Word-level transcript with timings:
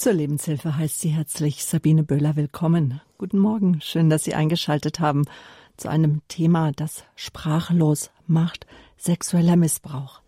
Zur 0.00 0.14
Lebenshilfe 0.14 0.78
heißt 0.78 0.98
sie 0.98 1.10
herzlich 1.10 1.62
Sabine 1.62 2.02
Böhler 2.02 2.34
willkommen. 2.34 3.02
Guten 3.18 3.38
Morgen, 3.38 3.82
schön, 3.82 4.08
dass 4.08 4.24
Sie 4.24 4.32
eingeschaltet 4.32 4.98
haben 4.98 5.26
zu 5.76 5.90
einem 5.90 6.22
Thema, 6.26 6.72
das 6.72 7.04
sprachlos 7.16 8.10
macht, 8.26 8.66
sexueller 8.96 9.56
Missbrauch. 9.56 10.22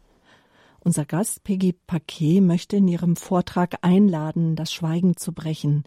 Unser 0.81 1.07
Gast 1.07 1.43
Peggy 1.45 1.73
Paquet 1.73 2.43
möchte 2.43 2.77
in 2.77 2.87
ihrem 2.87 3.17
Vortrag 3.17 3.79
einladen, 3.81 4.57
das 4.57 4.75
Schweigen 4.75 5.17
zu 5.17 5.33
brechen. 5.33 5.85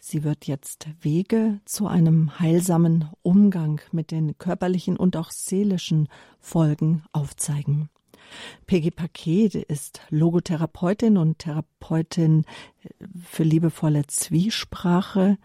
Sie 0.00 0.24
wird 0.24 0.48
jetzt 0.48 0.88
Wege 1.00 1.60
zu 1.64 1.86
einem 1.86 2.40
heilsamen 2.40 3.10
Umgang 3.22 3.80
mit 3.92 4.10
den 4.10 4.38
körperlichen 4.38 4.96
und 4.96 5.16
auch 5.16 5.30
seelischen 5.30 6.08
Folgen 6.40 7.04
aufzeigen. 7.12 7.90
Peggy 8.66 8.90
Paquet 8.90 9.54
ist 9.68 10.00
Logotherapeutin 10.10 11.16
und 11.16 11.38
Therapeutin 11.38 12.44
für 13.22 13.42
liebevolle 13.42 14.06
Zwiesprache, 14.06 15.38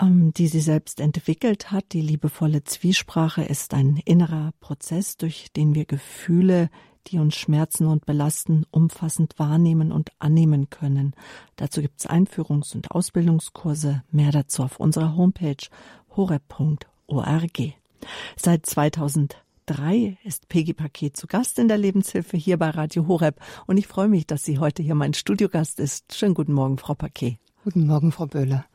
ähm, 0.00 0.32
die 0.34 0.48
sie 0.48 0.60
selbst 0.60 1.00
entwickelt 1.00 1.70
hat. 1.70 1.92
Die 1.92 2.00
liebevolle 2.00 2.64
Zwiesprache 2.64 3.42
ist 3.42 3.74
ein 3.74 4.00
innerer 4.04 4.52
Prozess, 4.60 5.16
durch 5.16 5.52
den 5.52 5.74
wir 5.74 5.84
Gefühle, 5.84 6.70
die 7.08 7.18
uns 7.18 7.36
schmerzen 7.36 7.86
und 7.86 8.06
belasten, 8.06 8.64
umfassend 8.70 9.38
wahrnehmen 9.38 9.92
und 9.92 10.10
annehmen 10.18 10.70
können. 10.70 11.14
Dazu 11.56 11.82
gibt 11.82 12.00
es 12.00 12.08
Einführungs- 12.08 12.74
und 12.74 12.90
Ausbildungskurse. 12.90 14.02
Mehr 14.10 14.32
dazu 14.32 14.62
auf 14.62 14.80
unserer 14.80 15.16
Homepage 15.16 15.56
horeb.org. 16.16 17.74
Seit 18.36 18.66
2000 18.66 19.43
drei 19.66 20.18
ist 20.24 20.48
Peggy 20.48 20.74
Paket 20.74 21.16
zu 21.16 21.26
Gast 21.26 21.58
in 21.58 21.68
der 21.68 21.78
Lebenshilfe 21.78 22.36
hier 22.36 22.58
bei 22.58 22.70
Radio 22.70 23.06
Horeb. 23.08 23.40
Und 23.66 23.76
ich 23.76 23.86
freue 23.86 24.08
mich, 24.08 24.26
dass 24.26 24.44
sie 24.44 24.58
heute 24.58 24.82
hier 24.82 24.94
mein 24.94 25.14
Studiogast 25.14 25.80
ist. 25.80 26.14
Schönen 26.14 26.34
guten 26.34 26.52
Morgen, 26.52 26.78
Frau 26.78 26.94
Paket. 26.94 27.38
Guten 27.64 27.86
Morgen, 27.86 28.12
Frau 28.12 28.26
Böhler. 28.26 28.66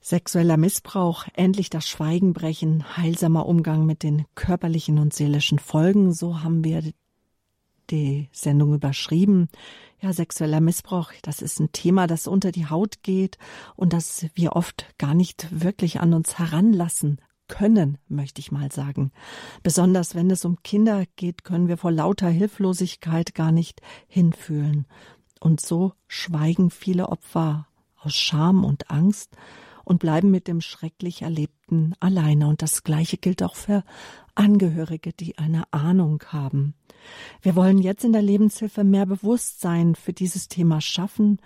Sexueller 0.00 0.56
Missbrauch, 0.56 1.26
endlich 1.34 1.70
das 1.70 1.88
Schweigen 1.88 2.32
brechen, 2.32 2.96
heilsamer 2.96 3.46
Umgang 3.46 3.84
mit 3.84 4.02
den 4.02 4.24
körperlichen 4.36 4.98
und 4.98 5.12
seelischen 5.12 5.58
Folgen. 5.58 6.12
So 6.12 6.42
haben 6.42 6.62
wir 6.62 6.82
die 7.90 8.28
Sendung 8.32 8.74
überschrieben. 8.74 9.48
Ja, 10.00 10.12
sexueller 10.12 10.60
Missbrauch, 10.60 11.12
das 11.22 11.42
ist 11.42 11.58
ein 11.58 11.72
Thema, 11.72 12.06
das 12.06 12.28
unter 12.28 12.52
die 12.52 12.66
Haut 12.66 13.02
geht 13.02 13.36
und 13.74 13.92
das 13.92 14.26
wir 14.34 14.54
oft 14.54 14.86
gar 14.98 15.14
nicht 15.14 15.48
wirklich 15.50 16.00
an 16.00 16.14
uns 16.14 16.38
heranlassen 16.38 17.20
können, 17.48 17.98
möchte 18.08 18.40
ich 18.40 18.52
mal 18.52 18.70
sagen. 18.70 19.10
Besonders 19.62 20.14
wenn 20.14 20.30
es 20.30 20.44
um 20.44 20.62
Kinder 20.62 21.04
geht, 21.16 21.44
können 21.44 21.68
wir 21.68 21.76
vor 21.76 21.90
lauter 21.90 22.28
Hilflosigkeit 22.28 23.34
gar 23.34 23.52
nicht 23.52 23.80
hinfühlen. 24.06 24.86
Und 25.40 25.60
so 25.60 25.92
schweigen 26.06 26.70
viele 26.70 27.08
Opfer 27.08 27.66
aus 28.00 28.14
Scham 28.14 28.64
und 28.64 28.90
Angst 28.90 29.36
und 29.84 30.00
bleiben 30.00 30.30
mit 30.30 30.48
dem 30.48 30.60
schrecklich 30.60 31.22
Erlebten 31.22 31.94
alleine. 32.00 32.48
Und 32.48 32.62
das 32.62 32.84
Gleiche 32.84 33.16
gilt 33.16 33.42
auch 33.42 33.56
für 33.56 33.84
Angehörige, 34.34 35.12
die 35.12 35.38
eine 35.38 35.64
Ahnung 35.72 36.22
haben. 36.28 36.74
Wir 37.42 37.56
wollen 37.56 37.78
jetzt 37.78 38.04
in 38.04 38.12
der 38.12 38.22
Lebenshilfe 38.22 38.84
mehr 38.84 39.06
Bewusstsein 39.06 39.94
für 39.94 40.12
dieses 40.12 40.48
Thema 40.48 40.80
schaffen, 40.80 41.40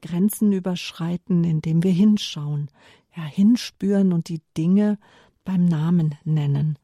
Grenzen 0.00 0.52
überschreiten, 0.52 1.44
indem 1.44 1.82
wir 1.82 1.90
hinschauen, 1.90 2.70
ja, 3.16 3.24
hinspüren 3.24 4.12
und 4.12 4.28
die 4.28 4.42
Dinge 4.56 4.98
beim 5.48 5.64
Namen 5.64 6.14
nennen. 6.24 6.78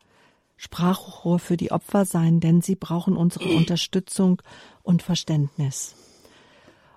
Sprachrohr 0.56 1.38
für 1.38 1.58
die 1.58 1.70
Opfer 1.70 2.06
sein, 2.06 2.40
denn 2.40 2.62
sie 2.62 2.76
brauchen 2.76 3.14
unsere 3.14 3.44
Unterstützung 3.56 4.40
und 4.82 5.02
Verständnis. 5.02 5.94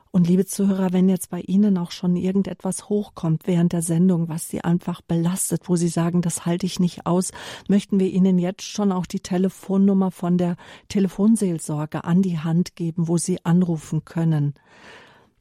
Und 0.10 0.30
liebe 0.30 0.45
Zuhörer, 0.45 0.94
wenn 0.94 1.10
jetzt 1.10 1.30
bei 1.30 1.42
Ihnen 1.42 1.78
auch 1.78 1.92
schon 1.92 2.16
irgendetwas 2.16 2.88
hochkommt 2.88 3.48
während 3.48 3.73
der 3.73 3.82
Sendung, 3.82 4.30
was 4.30 4.48
Sie 4.48 4.62
einfach 4.64 5.02
belastet, 5.02 5.68
wo 5.68 5.76
Sie 5.76 5.90
sagen, 5.90 6.22
das 6.22 6.45
halte 6.45 6.66
ich 6.66 6.80
nicht 6.80 7.06
aus, 7.06 7.32
möchten 7.68 8.00
wir 8.00 8.08
Ihnen 8.08 8.39
jetzt 8.39 8.64
schon 8.64 8.94
auch 8.94 9.05
die 9.05 9.20
Telefonnummer 9.20 10.11
von 10.11 10.38
der 10.38 10.55
Telefonseelsorge 10.88 12.05
an 12.05 12.22
die 12.22 12.39
Hand 12.39 12.78
geben, 12.78 13.10
wo 13.10 13.17
Sie 13.17 13.44
anrufen 13.44 14.05
können. 14.05 14.54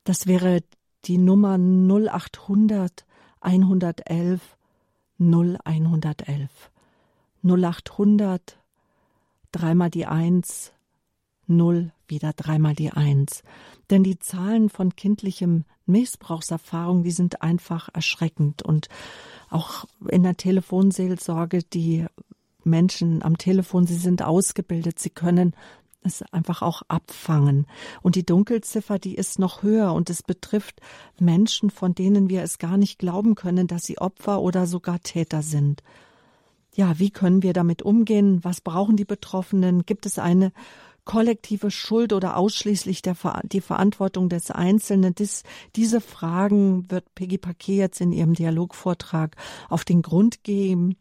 Das 0.03 0.27
wäre 0.27 0.65
die 1.05 1.19
Nummer 1.19 1.57
0800 1.57 3.07
111 3.41 4.56
0111. 5.19 6.71
0800, 7.43 8.59
dreimal 9.53 9.91
die 9.91 10.07
Eins, 10.07 10.73
null, 11.47 11.93
wieder 12.09 12.33
dreimal 12.33 12.75
die 12.75 12.91
Eins. 12.91 13.43
Denn 13.91 14.03
die 14.03 14.19
Zahlen 14.19 14.69
von 14.69 14.97
kindlichem 14.97 15.65
Missbrauchserfahrung, 15.87 17.05
die 17.05 17.13
sind 17.13 17.43
einfach 17.43 17.89
erschreckend. 17.93 18.63
Und 18.63 18.89
auch 19.49 19.85
in 20.09 20.23
der 20.25 20.37
Telefonseelsorge, 20.37 21.63
die 21.63 22.07
Menschen 22.65 23.23
am 23.23 23.39
Telefon, 23.39 23.87
sie 23.87 23.95
sind 23.95 24.23
ausgebildet, 24.23 24.99
sie 24.99 25.11
können 25.11 25.55
es 26.03 26.23
einfach 26.33 26.63
auch 26.63 26.83
abfangen. 26.89 27.67
Und 28.03 28.15
die 28.15 28.25
Dunkelziffer, 28.25 28.99
die 28.99 29.15
ist 29.15 29.39
noch 29.39 29.63
höher 29.63 29.93
und 29.93 30.11
es 30.11 30.23
betrifft 30.23 30.81
Menschen, 31.19 31.71
von 31.71 31.95
denen 31.95 32.29
wir 32.29 32.43
es 32.43 32.59
gar 32.59 32.77
nicht 32.77 32.99
glauben 32.99 33.35
können, 33.35 33.67
dass 33.67 33.85
sie 33.85 33.99
Opfer 33.99 34.41
oder 34.41 34.67
sogar 34.67 35.01
Täter 35.01 35.43
sind. 35.43 35.83
Ja, 36.75 36.99
wie 36.99 37.11
können 37.11 37.43
wir 37.43 37.53
damit 37.53 37.83
umgehen? 37.83 38.41
Was 38.43 38.61
brauchen 38.61 38.97
die 38.97 39.05
Betroffenen? 39.05 39.87
Gibt 39.87 40.05
es 40.07 40.19
eine 40.19 40.53
kollektive 41.07 41.71
Schuld 41.71 42.13
oder 42.13 42.37
ausschließlich 42.37 43.01
der, 43.01 43.17
die 43.45 43.63
Verantwortung 43.63 44.29
des 44.29 44.51
Einzelnen? 44.51 45.15
Dies, 45.15 45.45
diese 45.75 46.03
Fragen 46.03 46.91
wird 46.91 47.15
Peggy 47.15 47.39
Paquet 47.39 47.77
jetzt 47.77 48.03
in 48.03 48.13
ihrem 48.13 48.35
Dialogvortrag 48.35 49.37
auf 49.71 49.85
den 49.85 50.03
Grund 50.03 50.45
gehen. 50.45 50.97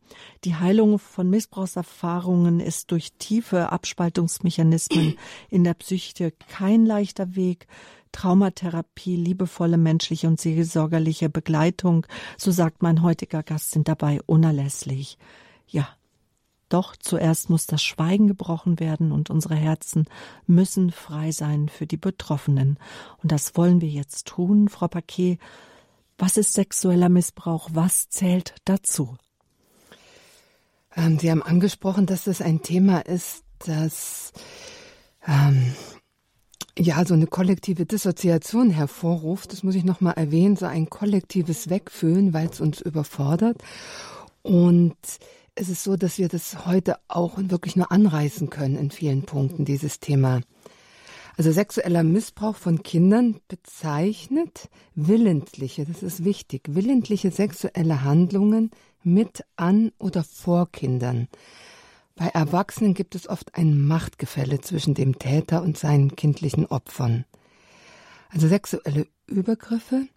Die 0.46 0.56
Heilung 0.56 0.98
von 1.00 1.30
Missbrauchserfahrungen 1.30 2.62
ist 2.62 2.92
durch 2.92 3.12
tiefe 3.20 3.74
Abspaltungsmechanismen 3.74 5.18
in 5.50 5.66
der 5.66 5.74
Psyche 5.74 6.32
kein 6.48 6.86
leichter 6.86 7.36
Weg. 7.36 7.68
Traumatherapie, 8.14 9.18
liebevolle 9.18 9.78
menschliche 9.78 10.28
und 10.28 10.40
seelsorgerliche 10.40 11.30
Begleitung, 11.30 12.08
so 12.38 12.50
sagt 12.50 12.82
mein 12.82 13.02
heutiger 13.02 13.44
Gast, 13.44 13.72
sind 13.72 13.90
dabei 13.90 14.22
unerlässlich. 14.26 15.18
Ja, 15.68 15.90
doch 16.70 16.96
zuerst 16.96 17.50
muss 17.50 17.68
das 17.68 17.84
Schweigen 17.84 18.28
gebrochen 18.28 18.80
werden 18.80 19.12
und 19.12 19.30
unsere 19.30 19.56
Herzen 19.56 20.06
müssen 20.48 20.92
frei 20.92 21.32
sein 21.32 21.70
für 21.70 21.86
die 21.86 21.98
Betroffenen. 21.98 22.80
Und 23.22 23.32
das 23.32 23.56
wollen 23.56 23.82
wir 23.82 23.90
jetzt 23.90 24.28
tun, 24.28 24.70
Frau 24.70 24.88
Paquet. 24.88 25.38
Was 26.18 26.38
ist 26.38 26.54
sexueller 26.54 27.10
Missbrauch? 27.10 27.70
Was 27.74 28.10
zählt 28.10 28.56
dazu? 28.66 29.18
Ähm, 30.96 31.20
Sie 31.20 31.30
haben 31.30 31.44
angesprochen, 31.44 32.06
dass 32.06 32.24
das 32.24 32.42
ein 32.42 32.62
Thema 32.62 33.00
ist, 33.00 33.44
das 33.60 34.32
ähm, 35.28 35.74
ja 36.78 37.06
so 37.06 37.14
eine 37.14 37.28
kollektive 37.28 37.86
Dissoziation 37.86 38.70
hervorruft. 38.70 39.52
Das 39.52 39.64
muss 39.64 39.76
ich 39.76 39.84
noch 39.84 40.02
mal 40.02 40.12
erwähnen, 40.12 40.56
so 40.56 40.66
ein 40.66 40.90
kollektives 40.90 41.70
Wegfühlen, 41.70 42.34
weil 42.34 42.48
es 42.48 42.60
uns 42.60 42.82
überfordert. 42.82 43.62
Und 44.42 44.96
es 45.56 45.70
ist 45.70 45.84
so, 45.84 45.96
dass 45.96 46.18
wir 46.18 46.28
das 46.28 46.66
heute 46.66 46.98
auch 47.08 47.38
wirklich 47.38 47.76
nur 47.76 47.92
anreißen 47.92 48.50
können 48.50 48.76
in 48.76 48.92
vielen 48.92 49.24
Punkten, 49.24 49.66
dieses 49.66 50.00
Thema. 50.00 50.42
Also 51.38 51.52
sexueller 51.52 52.04
Missbrauch 52.04 52.56
von 52.56 52.84
Kindern 52.84 53.40
bezeichnet 53.48 54.70
willentliche, 54.94 55.86
das 55.86 56.04
ist 56.04 56.24
wichtig, 56.24 56.64
willentliche 56.68 57.32
sexuelle 57.32 58.04
Handlungen 58.04 58.72
mit 59.04 59.44
an 59.56 59.92
oder 59.98 60.24
vor 60.24 60.72
Kindern. 60.72 61.28
Bei 62.16 62.28
Erwachsenen 62.28 62.94
gibt 62.94 63.16
es 63.16 63.28
oft 63.28 63.56
ein 63.56 63.82
Machtgefälle 63.82 64.62
zwischen 64.62 64.94
dem 64.94 65.20
Täter 65.20 65.62
und 65.62 65.78
seinen 65.78 66.16
kindlichen 66.16 66.66
Opfern. 66.66 67.26
Also 68.30 68.48
sexuelle 68.48 69.08
Übergriffe 69.28 70.08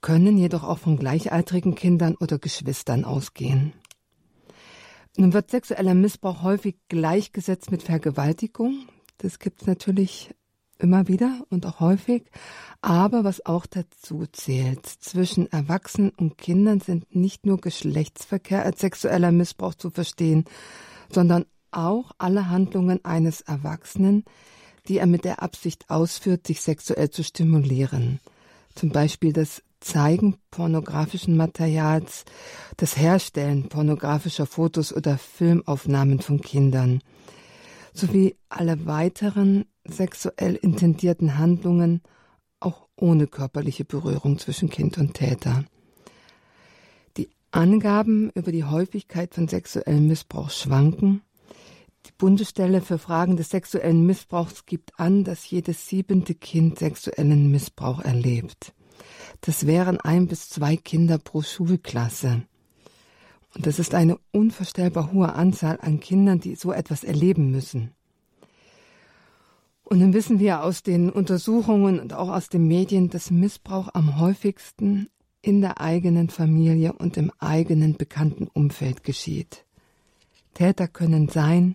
können 0.00 0.36
jedoch 0.36 0.64
auch 0.64 0.78
von 0.78 0.96
gleichaltrigen 0.96 1.76
Kindern 1.76 2.16
oder 2.16 2.40
Geschwistern 2.40 3.04
ausgehen. 3.04 3.72
Nun 5.16 5.32
wird 5.32 5.50
sexueller 5.50 5.94
Missbrauch 5.94 6.42
häufig 6.42 6.76
gleichgesetzt 6.88 7.70
mit 7.70 7.82
Vergewaltigung. 7.82 8.86
Das 9.18 9.38
gibt 9.38 9.62
es 9.62 9.66
natürlich 9.66 10.34
immer 10.78 11.06
wieder 11.06 11.44
und 11.50 11.66
auch 11.66 11.80
häufig. 11.80 12.24
Aber 12.80 13.22
was 13.22 13.44
auch 13.46 13.66
dazu 13.66 14.26
zählt, 14.32 14.86
zwischen 14.86 15.50
Erwachsenen 15.52 16.10
und 16.10 16.38
Kindern 16.38 16.80
sind 16.80 17.14
nicht 17.14 17.46
nur 17.46 17.60
Geschlechtsverkehr 17.60 18.64
als 18.64 18.80
sexueller 18.80 19.32
Missbrauch 19.32 19.74
zu 19.74 19.90
verstehen, 19.90 20.44
sondern 21.10 21.44
auch 21.70 22.12
alle 22.18 22.48
Handlungen 22.48 23.04
eines 23.04 23.42
Erwachsenen, 23.42 24.24
die 24.88 24.98
er 24.98 25.06
mit 25.06 25.24
der 25.24 25.42
Absicht 25.42 25.88
ausführt, 25.90 26.46
sich 26.46 26.60
sexuell 26.60 27.10
zu 27.10 27.22
stimulieren. 27.22 28.20
Zum 28.74 28.90
Beispiel 28.90 29.32
das 29.32 29.62
Zeigen 29.82 30.36
pornografischen 30.50 31.36
Materials, 31.36 32.24
das 32.76 32.96
Herstellen 32.96 33.68
pornografischer 33.68 34.46
Fotos 34.46 34.92
oder 34.92 35.18
Filmaufnahmen 35.18 36.20
von 36.20 36.40
Kindern, 36.40 37.02
sowie 37.92 38.36
alle 38.48 38.86
weiteren 38.86 39.66
sexuell 39.84 40.54
intendierten 40.54 41.38
Handlungen 41.38 42.02
auch 42.60 42.88
ohne 42.96 43.26
körperliche 43.26 43.84
Berührung 43.84 44.38
zwischen 44.38 44.70
Kind 44.70 44.96
und 44.98 45.14
Täter. 45.14 45.64
Die 47.16 47.28
Angaben 47.50 48.30
über 48.34 48.52
die 48.52 48.64
Häufigkeit 48.64 49.34
von 49.34 49.48
sexuellem 49.48 50.06
Missbrauch 50.06 50.50
schwanken. 50.50 51.22
Die 52.06 52.12
Bundesstelle 52.16 52.80
für 52.80 52.98
Fragen 52.98 53.36
des 53.36 53.50
sexuellen 53.50 54.06
Missbrauchs 54.06 54.66
gibt 54.66 54.98
an, 54.98 55.24
dass 55.24 55.48
jedes 55.50 55.86
siebente 55.86 56.34
Kind 56.34 56.78
sexuellen 56.78 57.50
Missbrauch 57.50 58.00
erlebt. 58.00 58.72
Das 59.40 59.66
wären 59.66 60.00
ein 60.00 60.26
bis 60.26 60.48
zwei 60.48 60.76
Kinder 60.76 61.18
pro 61.18 61.42
Schulklasse. 61.42 62.42
Und 63.54 63.66
das 63.66 63.78
ist 63.78 63.94
eine 63.94 64.18
unvorstellbar 64.30 65.12
hohe 65.12 65.32
Anzahl 65.34 65.78
an 65.80 66.00
Kindern, 66.00 66.40
die 66.40 66.54
so 66.54 66.72
etwas 66.72 67.04
erleben 67.04 67.50
müssen. 67.50 67.92
Und 69.84 70.00
dann 70.00 70.14
wissen 70.14 70.38
wir 70.38 70.62
aus 70.62 70.82
den 70.82 71.10
Untersuchungen 71.10 72.00
und 72.00 72.14
auch 72.14 72.30
aus 72.30 72.48
den 72.48 72.66
Medien, 72.66 73.10
dass 73.10 73.30
Missbrauch 73.30 73.90
am 73.92 74.18
häufigsten 74.18 75.08
in 75.42 75.60
der 75.60 75.80
eigenen 75.80 76.30
Familie 76.30 76.92
und 76.92 77.16
im 77.16 77.30
eigenen 77.38 77.96
bekannten 77.96 78.46
Umfeld 78.46 79.02
geschieht. 79.02 79.66
Täter 80.54 80.88
können 80.88 81.28
sein 81.28 81.74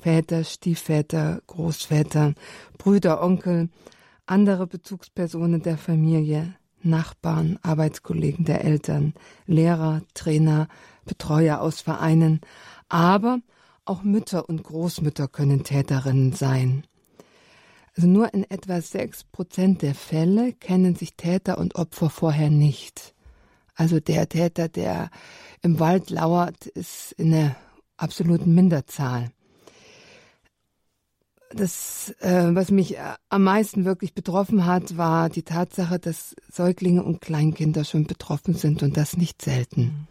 Väter, 0.00 0.44
Stiefväter, 0.44 1.42
Großväter, 1.46 2.34
Brüder, 2.78 3.22
Onkel, 3.22 3.68
andere 4.26 4.66
Bezugspersonen 4.66 5.62
der 5.62 5.76
Familie, 5.76 6.54
Nachbarn, 6.82 7.58
Arbeitskollegen 7.62 8.44
der 8.44 8.64
Eltern, 8.64 9.14
Lehrer, 9.46 10.02
Trainer, 10.14 10.68
Betreuer 11.04 11.60
aus 11.60 11.80
Vereinen, 11.80 12.40
aber 12.88 13.40
auch 13.84 14.02
Mütter 14.02 14.48
und 14.48 14.62
Großmütter 14.62 15.28
können 15.28 15.64
Täterinnen 15.64 16.32
sein. 16.32 16.84
Also 17.96 18.06
nur 18.06 18.32
in 18.32 18.48
etwa 18.48 18.80
sechs 18.80 19.24
Prozent 19.24 19.82
der 19.82 19.94
Fälle 19.94 20.52
kennen 20.52 20.94
sich 20.94 21.16
Täter 21.16 21.58
und 21.58 21.74
Opfer 21.74 22.10
vorher 22.10 22.50
nicht. 22.50 23.14
Also 23.74 23.98
der 23.98 24.28
Täter, 24.28 24.68
der 24.68 25.10
im 25.62 25.80
Wald 25.80 26.10
lauert, 26.10 26.66
ist 26.66 27.12
in 27.12 27.32
der 27.32 27.56
absoluten 27.96 28.54
Minderzahl. 28.54 29.30
Das, 31.50 32.14
äh, 32.20 32.54
was 32.54 32.70
mich 32.70 32.96
äh, 32.96 33.14
am 33.30 33.44
meisten 33.44 33.84
wirklich 33.84 34.14
betroffen 34.14 34.66
hat, 34.66 34.96
war 34.98 35.30
die 35.30 35.42
Tatsache, 35.42 35.98
dass 35.98 36.36
Säuglinge 36.50 37.02
und 37.02 37.20
Kleinkinder 37.20 37.84
schon 37.84 38.04
betroffen 38.04 38.54
sind 38.54 38.82
und 38.82 38.96
das 38.96 39.16
nicht 39.16 39.40
selten. 39.40 40.06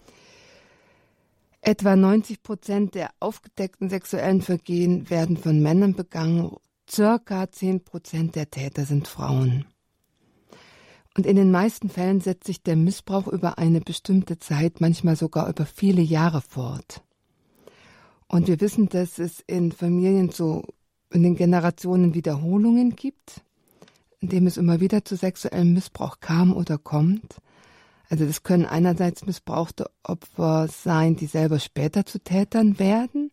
Etwa 1.61 1.95
90 1.95 2.41
Prozent 2.43 2.95
der 2.95 3.11
aufgedeckten 3.19 3.89
sexuellen 3.89 4.41
Vergehen 4.41 5.09
werden 5.09 5.37
von 5.37 5.61
Männern 5.61 5.93
begangen 5.93 6.55
Circa 6.89 7.51
10 7.51 7.83
Prozent 7.83 8.35
der 8.35 8.49
Täter 8.49 8.85
sind 8.85 9.07
Frauen. 9.07 9.65
Und 11.17 11.25
in 11.25 11.35
den 11.35 11.51
meisten 11.51 11.89
Fällen 11.89 12.21
setzt 12.21 12.45
sich 12.45 12.63
der 12.63 12.75
Missbrauch 12.75 13.27
über 13.27 13.57
eine 13.57 13.81
bestimmte 13.81 14.37
Zeit, 14.37 14.79
manchmal 14.81 15.15
sogar 15.15 15.49
über 15.49 15.65
viele 15.65 16.01
Jahre 16.01 16.41
fort. 16.41 17.03
Und 18.27 18.47
wir 18.47 18.61
wissen, 18.61 18.87
dass 18.87 19.19
es 19.19 19.43
in 19.47 19.71
Familien 19.71 20.29
so 20.29 20.63
in 21.11 21.23
den 21.23 21.35
Generationen 21.35 22.13
Wiederholungen 22.13 22.95
gibt, 22.95 23.41
indem 24.19 24.47
es 24.47 24.57
immer 24.57 24.79
wieder 24.79 25.05
zu 25.05 25.15
sexuellem 25.15 25.73
Missbrauch 25.73 26.19
kam 26.19 26.53
oder 26.53 26.77
kommt. 26.77 27.37
Also 28.09 28.25
das 28.25 28.43
können 28.43 28.65
einerseits 28.65 29.25
missbrauchte 29.25 29.89
Opfer 30.03 30.67
sein, 30.67 31.15
die 31.15 31.25
selber 31.25 31.59
später 31.59 32.05
zu 32.05 32.19
Tätern 32.19 32.79
werden 32.79 33.31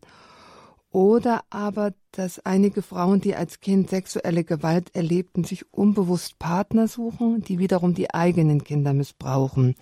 oder 0.95 1.43
aber, 1.49 1.93
dass 2.11 2.39
einige 2.45 2.81
Frauen, 2.81 3.19
die 3.19 3.35
als 3.35 3.59
Kind 3.59 3.89
sexuelle 3.89 4.45
Gewalt 4.45 4.95
erlebten, 4.95 5.43
sich 5.43 5.73
unbewusst 5.73 6.39
Partner 6.39 6.87
suchen, 6.87 7.41
die 7.41 7.59
wiederum 7.59 7.93
die 7.93 8.13
eigenen 8.13 8.63
Kinder 8.63 8.93
missbrauchen. 8.93 9.75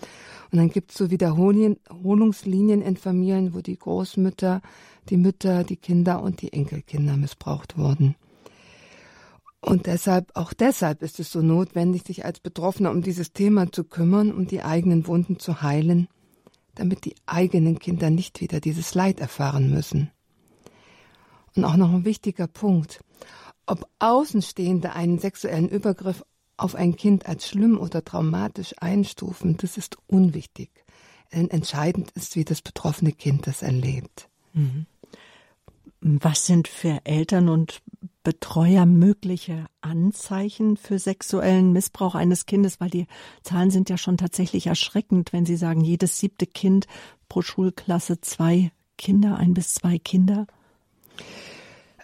Und 0.51 0.57
dann 0.57 0.71
gibt 0.71 0.89
es 0.89 0.97
so 0.97 1.11
Wiederholungslinien 1.11 2.81
in 2.81 2.97
Familien, 2.97 3.53
wo 3.53 3.61
die 3.61 3.77
Großmütter, 3.77 4.63
die 5.09 5.17
Mütter, 5.17 5.63
die 5.63 5.77
Kinder 5.77 6.21
und 6.21 6.41
die 6.41 6.53
Enkelkinder 6.53 7.17
missbraucht 7.17 7.77
wurden. 7.77 8.15
Und 9.61 9.85
deshalb, 9.85 10.31
auch 10.35 10.51
deshalb 10.51 11.01
ist 11.01 11.21
es 11.21 11.31
so 11.31 11.41
notwendig, 11.41 12.03
sich 12.03 12.25
als 12.25 12.41
Betroffener 12.41 12.91
um 12.91 13.01
dieses 13.01 13.31
Thema 13.31 13.71
zu 13.71 13.85
kümmern, 13.85 14.33
um 14.33 14.45
die 14.45 14.61
eigenen 14.61 15.07
Wunden 15.07 15.39
zu 15.39 15.61
heilen, 15.61 16.09
damit 16.75 17.05
die 17.05 17.15
eigenen 17.25 17.79
Kinder 17.79 18.09
nicht 18.09 18.41
wieder 18.41 18.59
dieses 18.59 18.93
Leid 18.93 19.21
erfahren 19.21 19.69
müssen. 19.69 20.11
Und 21.55 21.63
auch 21.63 21.77
noch 21.77 21.93
ein 21.93 22.03
wichtiger 22.03 22.47
Punkt. 22.47 22.99
Ob 23.65 23.87
Außenstehende 23.99 24.93
einen 24.93 25.19
sexuellen 25.19 25.69
Übergriff 25.69 26.25
auf 26.57 26.75
ein 26.75 26.97
Kind 26.97 27.25
als 27.25 27.47
schlimm 27.47 27.79
oder 27.79 28.03
traumatisch 28.03 28.73
einstufen, 28.79 29.55
das 29.57 29.77
ist 29.77 29.97
unwichtig. 30.07 30.71
Denn 31.33 31.49
entscheidend 31.49 32.11
ist, 32.11 32.35
wie 32.35 32.43
das 32.43 32.61
betroffene 32.61 33.13
Kind 33.13 33.47
das 33.47 33.61
erlebt. 33.61 34.29
Mhm. 34.53 34.85
Was 36.01 36.45
sind 36.45 36.67
für 36.67 36.99
Eltern 37.05 37.47
und 37.47 37.81
Betreuer 38.23 38.85
mögliche 38.85 39.65
Anzeichen 39.81 40.75
für 40.75 40.99
sexuellen 40.99 41.71
Missbrauch 41.71 42.15
eines 42.15 42.45
Kindes? 42.45 42.81
Weil 42.81 42.89
die 42.89 43.07
Zahlen 43.41 43.71
sind 43.71 43.89
ja 43.89 43.97
schon 43.97 44.17
tatsächlich 44.17 44.67
erschreckend, 44.67 45.31
wenn 45.31 45.45
Sie 45.45 45.55
sagen, 45.55 45.81
jedes 45.81 46.19
siebte 46.19 46.45
Kind 46.45 46.87
pro 47.29 47.41
Schulklasse 47.41 48.19
zwei 48.21 48.71
Kinder, 48.97 49.37
ein 49.37 49.53
bis 49.53 49.73
zwei 49.73 49.97
Kinder. 49.97 50.45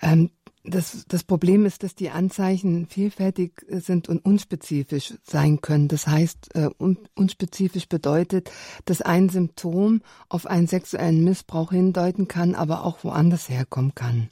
Ähm, 0.01 0.29
das, 0.63 1.05
das 1.07 1.23
Problem 1.23 1.65
ist, 1.65 1.83
dass 1.83 1.95
die 1.95 2.09
Anzeichen 2.09 2.85
vielfältig 2.87 3.65
sind 3.69 4.09
und 4.09 4.25
unspezifisch 4.25 5.13
sein 5.23 5.61
können. 5.61 5.87
Das 5.87 6.07
heißt, 6.07 6.55
äh, 6.55 6.69
un, 6.77 6.97
unspezifisch 7.15 7.87
bedeutet, 7.87 8.51
dass 8.85 9.01
ein 9.01 9.29
Symptom 9.29 10.01
auf 10.27 10.45
einen 10.45 10.67
sexuellen 10.67 11.23
Missbrauch 11.23 11.71
hindeuten 11.71 12.27
kann, 12.27 12.55
aber 12.55 12.83
auch 12.83 13.03
woanders 13.03 13.49
herkommen 13.49 13.95
kann. 13.95 14.29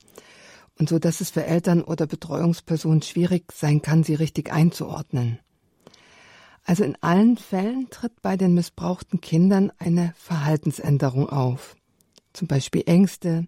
Und 0.77 0.89
so, 0.89 1.00
dass 1.00 1.21
es 1.21 1.31
für 1.31 1.45
Eltern 1.45 1.81
oder 1.81 2.06
Betreuungspersonen 2.06 3.01
schwierig 3.01 3.51
sein 3.51 3.81
kann, 3.81 4.03
sie 4.03 4.13
richtig 4.13 4.51
einzuordnen. 4.51 5.39
Also 6.63 6.83
in 6.83 6.97
allen 7.01 7.38
Fällen 7.38 7.89
tritt 7.89 8.21
bei 8.21 8.35
den 8.35 8.53
missbrauchten 8.53 9.21
Kindern 9.21 9.71
eine 9.80 10.13
Verhaltensänderung 10.18 11.30
auf. 11.30 11.75
Zum 12.33 12.50
Beispiel 12.50 12.83
Ängste, 12.85 13.47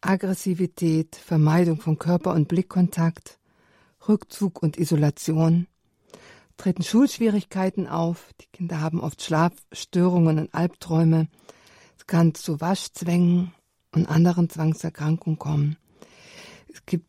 Aggressivität, 0.00 1.16
Vermeidung 1.16 1.80
von 1.80 1.98
Körper- 1.98 2.34
und 2.34 2.48
Blickkontakt, 2.48 3.38
Rückzug 4.08 4.62
und 4.62 4.78
Isolation, 4.78 5.66
treten 6.56 6.82
Schulschwierigkeiten 6.82 7.86
auf, 7.86 8.32
die 8.40 8.46
Kinder 8.52 8.80
haben 8.80 9.00
oft 9.00 9.22
Schlafstörungen 9.22 10.38
und 10.38 10.54
Albträume, 10.54 11.28
es 11.98 12.06
kann 12.06 12.34
zu 12.34 12.60
Waschzwängen 12.60 13.52
und 13.92 14.08
anderen 14.08 14.48
Zwangserkrankungen 14.48 15.38
kommen. 15.38 15.76
Es 16.72 16.84
gibt 16.86 17.06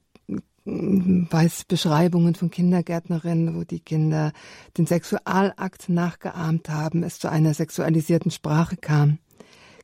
mm, 0.65 1.25
weiß 1.29 1.65
Beschreibungen 1.65 2.35
von 2.35 2.49
Kindergärtnerinnen, 2.49 3.55
wo 3.55 3.63
die 3.63 3.81
Kinder 3.81 4.31
den 4.77 4.87
Sexualakt 4.87 5.89
nachgeahmt 5.89 6.69
haben, 6.69 7.03
es 7.03 7.19
zu 7.19 7.29
einer 7.29 7.53
sexualisierten 7.53 8.31
Sprache 8.31 8.77
kam. 8.77 9.19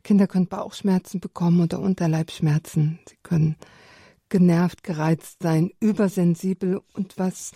Kinder 0.05 0.27
können 0.27 0.47
Bauchschmerzen 0.47 1.19
bekommen 1.19 1.59
oder 1.61 1.79
Unterleibschmerzen. 1.79 2.99
Sie 3.09 3.17
können 3.23 3.55
genervt, 4.29 4.83
gereizt 4.83 5.37
sein, 5.41 5.71
übersensibel 5.79 6.79
und 6.93 7.17
was 7.17 7.51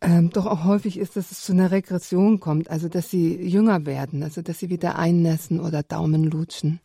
ähm, 0.00 0.30
doch 0.30 0.46
auch 0.46 0.64
häufig 0.64 0.98
ist, 0.98 1.16
dass 1.16 1.30
es 1.30 1.42
zu 1.42 1.52
einer 1.52 1.70
Regression 1.70 2.40
kommt, 2.40 2.70
also 2.70 2.88
dass 2.88 3.10
sie 3.10 3.36
jünger 3.36 3.84
werden, 3.84 4.22
also 4.22 4.40
dass 4.40 4.58
sie 4.58 4.70
wieder 4.70 4.98
einnässen 4.98 5.60
oder 5.60 5.82
Daumen 5.82 6.24
lutschen. 6.24 6.80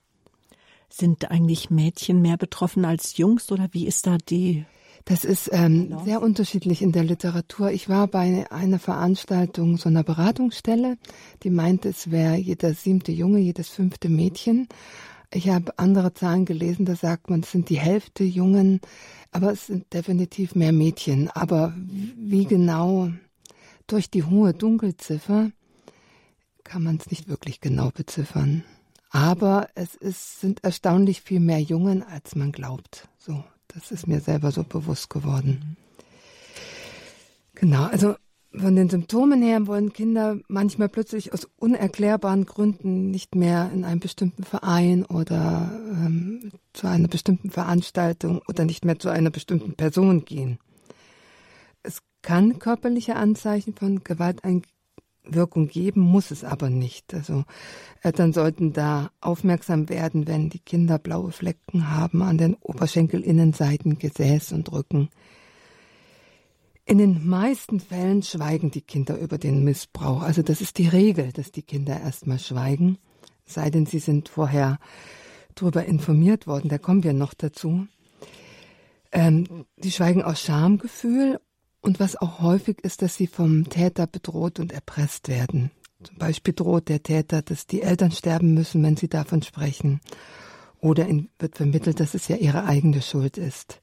Sind 0.90 1.32
eigentlich 1.32 1.70
Mädchen 1.70 2.22
mehr 2.22 2.38
betroffen 2.38 2.84
als 2.84 3.18
Jungs 3.18 3.52
oder 3.52 3.70
wie 3.72 3.88
ist 3.88 4.06
da 4.06 4.18
die 4.18 4.66
das 5.06 5.24
ist 5.24 5.50
ähm, 5.54 5.90
genau. 5.90 6.04
sehr 6.04 6.22
unterschiedlich 6.22 6.82
in 6.82 6.92
der 6.92 7.04
Literatur. 7.04 7.70
Ich 7.70 7.90
war 7.90 8.08
bei 8.08 8.46
einer 8.50 8.80
Veranstaltung 8.80 9.78
so 9.78 9.88
einer 9.88 10.04
Beratungsstelle, 10.04 10.98
die 11.44 11.52
meinte, 11.52 11.90
es 11.90 12.10
wäre 12.10 12.36
jeder 12.36 12.74
siebte 12.74 13.12
Junge, 13.12 13.40
jedes 13.40 13.70
fünfte 13.70 14.10
Mädchen. 14.10 14.68
Ich 15.32 15.50
habe 15.50 15.78
andere 15.78 16.14
Zahlen 16.14 16.46
gelesen, 16.46 16.86
da 16.86 16.96
sagt 16.96 17.30
man, 17.30 17.42
es 17.42 17.52
sind 17.52 17.70
die 17.70 17.80
Hälfte 17.80 18.24
Jungen, 18.24 18.82
aber 19.32 19.52
es 19.52 19.68
sind 19.68 19.94
definitiv 19.94 20.56
mehr 20.56 20.72
Mädchen. 20.72 21.30
Aber 21.30 21.76
wie 21.78 22.46
genau 22.46 23.12
durch 23.86 24.10
die 24.10 24.24
hohe 24.24 24.54
Dunkelziffer 24.54 25.52
kann 26.64 26.82
man 26.82 26.96
es 26.98 27.12
nicht 27.12 27.28
wirklich 27.28 27.62
genau 27.62 27.92
beziffern. 27.92 28.64
Aber 29.12 29.70
es 29.76 29.94
ist, 29.94 30.42
sind 30.42 30.64
erstaunlich 30.64 31.22
viel 31.22 31.40
mehr 31.40 31.62
Jungen, 31.62 32.02
als 32.02 32.36
man 32.36 32.52
glaubt. 32.52 33.08
So. 33.20 33.44
Das 33.76 33.92
ist 33.92 34.08
mir 34.08 34.22
selber 34.22 34.52
so 34.52 34.64
bewusst 34.64 35.10
geworden. 35.10 35.76
Genau, 37.56 37.84
also 37.84 38.16
von 38.54 38.76
den 38.76 38.90
Symptomen 38.90 39.42
her 39.42 39.68
wollen 39.68 39.92
Kinder 39.92 40.40
manchmal 40.48 40.88
plötzlich 40.88 41.34
aus 41.34 41.50
unerklärbaren 41.58 42.46
Gründen 42.46 43.12
nicht 43.12 43.36
mehr 43.36 43.70
in 43.74 43.84
einem 43.84 44.00
bestimmten 44.00 44.46
Verein 44.46 45.06
oder 45.06 45.78
ähm, 45.92 46.52
zu 46.72 46.88
einer 46.88 47.10
bestimmten 47.10 47.50
Veranstaltung 47.50 48.42
oder 48.48 48.64
nicht 48.64 48.86
mehr 48.86 48.98
zu 48.98 49.10
einer 49.10 49.30
bestimmten 49.30 49.74
Person 49.74 50.24
gehen. 50.24 50.58
Es 51.84 52.00
kann 52.22 52.60
körperliche 52.60 53.18
Anzeichen 53.18 53.76
von 53.76 54.04
Gewalteinwirkung 55.26 55.68
geben, 55.68 56.02
muss 56.02 56.32
es 56.32 56.44
aber 56.44 56.70
nicht. 56.70 57.14
Also 57.14 57.44
Eltern 58.02 58.34
sollten 58.34 58.74
da 58.74 59.12
aufmerksam 59.22 59.90
werden, 59.90 60.28
wenn 60.28 60.50
die 60.50 60.60
Kinder 60.60 61.00
blaue 61.00 61.32
Flecken 61.32 61.92
haben 61.92 62.22
an 62.22 62.38
den 62.38 62.56
Oberschenkelinnenseiten, 62.56 64.00
Gesäß 64.00 64.52
und 64.52 64.72
Rücken. 64.72 65.10
In 66.86 67.00
den 67.00 67.28
meisten 67.28 67.80
Fällen 67.80 68.22
schweigen 68.22 68.70
die 68.70 68.82
Kinder 68.82 69.18
über 69.18 69.38
den 69.38 69.64
Missbrauch. 69.64 70.22
Also 70.22 70.44
das 70.44 70.62
ist 70.62 70.78
die 70.78 70.88
Regel, 70.88 71.32
dass 71.32 71.52
die 71.52 71.64
Kinder 71.64 72.00
erstmal 72.00 72.40
schweigen, 72.40 73.00
sei 73.46 73.72
denn 73.72 73.88
sie 73.88 74.00
sind 74.00 74.30
vorher 74.30 74.78
darüber 75.56 75.86
informiert 75.86 76.46
worden. 76.46 76.70
Da 76.70 76.78
kommen 76.78 77.04
wir 77.04 77.14
noch 77.14 77.34
dazu. 77.34 77.88
Ähm, 79.12 79.66
die 79.78 79.92
schweigen 79.92 80.22
aus 80.22 80.42
Schamgefühl 80.42 81.40
und 81.86 82.00
was 82.00 82.16
auch 82.16 82.40
häufig 82.40 82.80
ist, 82.82 83.04
dass 83.04 83.16
sie 83.16 83.28
vom 83.28 83.70
Täter 83.70 84.08
bedroht 84.08 84.60
und 84.60 84.74
erpresst 84.74 85.28
werden. 85.30 85.70
Zum 86.04 86.18
Beispiel 86.18 86.54
droht 86.56 86.90
der 86.90 87.04
Täter, 87.04 87.44
dass 87.44 87.68
die 87.68 87.84
Eltern 87.84 88.12
sterben 88.12 88.56
müssen, 88.56 88.82
wenn 88.82 88.98
sie 88.98 89.08
davon 89.08 89.44
sprechen. 89.44 90.02
Oder 90.80 91.08
ihnen 91.08 91.30
wird 91.38 91.58
vermittelt, 91.58 92.00
dass 92.00 92.16
es 92.16 92.28
ja 92.28 92.38
ihre 92.38 92.66
eigene 92.66 93.04
Schuld 93.04 93.38
ist. 93.38 93.82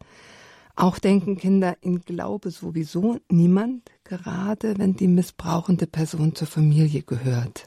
Auch 0.74 0.98
denken 0.98 1.36
Kinder 1.36 1.76
in 1.80 2.00
Glaube 2.00 2.50
sowieso 2.50 3.18
niemand, 3.30 3.90
gerade 4.02 4.78
wenn 4.78 4.96
die 4.96 5.08
missbrauchende 5.08 5.86
Person 5.86 6.34
zur 6.34 6.48
Familie 6.48 7.02
gehört. 7.02 7.66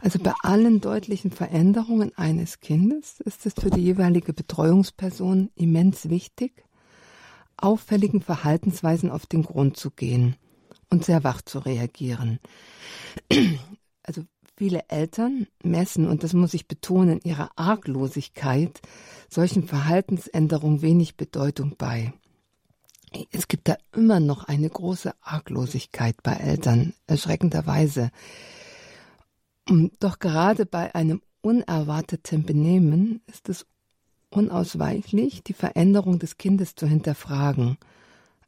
Also 0.00 0.18
bei 0.20 0.32
allen 0.42 0.80
deutlichen 0.80 1.30
Veränderungen 1.30 2.16
eines 2.16 2.60
Kindes 2.60 3.20
ist 3.20 3.44
es 3.44 3.52
für 3.54 3.70
die 3.70 3.82
jeweilige 3.82 4.32
Betreuungsperson 4.32 5.50
immens 5.54 6.08
wichtig, 6.08 6.64
auffälligen 7.62 8.20
Verhaltensweisen 8.20 9.10
auf 9.10 9.26
den 9.26 9.42
Grund 9.42 9.76
zu 9.76 9.90
gehen 9.90 10.36
und 10.90 11.04
sehr 11.04 11.24
wach 11.24 11.42
zu 11.42 11.58
reagieren. 11.58 12.38
Also 14.04 14.24
viele 14.56 14.88
Eltern 14.88 15.46
messen, 15.62 16.08
und 16.08 16.24
das 16.24 16.32
muss 16.32 16.54
ich 16.54 16.66
betonen, 16.66 17.20
ihrer 17.22 17.50
Arglosigkeit 17.54 18.80
solchen 19.30 19.68
Verhaltensänderungen 19.68 20.82
wenig 20.82 21.16
Bedeutung 21.16 21.76
bei. 21.78 22.12
Es 23.30 23.46
gibt 23.46 23.68
da 23.68 23.76
immer 23.94 24.18
noch 24.18 24.44
eine 24.44 24.68
große 24.68 25.14
Arglosigkeit 25.20 26.16
bei 26.24 26.32
Eltern, 26.32 26.94
erschreckenderweise. 27.06 28.10
Doch 30.00 30.18
gerade 30.18 30.66
bei 30.66 30.94
einem 30.94 31.22
unerwarteten 31.42 32.44
Benehmen 32.44 33.22
ist 33.26 33.48
es 33.48 33.66
unausweichlich, 34.32 35.42
die 35.42 35.52
Veränderung 35.52 36.18
des 36.18 36.38
Kindes 36.38 36.74
zu 36.74 36.86
hinterfragen. 36.86 37.78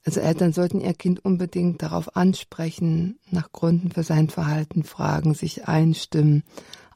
Also 0.04 0.20
Eltern 0.20 0.52
sollten 0.52 0.80
ihr 0.80 0.94
Kind 0.94 1.24
unbedingt 1.24 1.82
darauf 1.82 2.16
ansprechen, 2.16 3.18
nach 3.30 3.52
Gründen 3.52 3.90
für 3.90 4.02
sein 4.02 4.28
Verhalten 4.28 4.84
fragen, 4.84 5.34
sich 5.34 5.66
einstimmen, 5.66 6.42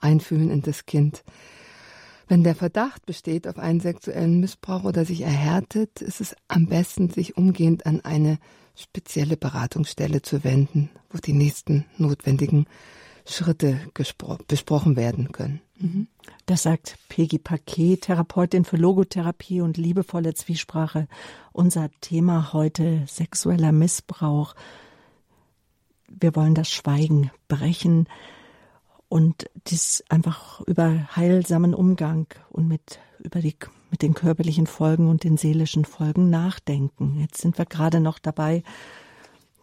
einfühlen 0.01 0.51
in 0.51 0.63
das 0.63 0.85
Kind. 0.85 1.25
Wenn 2.29 2.45
der 2.45 2.55
Verdacht 2.55 3.07
besteht 3.07 3.49
auf 3.49 3.59
einen 3.59 3.81
sexuellen 3.81 4.41
Missbrauch 4.41 4.85
oder 4.85 5.07
sich 5.07 5.23
erhärtet, 5.23 6.03
ist 6.03 6.21
es 6.21 6.37
am 6.47 6.67
besten, 6.67 7.09
sich 7.09 7.39
umgehend 7.39 7.87
an 7.87 8.03
eine 8.03 8.39
spezielle 8.75 9.39
Beratungsstelle 9.39 10.21
zu 10.21 10.45
wenden, 10.45 10.91
wo 11.11 11.19
die 11.19 11.33
nächsten 11.33 11.87
notwendigen 11.97 12.67
Schritte 13.29 13.81
besprochen 14.49 14.97
werden 14.97 15.33
können. 15.33 15.61
Mhm. 15.79 16.09
Das 16.47 16.63
sagt 16.63 16.97
Peggy 17.09 17.39
Paquet, 17.39 17.99
Therapeutin 17.99 18.65
für 18.65 18.77
Logotherapie 18.77 19.61
und 19.61 19.77
liebevolle 19.77 20.35
Zwiesprache. 20.35 21.09
Unser 21.53 21.91
Thema 22.01 22.53
heute 22.53 23.05
sexueller 23.07 23.73
Missbrauch. 23.73 24.55
Wir 26.09 26.35
wollen 26.35 26.55
das 26.55 26.71
Schweigen 26.71 27.31
brechen 27.49 28.09
und 29.09 29.51
dies 29.67 30.03
einfach 30.09 30.61
über 30.63 31.15
heilsamen 31.15 31.75
Umgang 31.75 32.27
und 32.51 32.67
mit 32.67 32.99
über 33.21 33.41
die 33.41 33.57
mit 33.91 34.03
den 34.03 34.15
körperlichen 34.15 34.67
Folgen 34.67 35.09
und 35.09 35.25
den 35.25 35.37
seelischen 35.37 35.85
Folgen 35.85 36.31
nachdenken. 36.31 37.19
Jetzt 37.21 37.41
sind 37.41 37.59
wir 37.59 37.65
gerade 37.65 38.01
noch 38.01 38.19
dabei, 38.19 38.63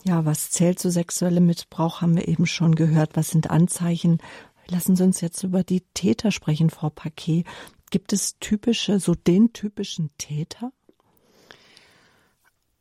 ja, 0.05 0.24
was 0.24 0.51
zählt 0.51 0.79
zu 0.79 0.91
sexuellem 0.91 1.47
Missbrauch, 1.47 2.01
haben 2.01 2.15
wir 2.15 2.27
eben 2.27 2.45
schon 2.45 2.75
gehört. 2.75 3.15
Was 3.15 3.29
sind 3.29 3.50
Anzeichen? 3.50 4.19
Lassen 4.67 4.95
Sie 4.95 5.03
uns 5.03 5.19
jetzt 5.21 5.43
über 5.43 5.63
die 5.63 5.81
Täter 5.93 6.31
sprechen, 6.31 6.69
Frau 6.69 6.89
Paquet. 6.89 7.43
Gibt 7.89 8.13
es 8.13 8.38
typische, 8.39 9.00
so 9.00 9.15
den 9.15 9.53
typischen 9.53 10.12
Täter? 10.17 10.71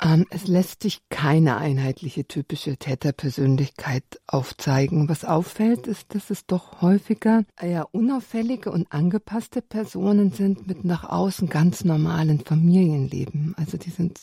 Ähm, 0.02 0.26
es 0.28 0.46
lässt 0.48 0.82
sich 0.82 1.00
keine 1.08 1.56
einheitliche 1.56 2.26
typische 2.26 2.76
Täterpersönlichkeit 2.76 4.20
aufzeigen. 4.26 5.08
Was 5.08 5.24
auffällt, 5.24 5.86
ist, 5.86 6.14
dass 6.14 6.28
es 6.28 6.44
doch 6.46 6.82
häufiger 6.82 7.44
eher 7.58 7.94
unauffällige 7.94 8.70
und 8.70 8.92
angepasste 8.92 9.62
Personen 9.62 10.30
sind 10.32 10.66
mit 10.66 10.84
nach 10.84 11.04
außen 11.04 11.48
ganz 11.48 11.84
normalen 11.84 12.40
Familienleben. 12.40 13.54
Also 13.56 13.78
die 13.78 13.90
sind 13.90 14.20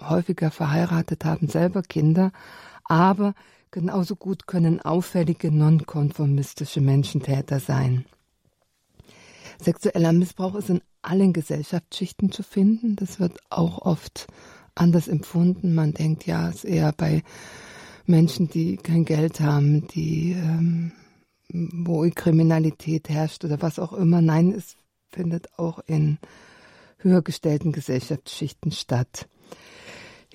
häufiger 0.00 0.50
verheiratet, 0.50 1.24
haben 1.24 1.48
selber 1.48 1.82
Kinder, 1.82 2.32
aber 2.84 3.34
genauso 3.70 4.16
gut 4.16 4.46
können 4.46 4.80
auffällige 4.80 5.50
nonkonformistische 5.50 6.80
Menschentäter 6.80 7.60
sein. 7.60 8.04
Sexueller 9.60 10.12
Missbrauch 10.12 10.54
ist 10.56 10.70
in 10.70 10.80
allen 11.02 11.32
Gesellschaftsschichten 11.32 12.32
zu 12.32 12.42
finden. 12.42 12.96
Das 12.96 13.20
wird 13.20 13.38
auch 13.50 13.78
oft 13.78 14.26
anders 14.74 15.08
empfunden. 15.08 15.74
Man 15.74 15.94
denkt, 15.94 16.26
ja, 16.26 16.48
es 16.48 16.56
ist 16.56 16.64
eher 16.64 16.92
bei 16.92 17.22
Menschen, 18.06 18.48
die 18.48 18.76
kein 18.76 19.04
Geld 19.04 19.40
haben, 19.40 19.86
die 19.88 20.32
ähm, 20.32 20.92
wo 21.48 22.08
Kriminalität 22.14 23.08
herrscht 23.08 23.44
oder 23.44 23.62
was 23.62 23.78
auch 23.78 23.92
immer. 23.92 24.20
Nein, 24.20 24.52
es 24.52 24.76
findet 25.10 25.58
auch 25.58 25.78
in 25.86 26.18
höher 26.98 27.22
gestellten 27.22 27.72
Gesellschaftsschichten 27.72 28.72
statt. 28.72 29.28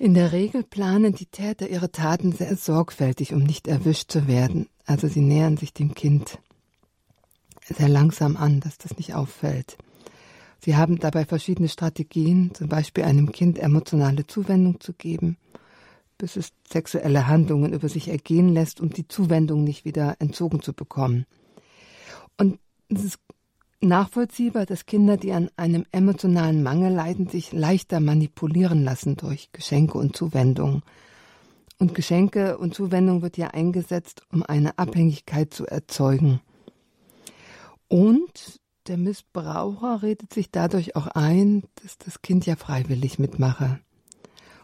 In 0.00 0.14
der 0.14 0.32
Regel 0.32 0.62
planen 0.62 1.12
die 1.12 1.26
Täter 1.26 1.68
ihre 1.68 1.92
Taten 1.92 2.32
sehr 2.32 2.56
sorgfältig, 2.56 3.34
um 3.34 3.42
nicht 3.42 3.68
erwischt 3.68 4.10
zu 4.10 4.26
werden. 4.26 4.66
Also 4.86 5.08
sie 5.08 5.20
nähern 5.20 5.58
sich 5.58 5.74
dem 5.74 5.92
Kind 5.92 6.38
sehr 7.62 7.90
langsam 7.90 8.38
an, 8.38 8.60
dass 8.60 8.78
das 8.78 8.96
nicht 8.96 9.14
auffällt. 9.14 9.76
Sie 10.58 10.74
haben 10.74 10.98
dabei 10.98 11.26
verschiedene 11.26 11.68
Strategien, 11.68 12.54
zum 12.54 12.70
Beispiel 12.70 13.04
einem 13.04 13.30
Kind 13.30 13.58
emotionale 13.58 14.26
Zuwendung 14.26 14.80
zu 14.80 14.94
geben, 14.94 15.36
bis 16.16 16.36
es 16.36 16.54
sexuelle 16.66 17.26
Handlungen 17.26 17.74
über 17.74 17.90
sich 17.90 18.08
ergehen 18.08 18.54
lässt, 18.54 18.80
um 18.80 18.88
die 18.88 19.06
Zuwendung 19.06 19.64
nicht 19.64 19.84
wieder 19.84 20.16
entzogen 20.18 20.62
zu 20.62 20.72
bekommen. 20.72 21.26
Und 22.38 22.58
es 22.88 23.04
ist 23.04 23.18
nachvollziehbar, 23.80 24.66
dass 24.66 24.86
Kinder, 24.86 25.16
die 25.16 25.32
an 25.32 25.50
einem 25.56 25.84
emotionalen 25.92 26.62
Mangel 26.62 26.92
leiden, 26.92 27.28
sich 27.28 27.52
leichter 27.52 28.00
manipulieren 28.00 28.84
lassen 28.84 29.16
durch 29.16 29.50
Geschenke 29.52 29.98
und 29.98 30.16
Zuwendung. 30.16 30.82
Und 31.78 31.94
Geschenke 31.94 32.58
und 32.58 32.74
Zuwendung 32.74 33.22
wird 33.22 33.38
ja 33.38 33.48
eingesetzt, 33.48 34.22
um 34.30 34.42
eine 34.42 34.78
Abhängigkeit 34.78 35.54
zu 35.54 35.66
erzeugen. 35.66 36.40
Und 37.88 38.60
der 38.86 38.98
Missbraucher 38.98 40.02
redet 40.02 40.32
sich 40.32 40.50
dadurch 40.50 40.96
auch 40.96 41.06
ein, 41.06 41.62
dass 41.82 41.98
das 41.98 42.22
Kind 42.22 42.46
ja 42.46 42.56
freiwillig 42.56 43.18
mitmache. 43.18 43.80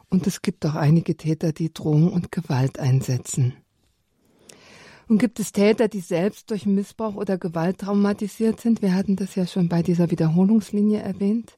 Und 0.08 0.26
es 0.26 0.42
gibt 0.42 0.64
auch 0.66 0.74
einige 0.74 1.16
Täter, 1.16 1.52
die 1.52 1.72
Drohung 1.72 2.12
und 2.12 2.30
Gewalt 2.30 2.78
einsetzen. 2.78 3.54
Und 5.08 5.18
gibt 5.18 5.38
es 5.38 5.52
Täter, 5.52 5.88
die 5.88 6.00
selbst 6.00 6.50
durch 6.50 6.66
Missbrauch 6.66 7.14
oder 7.14 7.38
Gewalt 7.38 7.78
traumatisiert 7.78 8.60
sind? 8.60 8.82
Wir 8.82 8.94
hatten 8.94 9.16
das 9.16 9.36
ja 9.36 9.46
schon 9.46 9.68
bei 9.68 9.82
dieser 9.82 10.10
Wiederholungslinie 10.10 11.00
erwähnt. 11.00 11.54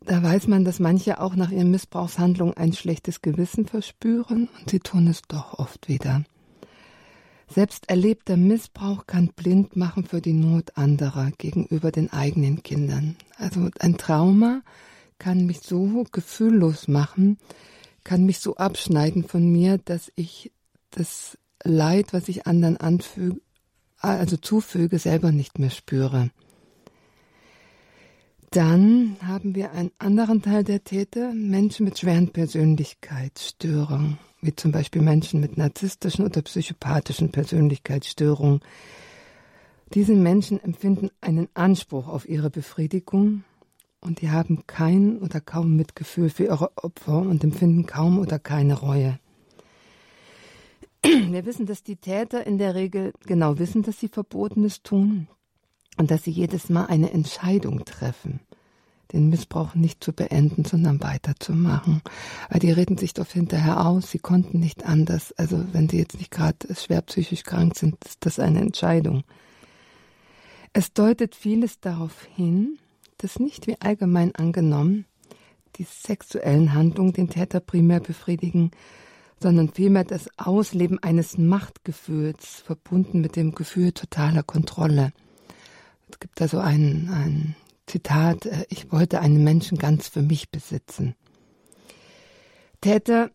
Da 0.00 0.22
weiß 0.22 0.48
man, 0.48 0.64
dass 0.64 0.80
manche 0.80 1.20
auch 1.20 1.34
nach 1.34 1.50
ihren 1.50 1.70
Missbrauchshandlungen 1.70 2.56
ein 2.56 2.72
schlechtes 2.72 3.22
Gewissen 3.22 3.66
verspüren 3.66 4.48
und 4.60 4.70
sie 4.70 4.80
tun 4.80 5.06
es 5.06 5.22
doch 5.22 5.58
oft 5.58 5.88
wieder. 5.88 6.24
Selbst 7.48 7.88
erlebter 7.88 8.36
Missbrauch 8.36 9.06
kann 9.06 9.28
blind 9.28 9.76
machen 9.76 10.04
für 10.04 10.20
die 10.20 10.32
Not 10.32 10.76
anderer 10.76 11.30
gegenüber 11.38 11.92
den 11.92 12.12
eigenen 12.12 12.62
Kindern. 12.62 13.16
Also 13.36 13.70
ein 13.78 13.96
Trauma 13.96 14.62
kann 15.18 15.46
mich 15.46 15.60
so 15.60 16.04
gefühllos 16.10 16.88
machen, 16.88 17.38
kann 18.02 18.26
mich 18.26 18.40
so 18.40 18.56
abschneiden 18.56 19.24
von 19.24 19.50
mir, 19.50 19.78
dass 19.78 20.10
ich 20.16 20.52
das 20.90 21.38
Leid, 21.64 22.12
was 22.12 22.28
ich 22.28 22.46
anderen 22.46 22.76
anfüge, 22.76 23.40
also 23.98 24.36
zufüge, 24.36 24.98
selber 24.98 25.32
nicht 25.32 25.58
mehr 25.58 25.70
spüre. 25.70 26.30
Dann 28.50 29.16
haben 29.20 29.56
wir 29.56 29.72
einen 29.72 29.90
anderen 29.98 30.42
Teil 30.42 30.62
der 30.62 30.84
Täter, 30.84 31.32
Menschen 31.32 31.84
mit 31.84 31.98
schweren 31.98 32.28
Persönlichkeitsstörungen, 32.28 34.18
wie 34.42 34.54
zum 34.54 34.70
Beispiel 34.70 35.02
Menschen 35.02 35.40
mit 35.40 35.56
narzisstischen 35.56 36.24
oder 36.24 36.42
psychopathischen 36.42 37.32
Persönlichkeitsstörungen. 37.32 38.60
Diese 39.92 40.14
Menschen 40.14 40.62
empfinden 40.62 41.10
einen 41.20 41.48
Anspruch 41.54 42.06
auf 42.06 42.28
ihre 42.28 42.50
Befriedigung 42.50 43.42
und 44.00 44.20
die 44.20 44.30
haben 44.30 44.66
kein 44.66 45.18
oder 45.18 45.40
kaum 45.40 45.74
Mitgefühl 45.74 46.28
für 46.28 46.44
ihre 46.44 46.76
Opfer 46.76 47.18
und 47.18 47.42
empfinden 47.42 47.86
kaum 47.86 48.18
oder 48.18 48.38
keine 48.38 48.74
Reue. 48.74 49.18
Wir 51.04 51.44
wissen, 51.44 51.66
dass 51.66 51.82
die 51.82 51.96
Täter 51.96 52.46
in 52.46 52.56
der 52.56 52.74
Regel 52.74 53.12
genau 53.26 53.58
wissen, 53.58 53.82
dass 53.82 54.00
sie 54.00 54.08
Verbotenes 54.08 54.82
tun 54.82 55.28
und 55.98 56.10
dass 56.10 56.24
sie 56.24 56.30
jedes 56.30 56.70
Mal 56.70 56.86
eine 56.86 57.12
Entscheidung 57.12 57.84
treffen, 57.84 58.40
den 59.12 59.28
Missbrauch 59.28 59.74
nicht 59.74 60.02
zu 60.02 60.14
beenden, 60.14 60.64
sondern 60.64 61.02
weiterzumachen. 61.02 62.00
Weil 62.48 62.60
die 62.60 62.72
reden 62.72 62.96
sich 62.96 63.12
doch 63.12 63.28
hinterher 63.28 63.86
aus, 63.86 64.10
sie 64.10 64.18
konnten 64.18 64.60
nicht 64.60 64.86
anders. 64.86 65.32
Also 65.36 65.62
wenn 65.72 65.90
sie 65.90 65.98
jetzt 65.98 66.18
nicht 66.18 66.30
gerade 66.30 66.74
schwer 66.74 67.02
psychisch 67.02 67.42
krank 67.42 67.76
sind, 67.76 68.02
ist 68.04 68.24
das 68.24 68.38
eine 68.38 68.60
Entscheidung. 68.60 69.24
Es 70.72 70.92
deutet 70.92 71.34
vieles 71.34 71.80
darauf 71.80 72.24
hin, 72.34 72.78
dass 73.18 73.38
nicht 73.38 73.66
wie 73.66 73.80
allgemein 73.80 74.34
angenommen 74.34 75.04
die 75.76 75.84
sexuellen 75.84 76.72
Handlungen 76.72 77.12
den 77.12 77.28
Täter 77.28 77.60
primär 77.60 78.00
befriedigen, 78.00 78.70
sondern 79.44 79.68
vielmehr 79.68 80.04
das 80.04 80.30
Ausleben 80.38 80.98
eines 81.02 81.36
Machtgefühls, 81.36 82.62
verbunden 82.64 83.20
mit 83.20 83.36
dem 83.36 83.54
Gefühl 83.54 83.92
totaler 83.92 84.42
Kontrolle. 84.42 85.12
Es 86.08 86.18
gibt 86.18 86.40
da 86.40 86.48
so 86.48 86.60
ein, 86.60 87.10
ein 87.12 87.54
Zitat, 87.84 88.46
äh, 88.46 88.64
ich 88.70 88.90
wollte 88.90 89.20
einen 89.20 89.44
Menschen 89.44 89.76
ganz 89.76 90.08
für 90.08 90.22
mich 90.22 90.50
besitzen. 90.50 91.14
Täter 92.80 93.32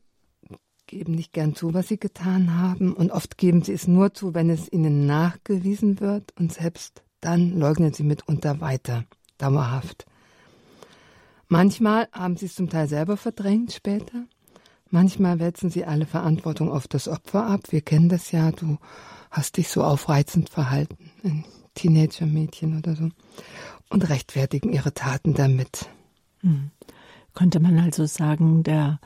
geben 0.87 1.13
nicht 1.13 1.31
gern 1.31 1.53
zu, 1.53 1.75
was 1.75 1.89
sie 1.89 1.99
getan 1.99 2.57
haben, 2.57 2.93
und 2.93 3.11
oft 3.11 3.37
geben 3.37 3.61
sie 3.61 3.73
es 3.73 3.87
nur 3.87 4.11
zu, 4.15 4.33
wenn 4.33 4.49
es 4.49 4.71
ihnen 4.71 5.05
nachgewiesen 5.05 5.99
wird, 5.99 6.33
und 6.39 6.51
selbst 6.51 7.03
dann 7.21 7.55
leugnen 7.59 7.93
sie 7.93 8.01
mitunter 8.01 8.61
weiter, 8.61 9.05
dauerhaft. 9.37 10.07
Manchmal 11.47 12.07
haben 12.11 12.35
sie 12.35 12.47
es 12.47 12.55
zum 12.55 12.67
Teil 12.67 12.87
selber 12.87 13.15
verdrängt 13.15 13.73
später, 13.73 14.25
Manchmal 14.91 15.39
wälzen 15.39 15.69
sie 15.69 15.85
alle 15.85 16.05
Verantwortung 16.05 16.71
auf 16.71 16.87
das 16.87 17.07
Opfer 17.07 17.45
ab. 17.45 17.61
Wir 17.69 17.81
kennen 17.81 18.09
das 18.09 18.31
ja, 18.31 18.51
du 18.51 18.77
hast 19.29 19.57
dich 19.57 19.69
so 19.69 19.83
aufreizend 19.83 20.49
verhalten, 20.49 21.11
ein 21.23 21.45
Teenager-Mädchen 21.75 22.77
oder 22.77 22.95
so, 22.95 23.09
und 23.89 24.09
rechtfertigen 24.09 24.73
ihre 24.73 24.93
Taten 24.93 25.33
damit. 25.33 25.87
Hm. 26.41 26.71
Könnte 27.35 27.59
man 27.59 27.77
also 27.77 28.05
sagen, 28.05 28.63
der 28.63 28.99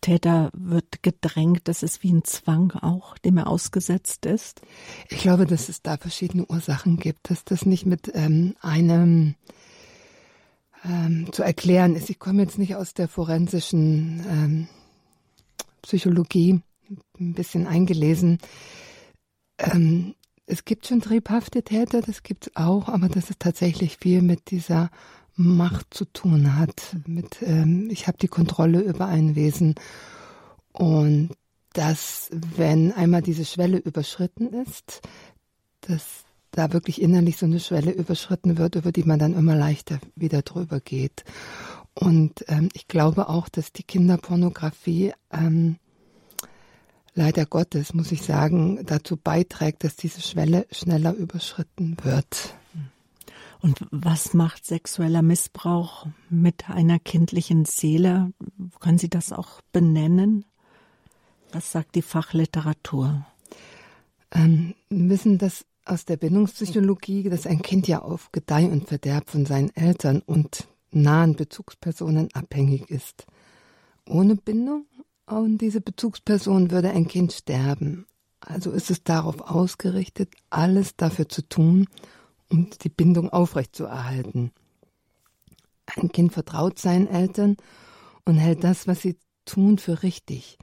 Täter 0.00 0.50
wird 0.52 1.02
gedrängt, 1.02 1.62
das 1.64 1.82
ist 1.82 2.02
wie 2.02 2.12
ein 2.12 2.24
Zwang 2.24 2.72
auch, 2.72 3.18
dem 3.18 3.38
er 3.38 3.48
ausgesetzt 3.48 4.26
ist? 4.26 4.60
Ich 5.08 5.18
glaube, 5.18 5.46
dass 5.46 5.68
es 5.68 5.82
da 5.82 5.96
verschiedene 5.96 6.46
Ursachen 6.46 6.98
gibt, 6.98 7.30
dass 7.30 7.44
das 7.44 7.66
nicht 7.66 7.84
mit 7.84 8.12
ähm, 8.14 8.54
einem 8.60 9.34
ähm, 10.84 11.32
zu 11.32 11.42
erklären 11.42 11.96
ist. 11.96 12.10
Ich 12.10 12.18
komme 12.18 12.42
jetzt 12.42 12.58
nicht 12.58 12.76
aus 12.76 12.94
der 12.94 13.08
forensischen 13.08 14.24
ähm, 14.30 14.68
Psychologie 15.88 16.60
ein 17.18 17.32
bisschen 17.32 17.66
eingelesen. 17.66 18.38
Ähm, 19.58 20.14
es 20.44 20.66
gibt 20.66 20.86
schon 20.86 21.00
triebhafte 21.00 21.62
Täter, 21.62 22.02
das 22.02 22.22
gibt 22.22 22.48
es 22.48 22.56
auch, 22.56 22.88
aber 22.88 23.08
dass 23.08 23.30
es 23.30 23.38
tatsächlich 23.38 23.96
viel 23.96 24.20
mit 24.20 24.50
dieser 24.50 24.90
Macht 25.34 25.94
zu 25.94 26.04
tun 26.04 26.56
hat. 26.56 26.94
Mit 27.06 27.38
ähm, 27.40 27.88
ich 27.90 28.06
habe 28.06 28.18
die 28.18 28.28
Kontrolle 28.28 28.80
über 28.80 29.06
ein 29.06 29.34
Wesen 29.34 29.76
und 30.72 31.30
dass 31.72 32.28
wenn 32.32 32.92
einmal 32.92 33.22
diese 33.22 33.46
Schwelle 33.46 33.78
überschritten 33.78 34.52
ist, 34.52 35.00
dass 35.80 36.24
da 36.50 36.74
wirklich 36.74 37.00
innerlich 37.00 37.38
so 37.38 37.46
eine 37.46 37.60
Schwelle 37.60 37.92
überschritten 37.92 38.58
wird, 38.58 38.74
über 38.74 38.92
die 38.92 39.04
man 39.04 39.18
dann 39.18 39.34
immer 39.34 39.54
leichter 39.54 40.00
wieder 40.16 40.42
drüber 40.42 40.80
geht. 40.80 41.24
Und 41.98 42.44
ähm, 42.48 42.68
ich 42.74 42.86
glaube 42.86 43.28
auch, 43.28 43.48
dass 43.48 43.72
die 43.72 43.82
Kinderpornografie 43.82 45.12
ähm, 45.32 45.78
leider 47.14 47.44
Gottes, 47.44 47.92
muss 47.92 48.12
ich 48.12 48.22
sagen, 48.22 48.86
dazu 48.86 49.16
beiträgt, 49.16 49.82
dass 49.82 49.96
diese 49.96 50.20
Schwelle 50.20 50.66
schneller 50.70 51.12
überschritten 51.14 51.96
wird. 52.02 52.54
Und 53.60 53.84
was 53.90 54.34
macht 54.34 54.64
sexueller 54.64 55.22
Missbrauch 55.22 56.06
mit 56.30 56.70
einer 56.70 57.00
kindlichen 57.00 57.64
Seele? 57.64 58.32
Können 58.78 58.98
Sie 58.98 59.10
das 59.10 59.32
auch 59.32 59.60
benennen? 59.72 60.44
Was 61.50 61.72
sagt 61.72 61.96
die 61.96 62.02
Fachliteratur? 62.02 63.26
Ähm, 64.30 64.74
wir 64.88 65.10
wissen 65.10 65.38
dass 65.38 65.64
aus 65.84 66.04
der 66.04 66.18
Bindungspsychologie, 66.18 67.28
dass 67.30 67.46
ein 67.46 67.62
Kind 67.62 67.88
ja 67.88 68.02
auf 68.02 68.30
Gedeih 68.30 68.66
und 68.66 68.86
Verderb 68.86 69.30
von 69.30 69.46
seinen 69.46 69.74
Eltern 69.74 70.22
und 70.24 70.68
nahen 70.90 71.36
Bezugspersonen 71.36 72.28
abhängig 72.34 72.90
ist. 72.90 73.26
Ohne 74.06 74.36
Bindung 74.36 74.86
und 75.26 75.58
diese 75.58 75.80
Bezugsperson 75.80 76.70
würde 76.70 76.90
ein 76.90 77.08
Kind 77.08 77.32
sterben. 77.32 78.06
Also 78.40 78.70
ist 78.70 78.90
es 78.90 79.02
darauf 79.02 79.40
ausgerichtet, 79.40 80.32
alles 80.48 80.96
dafür 80.96 81.28
zu 81.28 81.42
tun, 81.42 81.86
um 82.48 82.70
die 82.82 82.88
Bindung 82.88 83.28
aufrechtzuerhalten. 83.30 84.52
Ein 85.96 86.10
Kind 86.12 86.32
vertraut 86.32 86.78
seinen 86.78 87.08
Eltern 87.08 87.56
und 88.24 88.36
hält 88.36 88.64
das, 88.64 88.86
was 88.86 89.02
sie 89.02 89.16
tun, 89.44 89.78
für 89.78 90.02
richtig 90.02 90.58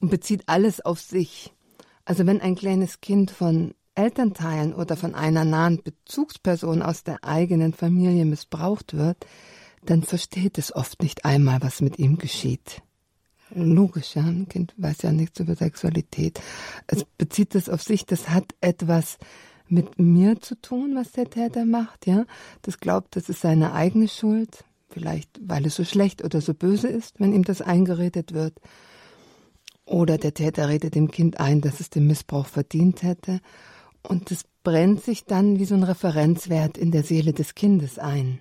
und 0.00 0.10
bezieht 0.10 0.44
alles 0.46 0.80
auf 0.84 1.00
sich. 1.00 1.52
Also 2.04 2.26
wenn 2.26 2.40
ein 2.40 2.54
kleines 2.54 3.00
Kind 3.00 3.30
von 3.30 3.74
Elternteilen 3.94 4.74
oder 4.74 4.96
von 4.96 5.14
einer 5.14 5.44
nahen 5.44 5.82
Bezugsperson 5.82 6.82
aus 6.82 7.02
der 7.02 7.24
eigenen 7.24 7.72
Familie 7.72 8.24
missbraucht 8.24 8.94
wird, 8.94 9.26
dann 9.90 10.02
versteht 10.02 10.58
es 10.58 10.74
oft 10.74 11.02
nicht 11.02 11.24
einmal, 11.24 11.62
was 11.62 11.80
mit 11.80 11.98
ihm 11.98 12.18
geschieht. 12.18 12.82
Logisch, 13.54 14.16
ja, 14.16 14.22
ein 14.22 14.48
Kind 14.48 14.74
weiß 14.76 15.02
ja 15.02 15.12
nichts 15.12 15.38
über 15.38 15.54
Sexualität. 15.54 16.40
Es 16.86 17.04
bezieht 17.16 17.54
es 17.54 17.68
auf 17.68 17.82
sich, 17.82 18.04
das 18.04 18.28
hat 18.28 18.54
etwas 18.60 19.18
mit 19.68 19.98
mir 19.98 20.40
zu 20.40 20.60
tun, 20.60 20.94
was 20.94 21.12
der 21.12 21.30
Täter 21.30 21.64
macht, 21.64 22.06
ja. 22.06 22.24
Das 22.62 22.78
glaubt, 22.78 23.16
das 23.16 23.28
ist 23.28 23.40
seine 23.40 23.72
eigene 23.72 24.08
Schuld, 24.08 24.64
vielleicht 24.88 25.30
weil 25.40 25.66
es 25.66 25.76
so 25.76 25.84
schlecht 25.84 26.24
oder 26.24 26.40
so 26.40 26.54
böse 26.54 26.88
ist, 26.88 27.20
wenn 27.20 27.32
ihm 27.32 27.44
das 27.44 27.62
eingeredet 27.62 28.32
wird. 28.32 28.60
Oder 29.84 30.18
der 30.18 30.34
Täter 30.34 30.68
redet 30.68 30.96
dem 30.96 31.10
Kind 31.10 31.38
ein, 31.38 31.60
dass 31.60 31.78
es 31.78 31.90
den 31.90 32.08
Missbrauch 32.08 32.46
verdient 32.46 33.02
hätte. 33.02 33.40
Und 34.02 34.32
es 34.32 34.44
brennt 34.64 35.02
sich 35.04 35.24
dann 35.24 35.60
wie 35.60 35.64
so 35.64 35.76
ein 35.76 35.84
Referenzwert 35.84 36.76
in 36.76 36.90
der 36.90 37.04
Seele 37.04 37.32
des 37.32 37.54
Kindes 37.54 37.98
ein. 38.00 38.40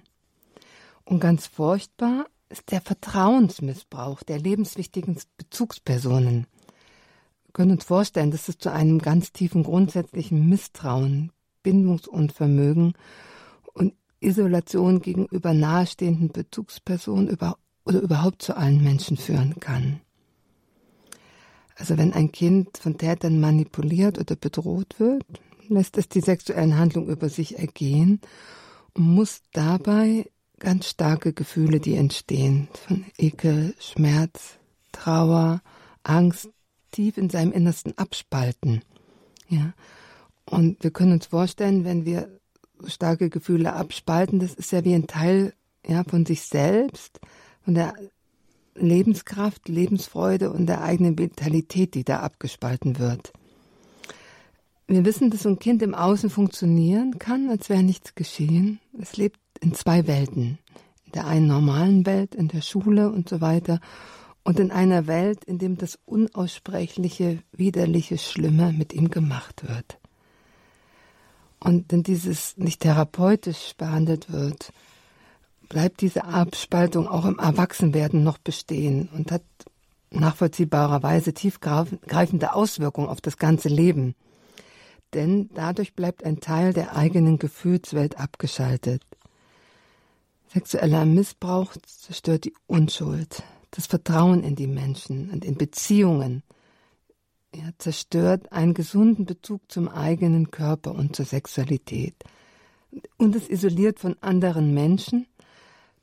Und 1.05 1.19
ganz 1.19 1.47
furchtbar 1.47 2.25
ist 2.49 2.71
der 2.71 2.81
Vertrauensmissbrauch 2.81 4.23
der 4.23 4.39
lebenswichtigen 4.39 5.17
Bezugspersonen. 5.37 6.47
Wir 7.45 7.53
können 7.53 7.71
uns 7.71 7.85
vorstellen, 7.85 8.31
dass 8.31 8.49
es 8.49 8.57
zu 8.57 8.71
einem 8.71 8.99
ganz 8.99 9.31
tiefen 9.31 9.63
grundsätzlichen 9.63 10.49
Misstrauen, 10.49 11.31
Bindungsunvermögen 11.63 12.93
und 13.73 13.93
Isolation 14.19 15.01
gegenüber 15.01 15.53
nahestehenden 15.53 16.29
Bezugspersonen 16.29 17.29
über, 17.29 17.57
oder 17.85 18.01
überhaupt 18.01 18.41
zu 18.41 18.57
allen 18.57 18.83
Menschen 18.83 19.17
führen 19.17 19.59
kann. 19.59 20.01
Also 21.75 21.97
wenn 21.97 22.13
ein 22.13 22.31
Kind 22.31 22.77
von 22.77 22.97
Tätern 22.97 23.39
manipuliert 23.39 24.17
oder 24.17 24.35
bedroht 24.35 24.95
wird, 24.99 25.23
lässt 25.67 25.97
es 25.97 26.07
die 26.07 26.21
sexuellen 26.21 26.77
Handlungen 26.77 27.09
über 27.09 27.29
sich 27.29 27.59
ergehen 27.59 28.21
und 28.93 29.03
muss 29.03 29.41
dabei 29.51 30.25
ganz 30.59 30.89
starke 30.89 31.33
Gefühle, 31.33 31.79
die 31.79 31.95
entstehen, 31.95 32.67
von 32.87 33.05
Ekel, 33.17 33.75
Schmerz, 33.79 34.57
Trauer, 34.91 35.61
Angst, 36.03 36.49
tief 36.91 37.17
in 37.17 37.29
seinem 37.29 37.51
Innersten 37.51 37.97
abspalten. 37.97 38.81
Ja. 39.49 39.73
Und 40.45 40.83
wir 40.83 40.91
können 40.91 41.13
uns 41.13 41.27
vorstellen, 41.27 41.83
wenn 41.83 42.05
wir 42.05 42.29
starke 42.85 43.29
Gefühle 43.29 43.73
abspalten, 43.73 44.39
das 44.39 44.53
ist 44.53 44.71
ja 44.71 44.83
wie 44.85 44.93
ein 44.93 45.07
Teil 45.07 45.53
ja, 45.85 46.03
von 46.03 46.25
sich 46.25 46.43
selbst, 46.43 47.19
von 47.63 47.73
der 47.73 47.93
Lebenskraft, 48.75 49.69
Lebensfreude 49.69 50.51
und 50.51 50.67
der 50.67 50.81
eigenen 50.81 51.17
Vitalität, 51.17 51.93
die 51.95 52.03
da 52.03 52.19
abgespalten 52.19 52.99
wird. 52.99 53.31
Wir 54.87 55.03
wissen, 55.03 55.31
dass 55.31 55.43
so 55.43 55.49
ein 55.49 55.59
Kind 55.59 55.81
im 55.81 55.95
Außen 55.95 56.29
funktionieren 56.29 57.17
kann, 57.17 57.49
als 57.49 57.69
wäre 57.69 57.81
nichts 57.81 58.13
geschehen. 58.13 58.79
Es 58.99 59.17
lebt 59.17 59.39
in 59.59 59.73
zwei 59.73 60.07
Welten. 60.07 60.59
In 61.05 61.11
der 61.13 61.27
einen 61.27 61.47
normalen 61.47 62.05
Welt, 62.05 62.35
in 62.35 62.47
der 62.47 62.61
Schule 62.61 63.11
und 63.11 63.29
so 63.29 63.41
weiter. 63.41 63.79
Und 64.43 64.59
in 64.59 64.71
einer 64.71 65.07
Welt, 65.07 65.43
in 65.45 65.57
dem 65.57 65.77
das 65.77 65.97
unaussprechliche, 66.05 67.39
widerliche, 67.51 68.17
Schlimme 68.17 68.73
mit 68.73 68.93
ihm 68.93 69.09
gemacht 69.09 69.67
wird. 69.67 69.97
Und 71.59 71.91
wenn 71.91 72.03
dieses 72.03 72.57
nicht 72.57 72.81
therapeutisch 72.81 73.73
behandelt 73.75 74.31
wird, 74.31 74.71
bleibt 75.67 76.01
diese 76.01 76.25
Abspaltung 76.25 77.07
auch 77.07 77.25
im 77.25 77.39
Erwachsenwerden 77.39 78.23
noch 78.23 78.37
bestehen 78.37 79.09
und 79.13 79.31
hat 79.31 79.43
nachvollziehbarerweise 80.11 81.33
tiefgreifende 81.33 82.53
Auswirkungen 82.53 83.09
auf 83.09 83.19
das 83.19 83.37
ganze 83.37 83.69
Leben 83.69 84.13
denn 85.15 85.49
dadurch 85.53 85.95
bleibt 85.95 86.23
ein 86.23 86.41
Teil 86.41 86.73
der 86.73 86.95
eigenen 86.95 87.39
Gefühlswelt 87.39 88.19
abgeschaltet. 88.19 89.01
Sexueller 90.51 91.05
Missbrauch 91.05 91.73
zerstört 91.85 92.45
die 92.45 92.53
Unschuld, 92.67 93.43
das 93.71 93.87
Vertrauen 93.87 94.43
in 94.43 94.55
die 94.55 94.67
Menschen 94.67 95.29
und 95.31 95.43
in 95.43 95.55
Beziehungen. 95.55 96.43
Er 97.51 97.73
zerstört 97.77 98.51
einen 98.51 98.73
gesunden 98.73 99.25
Bezug 99.25 99.61
zum 99.69 99.87
eigenen 99.87 100.51
Körper 100.51 100.93
und 100.93 101.15
zur 101.15 101.25
Sexualität. 101.25 102.15
Und 103.17 103.35
es 103.35 103.49
isoliert 103.49 103.99
von 103.99 104.15
anderen 104.21 104.73
Menschen, 104.73 105.27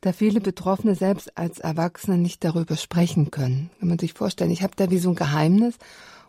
da 0.03 0.13
viele 0.13 0.41
Betroffene 0.41 0.95
selbst 0.95 1.39
als 1.39 1.61
Erwachsene 1.61 2.19
nicht 2.19 2.45
darüber 2.45 2.77
sprechen 2.77 3.31
können. 3.31 3.71
Kann 3.79 3.89
man 3.89 3.99
sich 3.99 4.13
vorstellen, 4.13 4.51
ich 4.51 4.63
habe 4.63 4.75
da 4.77 4.91
wie 4.91 4.99
so 4.99 5.11
ein 5.11 5.15
Geheimnis 5.15 5.77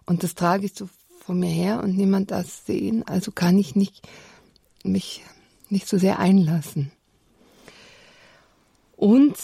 und 0.06 0.24
das 0.24 0.36
trage 0.36 0.66
ich 0.66 0.74
so 0.76 0.88
vor 1.20 1.36
mir 1.36 1.50
her 1.50 1.82
und 1.84 1.98
niemand 1.98 2.32
das 2.32 2.66
sehen, 2.66 3.04
also 3.08 3.32
kann 3.32 3.58
ich 3.58 3.76
nicht 3.76 4.08
mich 4.84 5.24
nicht 5.70 5.88
so 5.88 5.98
sehr 5.98 6.20
einlassen. 6.20 6.92
Und 9.04 9.36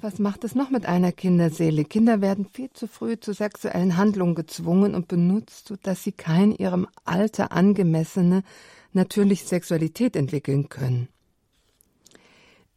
was 0.00 0.18
macht 0.18 0.42
es 0.42 0.54
noch 0.54 0.70
mit 0.70 0.86
einer 0.86 1.12
Kinderseele? 1.12 1.84
Kinder 1.84 2.22
werden 2.22 2.46
viel 2.50 2.70
zu 2.70 2.86
früh 2.86 3.20
zu 3.20 3.34
sexuellen 3.34 3.98
Handlungen 3.98 4.34
gezwungen 4.34 4.94
und 4.94 5.06
benutzt, 5.06 5.68
sodass 5.68 6.02
sie 6.02 6.12
kein 6.12 6.50
ihrem 6.50 6.88
Alter 7.04 7.52
angemessene 7.52 8.42
natürliche 8.94 9.44
Sexualität 9.44 10.16
entwickeln 10.16 10.70
können. 10.70 11.08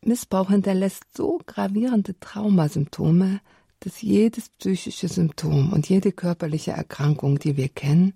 Missbrauch 0.02 0.50
hinterlässt 0.50 1.06
so 1.16 1.40
gravierende 1.46 2.20
Traumasymptome, 2.20 3.40
dass 3.80 4.02
jedes 4.02 4.50
psychische 4.50 5.08
Symptom 5.08 5.72
und 5.72 5.88
jede 5.88 6.12
körperliche 6.12 6.72
Erkrankung, 6.72 7.40
die 7.40 7.56
wir 7.56 7.70
kennen, 7.70 8.14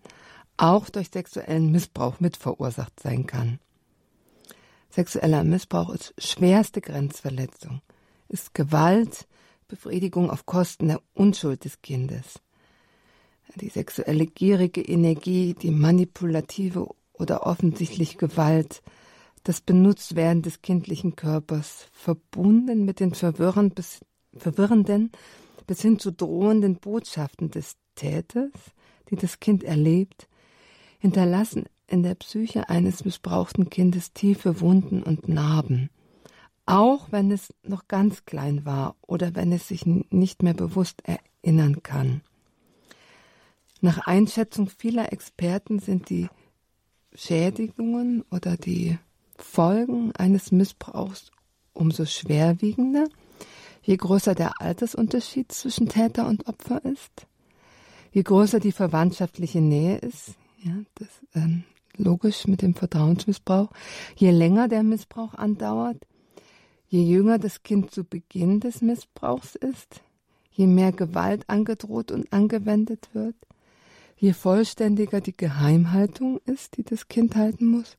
auch 0.57 0.89
durch 0.89 1.07
sexuellen 1.09 1.71
Missbrauch 1.71 2.19
mit 2.19 2.35
verursacht 2.35 2.99
sein 2.99 3.27
kann. 3.27 3.59
Sexueller 4.89 5.45
Missbrauch 5.45 5.91
ist 5.91 6.13
schwerste 6.17 6.81
Grenzverletzung, 6.81 7.81
ist 8.29 8.53
Gewalt, 8.53 9.27
Befriedigung 9.67 10.31
auf 10.31 10.45
Kosten 10.45 10.87
der 10.87 11.01
Unschuld 11.13 11.65
des 11.65 11.81
Kindes. 11.81 12.39
Die 13.55 13.69
sexuelle 13.69 14.25
gierige 14.25 14.81
Energie, 14.81 15.53
die 15.53 15.71
manipulative 15.71 16.87
oder 17.13 17.45
offensichtlich 17.45 18.17
Gewalt, 18.17 18.81
das 19.43 19.61
Benutztwerden 19.61 20.41
des 20.41 20.61
kindlichen 20.61 21.15
Körpers, 21.15 21.87
verbunden 21.91 22.85
mit 22.85 22.99
den 22.99 23.13
verwirrend 23.13 23.75
bis, 23.75 23.99
verwirrenden 24.35 25.11
bis 25.67 25.81
hin 25.81 25.99
zu 25.99 26.11
drohenden 26.11 26.75
Botschaften 26.75 27.51
des 27.51 27.75
Täters, 27.95 28.51
die 29.09 29.15
das 29.15 29.39
Kind 29.39 29.63
erlebt, 29.63 30.27
hinterlassen 30.99 31.65
in 31.87 32.03
der 32.03 32.15
Psyche 32.15 32.69
eines 32.69 33.05
missbrauchten 33.05 33.69
Kindes 33.69 34.13
tiefe 34.13 34.61
Wunden 34.61 35.03
und 35.03 35.27
Narben, 35.27 35.89
auch 36.69 37.11
wenn 37.11 37.31
es 37.31 37.51
noch 37.63 37.87
ganz 37.87 38.25
klein 38.25 38.63
war 38.63 38.95
oder 39.01 39.33
wenn 39.33 39.51
es 39.51 39.67
sich 39.67 39.85
nicht 39.85 40.43
mehr 40.43 40.53
bewusst 40.53 41.01
erinnern 41.03 41.81
kann. 41.81 42.21
Nach 43.81 44.05
Einschätzung 44.05 44.69
vieler 44.69 45.11
Experten 45.11 45.79
sind 45.79 46.09
die 46.09 46.29
Schädigungen 47.15 48.23
oder 48.29 48.55
die 48.55 48.99
Folgen 49.35 50.11
eines 50.15 50.51
Missbrauchs 50.51 51.31
umso 51.73 52.05
schwerwiegender, 52.05 53.07
je 53.81 53.97
größer 53.97 54.35
der 54.35 54.61
Altersunterschied 54.61 55.51
zwischen 55.51 55.89
Täter 55.89 56.27
und 56.27 56.47
Opfer 56.47 56.85
ist, 56.85 57.25
je 58.11 58.21
größer 58.21 58.59
die 58.59 58.73
verwandtschaftliche 58.73 59.61
Nähe 59.61 59.97
ist, 59.97 60.35
ja, 60.61 60.73
das 60.95 61.07
ähm, 61.33 61.63
logisch 61.95 62.45
mit 62.45 62.61
dem 62.61 62.75
Vertrauensmissbrauch. 62.75 63.69
Je 64.15 64.31
länger 64.31 64.67
der 64.67 64.83
Missbrauch 64.83 65.33
andauert, 65.33 66.05
je 66.89 67.03
jünger 67.03 67.37
das 67.37 67.63
Kind 67.63 67.91
zu 67.91 68.03
Beginn 68.03 68.59
des 68.59 68.81
Missbrauchs 68.81 69.55
ist, 69.55 70.01
je 70.51 70.67
mehr 70.67 70.91
Gewalt 70.91 71.47
angedroht 71.47 72.11
und 72.11 72.33
angewendet 72.33 73.09
wird, 73.13 73.35
je 74.17 74.33
vollständiger 74.33 75.21
die 75.21 75.37
Geheimhaltung 75.37 76.39
ist, 76.45 76.77
die 76.77 76.83
das 76.83 77.07
Kind 77.07 77.35
halten 77.35 77.67
muss, 77.67 77.97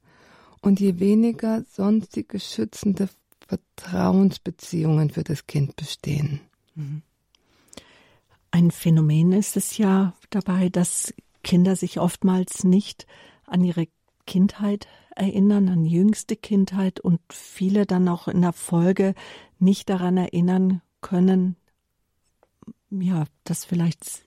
und 0.60 0.80
je 0.80 0.98
weniger 0.98 1.64
sonstige 1.64 2.38
schützende 2.38 3.08
Vertrauensbeziehungen 3.48 5.10
für 5.10 5.24
das 5.24 5.46
Kind 5.46 5.76
bestehen. 5.76 6.40
Mhm. 6.74 7.02
Ein 8.50 8.70
Phänomen 8.70 9.32
ist 9.32 9.56
es 9.56 9.78
ja 9.78 10.12
dabei, 10.28 10.68
dass 10.68 11.14
Kinder 11.42 11.76
sich 11.76 12.00
oftmals 12.00 12.64
nicht 12.64 13.06
an 13.46 13.64
ihre 13.64 13.86
Kindheit 14.30 14.86
erinnern, 15.16 15.68
an 15.68 15.84
jüngste 15.84 16.36
Kindheit 16.36 17.00
und 17.00 17.20
viele 17.30 17.84
dann 17.84 18.08
auch 18.08 18.28
in 18.28 18.42
der 18.42 18.52
Folge 18.52 19.14
nicht 19.58 19.90
daran 19.90 20.16
erinnern 20.16 20.82
können, 21.00 21.56
ja, 22.90 23.24
dass 23.42 23.64
vielleicht 23.64 24.24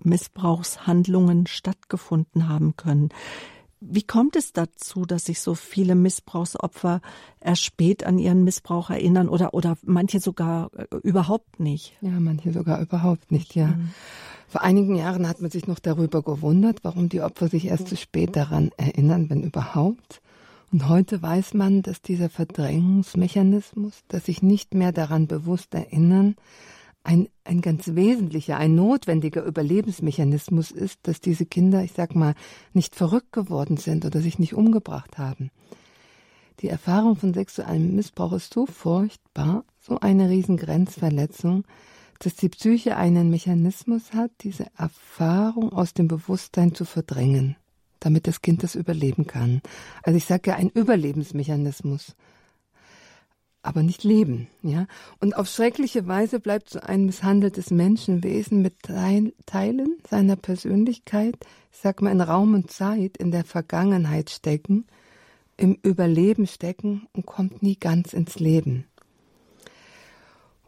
Missbrauchshandlungen 0.00 1.48
stattgefunden 1.48 2.48
haben 2.48 2.76
können. 2.76 3.08
Wie 3.80 4.04
kommt 4.04 4.36
es 4.36 4.52
dazu, 4.52 5.04
dass 5.06 5.24
sich 5.24 5.40
so 5.40 5.56
viele 5.56 5.96
Missbrauchsopfer 5.96 7.00
erst 7.40 7.64
spät 7.64 8.04
an 8.04 8.20
ihren 8.20 8.44
Missbrauch 8.44 8.90
erinnern 8.90 9.28
oder, 9.28 9.54
oder 9.54 9.76
manche 9.82 10.20
sogar 10.20 10.70
äh, 10.76 10.86
überhaupt 11.02 11.58
nicht? 11.58 11.96
Ja, 12.00 12.20
manche 12.20 12.52
sogar 12.52 12.80
überhaupt 12.80 13.32
nicht, 13.32 13.56
ja. 13.56 13.68
Mhm. 13.68 13.90
Vor 14.48 14.62
einigen 14.62 14.94
Jahren 14.94 15.28
hat 15.28 15.40
man 15.40 15.50
sich 15.50 15.66
noch 15.66 15.80
darüber 15.80 16.22
gewundert, 16.22 16.80
warum 16.82 17.08
die 17.08 17.20
Opfer 17.20 17.48
sich 17.48 17.66
erst 17.66 17.88
zu 17.88 17.96
spät 17.96 18.36
daran 18.36 18.70
erinnern, 18.76 19.28
wenn 19.28 19.42
überhaupt. 19.42 20.22
Und 20.72 20.88
heute 20.88 21.20
weiß 21.20 21.54
man, 21.54 21.82
dass 21.82 22.02
dieser 22.02 22.28
Verdrängungsmechanismus, 22.28 24.02
dass 24.08 24.26
sich 24.26 24.42
nicht 24.42 24.74
mehr 24.74 24.92
daran 24.92 25.26
bewusst 25.26 25.74
erinnern, 25.74 26.36
ein, 27.02 27.28
ein 27.44 27.60
ganz 27.60 27.94
wesentlicher, 27.94 28.56
ein 28.56 28.74
notwendiger 28.74 29.44
Überlebensmechanismus 29.44 30.72
ist, 30.72 30.98
dass 31.04 31.20
diese 31.20 31.46
Kinder, 31.46 31.84
ich 31.84 31.92
sag 31.92 32.16
mal, 32.16 32.34
nicht 32.72 32.96
verrückt 32.96 33.32
geworden 33.32 33.76
sind 33.76 34.04
oder 34.04 34.20
sich 34.20 34.40
nicht 34.40 34.54
umgebracht 34.54 35.16
haben. 35.16 35.50
Die 36.60 36.68
Erfahrung 36.68 37.16
von 37.16 37.32
sexuellem 37.32 37.94
Missbrauch 37.94 38.32
ist 38.32 38.52
so 38.52 38.66
furchtbar, 38.66 39.64
so 39.78 40.00
eine 40.00 40.30
Riesengrenzverletzung, 40.30 41.64
dass 42.18 42.34
die 42.34 42.48
Psyche 42.48 42.96
einen 42.96 43.30
Mechanismus 43.30 44.12
hat, 44.12 44.30
diese 44.40 44.66
Erfahrung 44.76 45.72
aus 45.72 45.94
dem 45.94 46.08
Bewusstsein 46.08 46.74
zu 46.74 46.84
verdrängen, 46.84 47.56
damit 48.00 48.26
das 48.26 48.42
Kind 48.42 48.62
das 48.62 48.74
überleben 48.74 49.26
kann. 49.26 49.62
Also 50.02 50.16
ich 50.16 50.24
sage 50.24 50.50
ja 50.50 50.56
ein 50.56 50.70
Überlebensmechanismus, 50.70 52.14
aber 53.62 53.82
nicht 53.82 54.04
leben, 54.04 54.48
ja. 54.62 54.86
Und 55.20 55.36
auf 55.36 55.48
schreckliche 55.48 56.06
Weise 56.06 56.38
bleibt 56.40 56.70
so 56.70 56.80
ein 56.80 57.04
misshandeltes 57.04 57.70
Menschenwesen 57.70 58.62
mit 58.62 58.74
Teilen 58.82 59.32
seiner 60.08 60.36
Persönlichkeit, 60.36 61.36
ich 61.72 61.78
sag 61.78 62.00
mal 62.00 62.12
in 62.12 62.20
Raum 62.20 62.54
und 62.54 62.70
Zeit, 62.70 63.16
in 63.16 63.32
der 63.32 63.44
Vergangenheit 63.44 64.30
stecken, 64.30 64.86
im 65.56 65.78
Überleben 65.82 66.46
stecken 66.46 67.08
und 67.12 67.26
kommt 67.26 67.62
nie 67.62 67.76
ganz 67.76 68.12
ins 68.12 68.38
Leben 68.38 68.86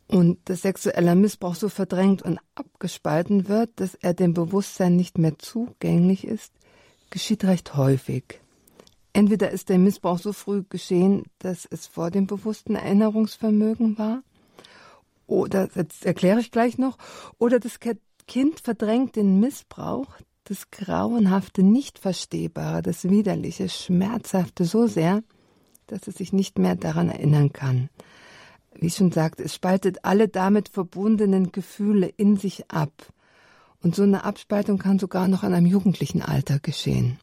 und 0.09 0.39
das 0.47 0.63
sexuelle 0.63 1.15
Missbrauch 1.15 1.55
so 1.55 1.69
verdrängt 1.69 2.23
und 2.23 2.41
abgespalten 2.55 3.49
wird, 3.49 3.71
dass 3.77 3.95
er 3.95 4.15
dem 4.15 4.33
Bewusstsein 4.35 4.97
nicht 4.97 5.19
mehr 5.19 5.39
zugänglich 5.39 6.27
ist, 6.27 6.53
geschieht 7.11 7.45
recht 7.45 7.77
häufig. 7.77 8.41
Entweder 9.13 9.51
ist 9.51 9.69
der 9.69 9.79
Missbrauch 9.79 10.19
so 10.19 10.33
früh 10.33 10.65
geschehen, 10.69 11.25
dass 11.39 11.67
es 11.71 11.87
vor 11.87 12.11
dem 12.11 12.27
bewussten 12.27 12.75
Erinnerungsvermögen 12.75 13.99
war, 13.99 14.23
oder, 15.27 15.67
das 15.69 16.03
erkläre 16.03 16.41
ich 16.41 16.51
gleich 16.51 16.79
noch, 16.79 16.97
oder 17.39 17.61
das 17.61 17.79
Kind 18.27 18.61
verdrängt 18.61 19.17
den 19.17 19.41
Missbrauch, 19.41 20.07
das 20.45 20.71
Grauenhafte, 20.71 21.63
Nicht-Verstehbare, 21.63 22.81
das 22.81 23.05
Widerliche, 23.11 23.69
Schmerzhafte 23.69 24.65
so 24.65 24.87
sehr, 24.87 25.23
dass 25.87 26.09
es 26.09 26.15
sich 26.15 26.33
nicht 26.33 26.59
mehr 26.59 26.77
daran 26.77 27.11
erinnern 27.11 27.53
kann 27.53 27.91
wie 28.79 28.87
ich 28.87 28.95
schon 28.95 29.13
sagte, 29.13 29.43
es 29.43 29.55
spaltet 29.55 30.05
alle 30.05 30.29
damit 30.29 30.69
verbundenen 30.69 31.53
Gefühle 31.53 32.07
in 32.17 32.37
sich 32.37 32.71
ab. 32.71 32.93
Und 33.83 33.95
so 33.95 34.03
eine 34.03 34.25
Abspaltung 34.25 34.79
kann 34.79 34.99
sogar 34.99 35.29
noch 35.29 35.43
an 35.43 35.55
einem 35.55 35.67
jugendlichen 35.67 36.23
Alter 36.23 36.59
geschehen. 36.59 37.19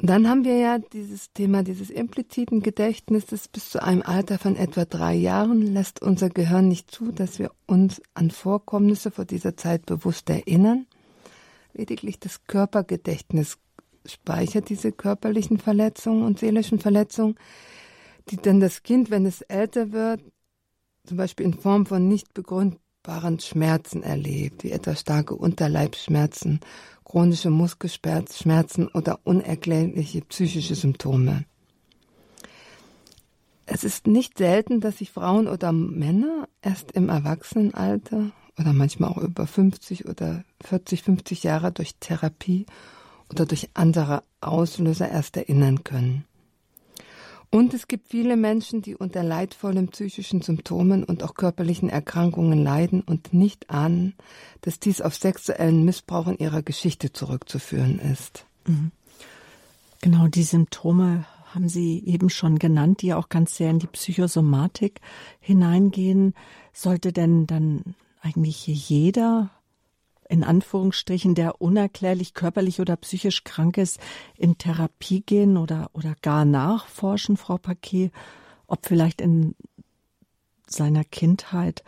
Und 0.00 0.08
dann 0.08 0.28
haben 0.28 0.44
wir 0.44 0.56
ja 0.56 0.78
dieses 0.78 1.30
Thema 1.34 1.62
dieses 1.62 1.90
impliziten 1.90 2.62
Gedächtnisses 2.62 3.48
bis 3.48 3.68
zu 3.68 3.82
einem 3.82 4.00
Alter 4.00 4.38
von 4.38 4.56
etwa 4.56 4.86
drei 4.86 5.14
Jahren 5.14 5.60
lässt 5.60 6.00
unser 6.00 6.30
Gehirn 6.30 6.68
nicht 6.68 6.90
zu, 6.90 7.12
dass 7.12 7.38
wir 7.38 7.50
uns 7.66 8.00
an 8.14 8.30
Vorkommnisse 8.30 9.10
vor 9.10 9.26
dieser 9.26 9.58
Zeit 9.58 9.84
bewusst 9.84 10.30
erinnern. 10.30 10.86
Lediglich 11.74 12.18
das 12.18 12.46
Körpergedächtnis 12.46 13.58
speichert 14.06 14.70
diese 14.70 14.90
körperlichen 14.90 15.58
Verletzungen 15.58 16.24
und 16.24 16.38
seelischen 16.38 16.78
Verletzungen 16.78 17.36
die 18.30 18.36
dann 18.36 18.60
das 18.60 18.82
Kind, 18.82 19.10
wenn 19.10 19.26
es 19.26 19.40
älter 19.42 19.92
wird, 19.92 20.22
zum 21.04 21.16
Beispiel 21.16 21.46
in 21.46 21.54
Form 21.54 21.86
von 21.86 22.08
nicht 22.08 22.34
begründbaren 22.34 23.40
Schmerzen 23.40 24.02
erlebt, 24.02 24.64
wie 24.64 24.70
etwa 24.70 24.94
starke 24.94 25.34
Unterleibsschmerzen, 25.34 26.60
chronische 27.04 27.50
Muskelschmerzen 27.50 28.88
oder 28.88 29.20
unerklärliche 29.24 30.20
psychische 30.22 30.74
Symptome. 30.74 31.44
es 33.72 33.84
ist 33.84 34.08
nicht 34.08 34.38
selten, 34.38 34.80
dass 34.80 34.98
sich 34.98 35.12
Frauen 35.12 35.46
oder 35.46 35.72
Männer 35.72 36.48
erst 36.60 36.90
im 36.92 37.08
Erwachsenenalter 37.08 38.32
oder 38.58 38.72
manchmal 38.72 39.10
auch 39.10 39.18
über 39.18 39.46
50 39.46 40.08
oder 40.08 40.44
40, 40.62 41.02
50 41.04 41.44
Jahre 41.44 41.70
durch 41.70 41.94
Therapie 42.00 42.66
oder 43.30 43.46
durch 43.46 43.70
andere 43.74 44.24
Auslöser 44.40 45.08
erst 45.08 45.36
erinnern 45.36 45.84
können. 45.84 46.24
Und 47.52 47.74
es 47.74 47.88
gibt 47.88 48.08
viele 48.08 48.36
Menschen, 48.36 48.80
die 48.80 48.94
unter 48.94 49.24
leidvollen 49.24 49.88
psychischen 49.88 50.40
Symptomen 50.40 51.02
und 51.02 51.24
auch 51.24 51.34
körperlichen 51.34 51.88
Erkrankungen 51.88 52.62
leiden 52.62 53.00
und 53.00 53.34
nicht 53.34 53.70
ahnen, 53.70 54.14
dass 54.60 54.78
dies 54.78 55.00
auf 55.00 55.16
sexuellen 55.16 55.84
Missbrauch 55.84 56.28
in 56.28 56.38
ihrer 56.38 56.62
Geschichte 56.62 57.12
zurückzuführen 57.12 57.98
ist. 57.98 58.46
Mhm. 58.68 58.92
Genau, 60.00 60.28
die 60.28 60.44
Symptome 60.44 61.26
haben 61.52 61.68
Sie 61.68 62.02
eben 62.06 62.30
schon 62.30 62.60
genannt, 62.60 63.02
die 63.02 63.14
auch 63.14 63.28
ganz 63.28 63.56
sehr 63.56 63.70
in 63.70 63.80
die 63.80 63.88
Psychosomatik 63.88 65.00
hineingehen. 65.40 66.34
Sollte 66.72 67.12
denn 67.12 67.48
dann 67.48 67.96
eigentlich 68.22 68.66
jeder 68.68 69.50
in 70.30 70.44
Anführungsstrichen, 70.44 71.34
der 71.34 71.60
unerklärlich 71.60 72.34
körperlich 72.34 72.80
oder 72.80 72.96
psychisch 72.96 73.42
krank 73.42 73.76
ist, 73.76 73.98
in 74.38 74.58
Therapie 74.58 75.22
gehen 75.22 75.56
oder, 75.56 75.90
oder 75.92 76.14
gar 76.22 76.44
nachforschen, 76.44 77.36
Frau 77.36 77.58
Paquet, 77.58 78.12
ob 78.68 78.86
vielleicht 78.86 79.20
in 79.20 79.56
seiner 80.68 81.02
Kindheit 81.02 81.82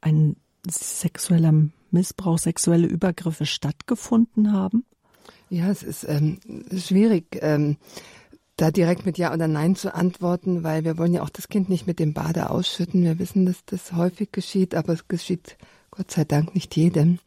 ein 0.00 0.34
sexueller 0.68 1.54
Missbrauch, 1.92 2.38
sexuelle 2.38 2.88
Übergriffe 2.88 3.46
stattgefunden 3.46 4.52
haben? 4.52 4.84
Ja, 5.48 5.70
es 5.70 5.84
ist 5.84 6.04
ähm, 6.08 6.40
schwierig, 6.76 7.38
ähm, 7.42 7.76
da 8.56 8.72
direkt 8.72 9.06
mit 9.06 9.18
Ja 9.18 9.32
oder 9.32 9.46
Nein 9.46 9.76
zu 9.76 9.94
antworten, 9.94 10.64
weil 10.64 10.84
wir 10.84 10.98
wollen 10.98 11.14
ja 11.14 11.22
auch 11.22 11.30
das 11.30 11.46
Kind 11.46 11.68
nicht 11.68 11.86
mit 11.86 12.00
dem 12.00 12.12
Bade 12.12 12.50
ausschütten. 12.50 13.04
Wir 13.04 13.20
wissen, 13.20 13.46
dass 13.46 13.64
das 13.64 13.92
häufig 13.92 14.32
geschieht, 14.32 14.74
aber 14.74 14.94
es 14.94 15.06
geschieht 15.06 15.56
Gott 15.92 16.10
sei 16.10 16.24
Dank 16.24 16.56
nicht 16.56 16.74
jedem. 16.74 17.20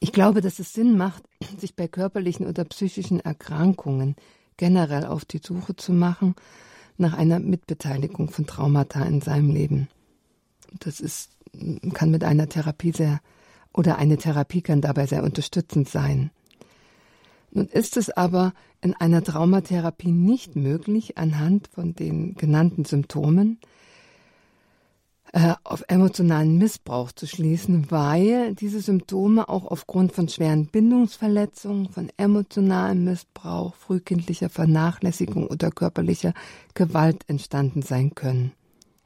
Ich 0.00 0.12
glaube, 0.12 0.40
dass 0.40 0.58
es 0.58 0.72
Sinn 0.72 0.96
macht, 0.96 1.22
sich 1.58 1.76
bei 1.76 1.88
körperlichen 1.88 2.46
oder 2.46 2.64
psychischen 2.64 3.20
Erkrankungen 3.20 4.16
generell 4.56 5.06
auf 5.06 5.24
die 5.24 5.40
Suche 5.42 5.76
zu 5.76 5.92
machen 5.92 6.34
nach 6.98 7.14
einer 7.14 7.38
Mitbeteiligung 7.40 8.30
von 8.30 8.46
Traumata 8.46 9.04
in 9.04 9.20
seinem 9.20 9.50
Leben. 9.50 9.88
Das 10.80 11.00
ist, 11.00 11.30
kann 11.92 12.10
mit 12.10 12.24
einer 12.24 12.48
Therapie 12.48 12.92
sehr, 12.92 13.20
oder 13.72 13.98
eine 13.98 14.16
Therapie 14.16 14.62
kann 14.62 14.80
dabei 14.80 15.06
sehr 15.06 15.24
unterstützend 15.24 15.88
sein. 15.88 16.30
Nun 17.50 17.66
ist 17.66 17.96
es 17.96 18.10
aber 18.10 18.54
in 18.80 18.94
einer 18.94 19.22
Traumatherapie 19.22 20.10
nicht 20.10 20.56
möglich, 20.56 21.18
anhand 21.18 21.68
von 21.68 21.94
den 21.94 22.34
genannten 22.34 22.84
Symptomen 22.84 23.58
äh, 25.32 25.54
auf 25.64 25.82
emotionalen 25.88 26.58
Missbrauch 26.58 27.12
zu 27.12 27.26
schließen, 27.26 27.90
weil 27.90 28.54
diese 28.54 28.80
Symptome 28.80 29.48
auch 29.48 29.64
aufgrund 29.64 30.12
von 30.12 30.28
schweren 30.28 30.66
Bindungsverletzungen, 30.66 31.88
von 31.88 32.10
emotionalem 32.18 33.04
Missbrauch, 33.04 33.74
frühkindlicher 33.74 34.50
Vernachlässigung 34.50 35.46
oder 35.46 35.70
körperlicher 35.70 36.34
Gewalt 36.74 37.24
entstanden 37.28 37.80
sein 37.80 38.14
können. 38.14 38.52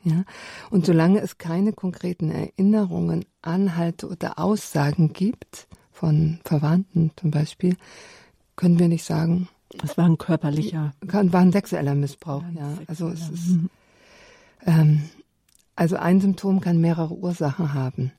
Ja? 0.02 0.24
Und 0.70 0.86
solange 0.86 1.20
es 1.20 1.38
keine 1.38 1.72
konkreten 1.72 2.30
Erinnerungen, 2.30 3.24
Anhalte 3.42 4.08
oder 4.08 4.38
Aussagen 4.38 5.12
gibt, 5.12 5.68
von 5.92 6.40
Verwandten 6.44 7.12
zum 7.16 7.30
Beispiel, 7.30 7.76
können 8.56 8.78
wir 8.78 8.88
nicht 8.88 9.04
sagen. 9.04 9.48
Das 9.78 9.96
war 9.96 10.06
ein 10.06 10.18
körperlicher. 10.18 10.92
War 11.00 11.40
ein 11.40 11.52
sexueller 11.52 11.94
Missbrauch, 11.94 12.42
ja. 12.54 12.60
ja. 12.60 12.78
Also 12.86 13.08
es 13.08 13.28
ist, 13.28 13.48
mhm. 13.48 13.70
ähm, 14.66 15.02
also 15.76 15.96
ein 15.96 16.20
Symptom 16.20 16.60
kann 16.60 16.80
mehrere 16.80 17.14
Ursachen 17.14 17.74
haben. 17.74 18.12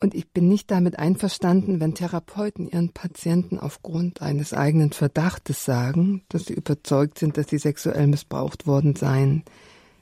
Und 0.00 0.14
ich 0.14 0.28
bin 0.30 0.48
nicht 0.48 0.70
damit 0.70 0.98
einverstanden, 0.98 1.80
wenn 1.80 1.94
Therapeuten 1.94 2.68
ihren 2.68 2.90
Patienten 2.90 3.58
aufgrund 3.58 4.20
eines 4.20 4.52
eigenen 4.52 4.92
Verdachtes 4.92 5.64
sagen, 5.64 6.24
dass 6.28 6.46
sie 6.46 6.54
überzeugt 6.54 7.18
sind, 7.18 7.36
dass 7.38 7.48
sie 7.48 7.58
sexuell 7.58 8.06
missbraucht 8.06 8.66
worden 8.66 8.96
seien. 8.96 9.44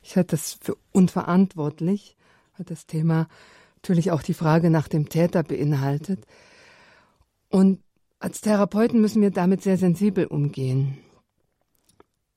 Ich 0.02 0.16
halte 0.16 0.36
das 0.36 0.58
für 0.60 0.76
unverantwortlich, 0.92 2.16
weil 2.56 2.66
das 2.66 2.86
Thema 2.86 3.28
natürlich 3.76 4.10
auch 4.10 4.22
die 4.22 4.34
Frage 4.34 4.70
nach 4.70 4.88
dem 4.88 5.08
Täter 5.08 5.42
beinhaltet. 5.42 6.26
Und 7.48 7.80
als 8.18 8.40
Therapeuten 8.40 9.00
müssen 9.00 9.22
wir 9.22 9.30
damit 9.30 9.62
sehr 9.62 9.76
sensibel 9.76 10.26
umgehen. 10.26 10.98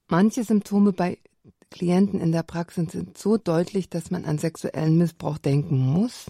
Manche 0.08 0.44
Symptome 0.44 0.94
bei 0.94 1.18
Klienten 1.72 2.20
in 2.20 2.32
der 2.32 2.44
Praxis 2.44 2.92
sind 2.92 3.18
so 3.18 3.38
deutlich, 3.38 3.90
dass 3.90 4.12
man 4.12 4.26
an 4.26 4.38
sexuellen 4.38 4.98
Missbrauch 4.98 5.38
denken 5.38 5.78
muss. 5.78 6.28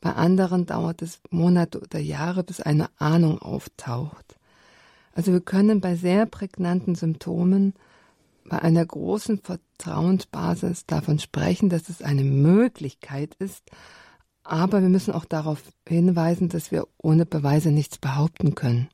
Bei 0.00 0.12
anderen 0.14 0.66
dauert 0.66 1.02
es 1.02 1.20
Monate 1.30 1.80
oder 1.80 1.98
Jahre, 1.98 2.44
bis 2.44 2.60
eine 2.60 2.88
Ahnung 2.98 3.38
auftaucht. 3.38 4.36
Also 5.12 5.32
wir 5.32 5.40
können 5.40 5.80
bei 5.80 5.96
sehr 5.96 6.26
prägnanten 6.26 6.94
Symptomen 6.94 7.74
bei 8.44 8.60
einer 8.60 8.84
großen 8.84 9.38
Vertrauensbasis 9.38 10.86
davon 10.86 11.18
sprechen, 11.18 11.68
dass 11.68 11.88
es 11.88 12.02
eine 12.02 12.24
Möglichkeit 12.24 13.34
ist, 13.38 13.62
aber 14.42 14.82
wir 14.82 14.88
müssen 14.88 15.12
auch 15.12 15.24
darauf 15.24 15.62
hinweisen, 15.86 16.48
dass 16.48 16.70
wir 16.70 16.86
ohne 16.98 17.26
Beweise 17.26 17.70
nichts 17.70 17.98
behaupten 17.98 18.54
können. 18.54 18.88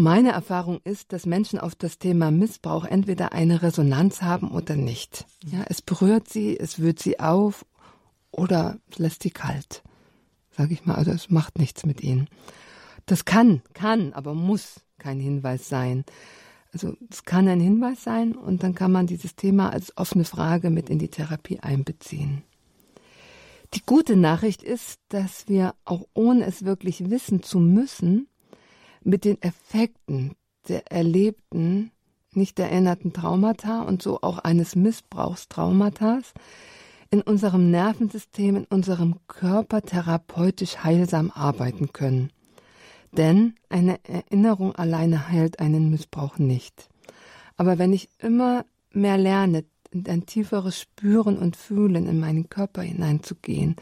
Meine 0.00 0.32
Erfahrung 0.32 0.80
ist, 0.84 1.12
dass 1.12 1.26
Menschen 1.26 1.58
auf 1.58 1.74
das 1.74 1.98
Thema 1.98 2.30
Missbrauch 2.30 2.86
entweder 2.86 3.34
eine 3.34 3.60
Resonanz 3.60 4.22
haben 4.22 4.50
oder 4.50 4.74
nicht. 4.74 5.26
Ja, 5.44 5.62
es 5.68 5.82
berührt 5.82 6.26
sie, 6.26 6.58
es 6.58 6.78
wühlt 6.78 6.98
sie 6.98 7.20
auf 7.20 7.66
oder 8.30 8.78
lässt 8.96 9.22
sie 9.22 9.30
kalt. 9.30 9.82
Sag 10.56 10.70
ich 10.70 10.86
mal, 10.86 10.94
also 10.94 11.10
es 11.10 11.28
macht 11.28 11.58
nichts 11.58 11.84
mit 11.84 12.02
ihnen. 12.02 12.28
Das 13.04 13.26
kann, 13.26 13.60
kann, 13.74 14.14
aber 14.14 14.32
muss 14.32 14.80
kein 14.96 15.20
Hinweis 15.20 15.68
sein. 15.68 16.06
Also 16.72 16.94
es 17.10 17.24
kann 17.24 17.46
ein 17.46 17.60
Hinweis 17.60 18.02
sein 18.02 18.34
und 18.34 18.62
dann 18.62 18.74
kann 18.74 18.92
man 18.92 19.06
dieses 19.06 19.36
Thema 19.36 19.68
als 19.68 19.98
offene 19.98 20.24
Frage 20.24 20.70
mit 20.70 20.88
in 20.88 20.98
die 20.98 21.08
Therapie 21.08 21.60
einbeziehen. 21.60 22.42
Die 23.74 23.84
gute 23.84 24.16
Nachricht 24.16 24.62
ist, 24.62 24.98
dass 25.10 25.46
wir 25.46 25.74
auch 25.84 26.06
ohne 26.14 26.46
es 26.46 26.64
wirklich 26.64 27.10
wissen 27.10 27.42
zu 27.42 27.58
müssen, 27.58 28.29
mit 29.02 29.24
den 29.24 29.40
Effekten 29.42 30.34
der 30.68 30.90
erlebten, 30.92 31.90
nicht 32.32 32.58
erinnerten 32.58 33.12
Traumata 33.12 33.82
und 33.82 34.02
so 34.02 34.20
auch 34.20 34.38
eines 34.38 34.76
Missbrauchstraumatas 34.76 36.32
in 37.10 37.22
unserem 37.22 37.70
Nervensystem, 37.70 38.56
in 38.56 38.64
unserem 38.66 39.16
Körper 39.26 39.82
therapeutisch 39.82 40.84
heilsam 40.84 41.30
arbeiten 41.32 41.92
können. 41.92 42.30
Denn 43.12 43.54
eine 43.68 43.98
Erinnerung 44.04 44.76
alleine 44.76 45.28
heilt 45.28 45.58
einen 45.58 45.90
Missbrauch 45.90 46.38
nicht. 46.38 46.88
Aber 47.56 47.78
wenn 47.78 47.92
ich 47.92 48.08
immer 48.18 48.64
mehr 48.92 49.18
lerne, 49.18 49.64
in 49.90 50.06
ein 50.08 50.24
tieferes 50.24 50.80
Spüren 50.80 51.36
und 51.36 51.56
Fühlen 51.56 52.06
in 52.06 52.20
meinen 52.20 52.48
Körper 52.48 52.82
hineinzugehen, 52.82 53.74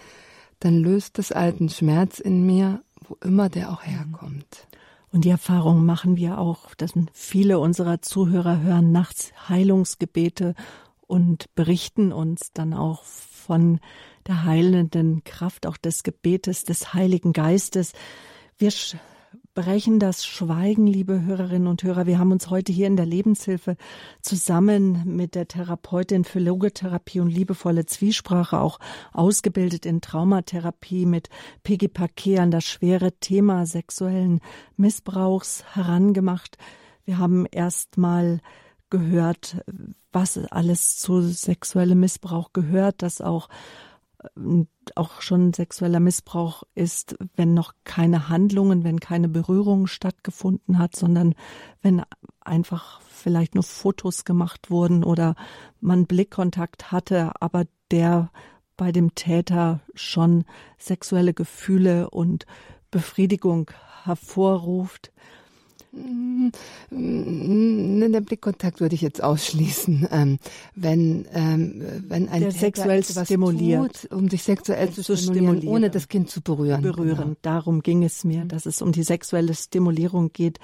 dann 0.61 0.78
löst 0.78 1.18
das 1.18 1.33
alten 1.33 1.68
Schmerz 1.68 2.18
in 2.18 2.46
mir, 2.46 2.83
wo 3.07 3.16
immer 3.22 3.50
der 3.50 3.70
auch 3.70 3.85
herkommt. 3.85 4.66
Und 5.11 5.25
die 5.25 5.31
Erfahrung 5.31 5.87
machen 5.87 6.16
wir 6.16 6.38
auch, 6.38 6.75
dass 6.75 6.92
viele 7.12 7.59
unserer 7.59 8.03
Zuhörer 8.03 8.61
hören 8.61 8.92
nachts 8.92 9.33
Heilungsgebete 9.49 10.55
und 11.07 11.55
berichten 11.55 12.12
uns 12.12 12.53
dann 12.53 12.75
auch 12.75 13.03
von 13.05 13.81
der 14.27 14.44
heilenden 14.44 15.25
Kraft 15.25 15.66
auch 15.66 15.79
des 15.79 16.03
Gebetes 16.03 16.64
des 16.64 16.92
Heiligen 16.92 17.33
Geistes. 17.33 17.92
Wir 18.59 18.71
brechen 19.59 19.99
das 19.99 20.25
Schweigen, 20.25 20.87
liebe 20.87 21.25
Hörerinnen 21.25 21.66
und 21.66 21.83
Hörer. 21.83 22.07
Wir 22.07 22.21
haben 22.21 22.31
uns 22.31 22.49
heute 22.49 22.71
hier 22.71 22.87
in 22.87 22.94
der 22.94 23.07
Lebenshilfe 23.07 23.77
zusammen 24.23 25.16
mit 25.16 25.35
der 25.35 25.49
Therapeutin 25.49 26.23
für 26.23 26.38
Logotherapie 26.38 27.18
und 27.18 27.29
liebevolle 27.29 27.85
Zwiesprache 27.85 28.61
auch 28.61 28.79
ausgebildet 29.12 29.85
in 29.85 30.01
Traumatherapie 30.01 31.07
mit 31.07 31.29
Peggy 31.64 31.88
Paquet 31.88 32.38
an 32.38 32.53
das 32.53 32.66
schwere 32.66 33.11
Thema 33.18 33.66
sexuellen 33.66 34.38
Missbrauchs 34.77 35.64
herangemacht. 35.75 36.57
Wir 37.05 37.18
haben 37.18 37.44
erst 37.51 37.99
mal 37.99 38.38
gehört, 38.90 39.57
was 40.12 40.38
alles 40.38 40.99
zu 40.99 41.21
sexuellem 41.21 41.99
Missbrauch 41.99 42.53
gehört, 42.53 43.03
dass 43.03 43.21
auch 43.21 43.49
auch 44.96 45.20
schon 45.20 45.52
sexueller 45.52 46.00
Missbrauch 46.00 46.64
ist, 46.74 47.16
wenn 47.37 47.54
noch 47.54 47.74
keine 47.85 48.28
Handlungen, 48.28 48.83
wenn 48.83 48.98
keine 48.98 49.28
Berührung 49.28 49.87
stattgefunden 49.87 50.78
hat, 50.78 50.96
sondern 50.96 51.35
wenn 51.83 52.02
einfach 52.40 53.00
vielleicht 53.02 53.54
nur 53.54 53.64
Fotos 53.64 54.24
gemacht 54.24 54.70
wurden 54.70 55.04
oder 55.04 55.37
man 55.81 56.07
Blickkontakt 56.07 56.90
hatte, 56.90 57.33
aber 57.40 57.64
der 57.90 58.31
bei 58.76 58.92
dem 58.92 59.14
Täter 59.14 59.81
schon 59.94 60.44
sexuelle 60.78 61.35
Gefühle 61.35 62.11
und 62.11 62.46
Befriedigung 62.90 63.70
hervorruft. 64.04 65.12
Mm, 65.92 66.51
mm, 66.90 68.12
den 68.12 68.24
Blickkontakt 68.24 68.81
würde 68.81 68.94
ich 68.94 69.01
jetzt 69.01 69.22
ausschließen. 69.22 70.09
Ähm, 70.11 70.38
wenn, 70.74 71.27
ähm, 71.33 71.83
wenn 72.09 72.29
ein 72.29 72.40
Der 72.40 72.53
sexuell 72.53 73.03
stimuliert, 73.03 74.03
tut, 74.03 74.12
um 74.12 74.29
sich 74.29 74.42
sexuell 74.42 74.90
zu 74.90 75.16
stimulieren, 75.16 75.66
ohne 75.68 75.90
das 75.90 76.09
Kind 76.09 76.31
zu 76.31 76.40
berühren. 76.40 76.83
Berühren. 76.83 77.16
Genau. 77.16 77.37
Darum 77.42 77.83
ging 77.83 78.05
es 78.05 78.24
mir, 78.24 78.44
mhm. 78.44 78.48
dass 78.48 78.66
es 78.66 78.83
um 78.83 78.92
die 78.92 79.03
sexuelle 79.03 79.55
Stimulierung 79.55 80.33
geht. 80.33 80.59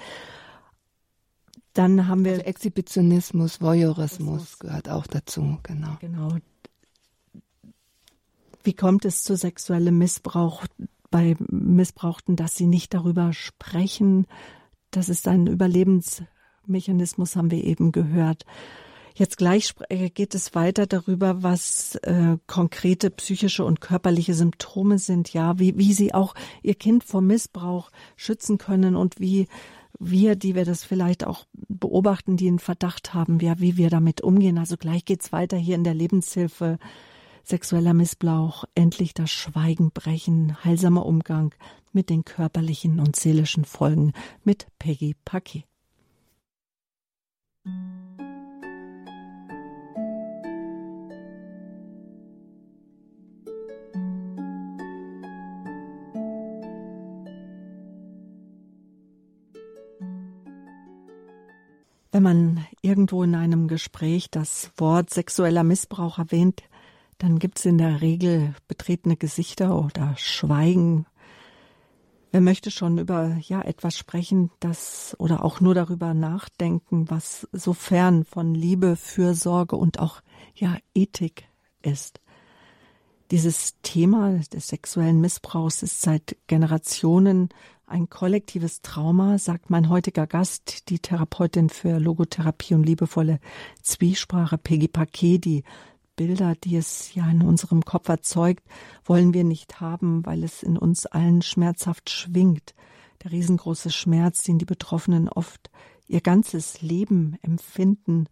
Dann 1.73 2.07
haben 2.07 2.23
wir 2.23 2.33
also 2.33 2.45
Exhibitionismus, 2.45 3.59
Voyeurismus 3.59 4.59
gehört 4.59 4.89
auch 4.89 5.07
dazu, 5.07 5.57
genau. 5.63 5.97
Genau. 5.99 6.37
Wie 8.63 8.73
kommt 8.73 9.05
es 9.05 9.23
zu 9.23 9.35
sexuellem 9.35 9.97
Missbrauch 9.97 10.65
bei 11.11 11.35
Missbrauchten, 11.49 12.35
dass 12.35 12.55
sie 12.55 12.65
nicht 12.65 12.93
darüber 12.93 13.33
sprechen? 13.33 14.25
Das 14.95 15.09
ist 15.09 15.27
ein 15.27 15.47
Überlebensmechanismus, 15.47 17.35
haben 17.35 17.51
wir 17.51 17.63
eben 17.63 17.91
gehört. 17.91 18.45
Jetzt 19.13 19.37
gleich 19.37 19.73
äh, 19.89 20.09
geht 20.09 20.33
es 20.35 20.55
weiter 20.55 20.87
darüber, 20.87 21.43
was 21.43 21.95
äh, 21.95 22.37
konkrete 22.47 23.09
psychische 23.09 23.65
und 23.65 23.81
körperliche 23.81 24.33
Symptome 24.33 24.97
sind, 24.97 25.33
ja, 25.33 25.59
wie, 25.59 25.77
wie 25.77 25.91
sie 25.93 26.13
auch 26.13 26.33
ihr 26.63 26.75
Kind 26.75 27.03
vor 27.03 27.21
Missbrauch 27.21 27.91
schützen 28.15 28.57
können 28.57 28.95
und 28.95 29.19
wie 29.19 29.47
wir, 29.99 30.35
die 30.35 30.55
wir 30.55 30.65
das 30.65 30.85
vielleicht 30.85 31.25
auch 31.25 31.45
beobachten, 31.53 32.37
die 32.37 32.47
einen 32.47 32.59
Verdacht 32.59 33.13
haben, 33.13 33.39
ja, 33.39 33.59
wie 33.59 33.75
wir 33.75 33.89
damit 33.89 34.21
umgehen. 34.21 34.57
Also 34.57 34.77
gleich 34.77 35.03
geht's 35.03 35.33
weiter 35.33 35.57
hier 35.57 35.75
in 35.75 35.83
der 35.83 35.93
Lebenshilfe. 35.93 36.77
Sexueller 37.47 37.93
Missbrauch, 37.93 38.65
endlich 38.73 39.13
das 39.13 39.29
Schweigen 39.29 39.91
brechen, 39.91 40.63
heilsamer 40.63 41.05
Umgang 41.05 41.53
mit 41.93 42.09
den 42.09 42.25
körperlichen 42.25 42.99
und 42.99 43.15
seelischen 43.15 43.65
Folgen 43.65 44.13
mit 44.43 44.65
Peggy 44.79 45.15
Paquet. 45.25 45.65
Wenn 62.11 62.23
man 62.23 62.65
irgendwo 62.81 63.21
in 63.21 63.35
einem 63.35 63.67
Gespräch 63.67 64.31
das 64.31 64.71
Wort 64.77 65.11
sexueller 65.11 65.63
Missbrauch 65.63 66.17
erwähnt, 66.17 66.63
dann 67.17 67.39
gibt 67.39 67.59
es 67.59 67.65
in 67.65 67.77
der 67.77 68.01
Regel 68.01 68.53
betretene 68.67 69.15
Gesichter 69.15 69.77
oder 69.83 70.15
Schweigen. 70.17 71.05
Wer 72.31 72.41
möchte 72.41 72.69
schon 72.69 72.97
über 72.97 73.37
ja 73.41 73.61
etwas 73.61 73.97
sprechen, 73.97 74.51
das 74.59 75.15
oder 75.19 75.45
auch 75.45 75.61
nur 75.61 75.73
darüber 75.73 76.13
nachdenken, 76.13 77.09
was 77.09 77.47
so 77.53 77.73
fern 77.73 78.25
von 78.25 78.53
Liebe, 78.53 78.97
Fürsorge 78.97 79.77
und 79.77 79.99
auch 79.99 80.21
ja 80.53 80.77
Ethik 80.93 81.45
ist. 81.81 82.19
Dieses 83.31 83.79
Thema 83.81 84.39
des 84.53 84.67
sexuellen 84.67 85.21
Missbrauchs 85.21 85.81
ist 85.81 86.01
seit 86.01 86.35
Generationen 86.47 87.49
ein 87.87 88.09
kollektives 88.09 88.81
Trauma, 88.81 89.37
sagt 89.37 89.69
mein 89.69 89.89
heutiger 89.89 90.27
Gast, 90.27 90.89
die 90.89 90.99
Therapeutin 90.99 91.69
für 91.69 91.99
Logotherapie 91.99 92.73
und 92.73 92.83
liebevolle 92.83 93.39
Zwiesprache, 93.81 94.57
Peggy 94.57 94.87
Paquet, 94.87 95.37
die 95.37 95.63
Bilder, 96.15 96.55
die 96.55 96.75
es 96.75 97.13
ja 97.13 97.29
in 97.29 97.41
unserem 97.41 97.83
Kopf 97.83 98.09
erzeugt, 98.09 98.63
wollen 99.03 99.33
wir 99.33 99.43
nicht 99.43 99.81
haben, 99.81 100.25
weil 100.25 100.43
es 100.43 100.63
in 100.63 100.77
uns 100.77 101.05
allen 101.05 101.41
schmerzhaft 101.41 102.09
schwingt. 102.09 102.73
Der 103.23 103.31
riesengroße 103.31 103.91
Schmerz, 103.91 104.43
den 104.43 104.59
die 104.59 104.65
Betroffenen 104.65 105.29
oft 105.29 105.69
ihr 106.07 106.21
ganzes 106.21 106.81
Leben 106.81 107.37
empfinden 107.41 108.27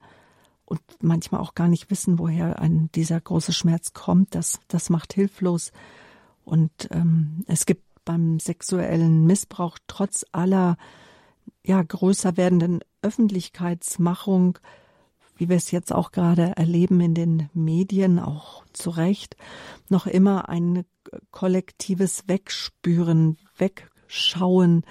und 0.65 0.82
manchmal 1.02 1.41
auch 1.41 1.56
gar 1.56 1.67
nicht 1.67 1.89
wissen, 1.89 2.19
woher 2.19 2.60
ein, 2.60 2.89
dieser 2.93 3.19
große 3.19 3.54
Schmerz 3.54 3.93
kommt. 3.93 4.36
Das, 4.36 4.60
das 4.67 4.89
macht 4.89 5.13
hilflos. 5.13 5.72
Und 6.46 6.72
ähm, 6.91 7.43
es 7.48 7.65
gibt 7.65 7.84
beim 8.06 8.39
sexuellen 8.39 9.26
Missbrauch 9.26 9.78
trotz 9.88 10.26
aller 10.32 10.78
ja 11.65 11.82
größer 11.82 12.38
werdenden 12.38 12.82
Öffentlichkeitsmachung, 13.02 14.60
wie 15.36 15.50
wir 15.50 15.58
es 15.58 15.72
jetzt 15.72 15.91
auch 15.91 16.12
gerade 16.12 16.54
erleben 16.56 17.00
in 17.02 17.13
den 17.13 17.50
Medien, 17.54 18.19
auch 18.19 18.63
zu 18.74 18.89
Recht, 18.89 19.36
noch 19.89 20.08
immer 20.08 20.50
ein 20.50 20.86
kollektives 21.32 22.28
Wegspüren, 22.28 23.38
Wegschauen, 23.58 24.84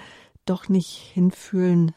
doch 0.45 0.69
nicht 0.69 1.11
hinfühlen 1.13 1.93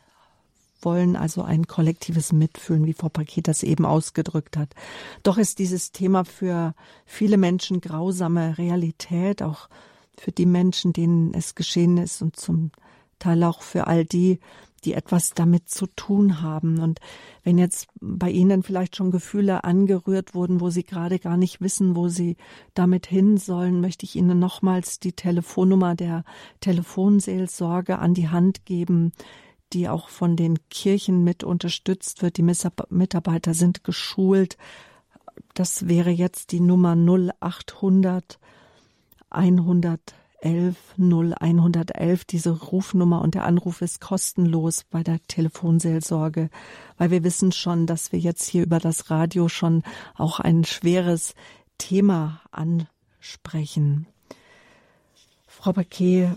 wollen, 0.81 1.17
also 1.17 1.43
ein 1.43 1.67
kollektives 1.67 2.33
Mitfühlen, 2.33 2.87
wie 2.87 2.93
Frau 2.93 3.09
Paket 3.09 3.49
das 3.49 3.63
eben 3.63 3.85
ausgedrückt 3.85 4.57
hat. 4.57 4.75
Doch 5.23 5.39
ist 5.39 5.59
dieses 5.59 5.93
Thema 5.93 6.25
für 6.25 6.75
viele 7.05 7.37
Menschen 7.39 7.81
grausame 7.81 8.59
Realität, 8.59 9.43
auch 9.43 9.69
für 10.17 10.33
die 10.33 10.47
Menschen, 10.47 10.93
denen 10.93 11.35
es 11.35 11.55
geschehen 11.55 11.99
ist 11.99 12.23
und 12.23 12.37
zum 12.37 12.71
Teil 13.19 13.43
auch 13.45 13.63
für 13.63 13.87
all 13.87 14.05
die, 14.05 14.39
die 14.85 14.95
etwas 14.95 15.31
damit 15.31 15.69
zu 15.69 15.87
tun 15.87 16.43
haben. 16.43 16.79
Und 16.79 17.01
wenn 17.43 17.59
jetzt 17.59 17.89
bei 18.01 18.31
Ihnen 18.31 18.63
vielleicht 18.63 18.97
schon 18.97 19.11
Gefühle 19.11 19.65
angerührt 19.65 20.35
wurden, 20.35 20.61
wo 20.61 20.71
Sie 20.71 20.85
gerade 20.85 21.19
gar 21.19 21.37
nicht 21.37 21.61
wissen, 21.61 21.97
wo 21.97 22.09
Sie 22.09 22.37
damit 22.75 23.07
hin 23.07 23.37
sollen, 23.37 23.81
möchte 23.81 24.05
ich 24.05 24.17
Ihnen 24.17 24.39
nochmals 24.39 25.01
die 25.01 25.13
Telefonnummer 25.13 25.95
der 25.95 26.25
Telefonseelsorge 26.61 27.99
an 27.99 28.15
die 28.15 28.29
Hand 28.29 28.65
geben, 28.65 29.13
die 29.73 29.89
auch 29.89 30.09
von 30.09 30.37
den 30.37 30.59
Kirchen 30.69 31.25
mit 31.25 31.43
unterstützt 31.43 32.23
wird. 32.23 32.37
Die 32.37 32.43
Mitarbeiter 32.43 33.55
sind 33.55 33.83
geschult. 33.85 34.57
Das 35.55 35.89
wäre 35.89 36.11
jetzt 36.11 36.53
die 36.53 36.61
Nummer 36.61 36.95
0800 36.95 38.39
111 40.43 40.77
0111, 40.99 42.25
diese 42.25 42.51
Rufnummer 42.51 43.23
und 43.23 43.35
der 43.35 43.45
Anruf 43.45 43.83
ist 43.83 44.01
kostenlos 44.01 44.85
bei 44.91 45.03
der 45.03 45.19
Telefonseelsorge, 45.27 46.51
weil 46.99 47.11
wir 47.11 47.25
wissen 47.25 47.53
schon, 47.53 47.87
dass 47.87 48.13
wir 48.13 48.19
jetzt 48.19 48.45
hier 48.45 48.63
über 48.63 48.79
das 48.79 49.11
Radio 49.11 49.49
schon 49.49 49.83
auch 50.15 50.41
ein 50.41 50.65
schweres 50.65 51.35
Thema 51.79 52.41
ansprechen. 52.51 54.07
Frau 55.47 55.73
Baquet, 55.73 56.31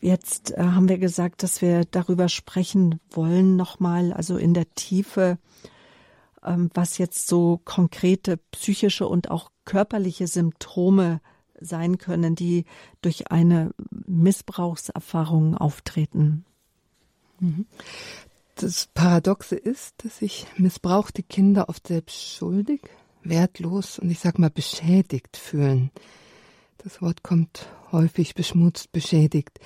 jetzt 0.00 0.52
äh, 0.52 0.62
haben 0.62 0.88
wir 0.88 0.98
gesagt, 0.98 1.42
dass 1.42 1.62
wir 1.62 1.84
darüber 1.84 2.28
sprechen 2.28 3.00
wollen, 3.10 3.56
nochmal, 3.56 4.12
also 4.12 4.36
in 4.36 4.54
der 4.54 4.72
Tiefe, 4.74 5.38
ähm, 6.44 6.70
was 6.74 6.98
jetzt 6.98 7.28
so 7.28 7.60
konkrete 7.64 8.36
psychische 8.52 9.06
und 9.06 9.30
auch 9.30 9.50
körperliche 9.64 10.26
Symptome 10.26 11.20
sein 11.64 11.98
können, 11.98 12.34
die 12.34 12.64
durch 13.00 13.30
eine 13.30 13.72
Missbrauchserfahrung 14.06 15.56
auftreten. 15.56 16.44
Mhm. 17.40 17.66
Das 18.56 18.88
Paradoxe 18.92 19.56
ist, 19.56 20.04
dass 20.04 20.18
sich 20.18 20.46
missbrauchte 20.56 21.22
Kinder 21.22 21.68
oft 21.68 21.88
selbst 21.88 22.20
schuldig, 22.20 22.80
wertlos 23.22 23.98
und 23.98 24.10
ich 24.10 24.18
sag 24.18 24.38
mal 24.38 24.50
beschädigt 24.50 25.36
fühlen. 25.36 25.90
Das 26.78 27.00
Wort 27.00 27.22
kommt 27.22 27.68
häufig 27.92 28.34
beschmutzt, 28.34 28.92
beschädigt. 28.92 29.58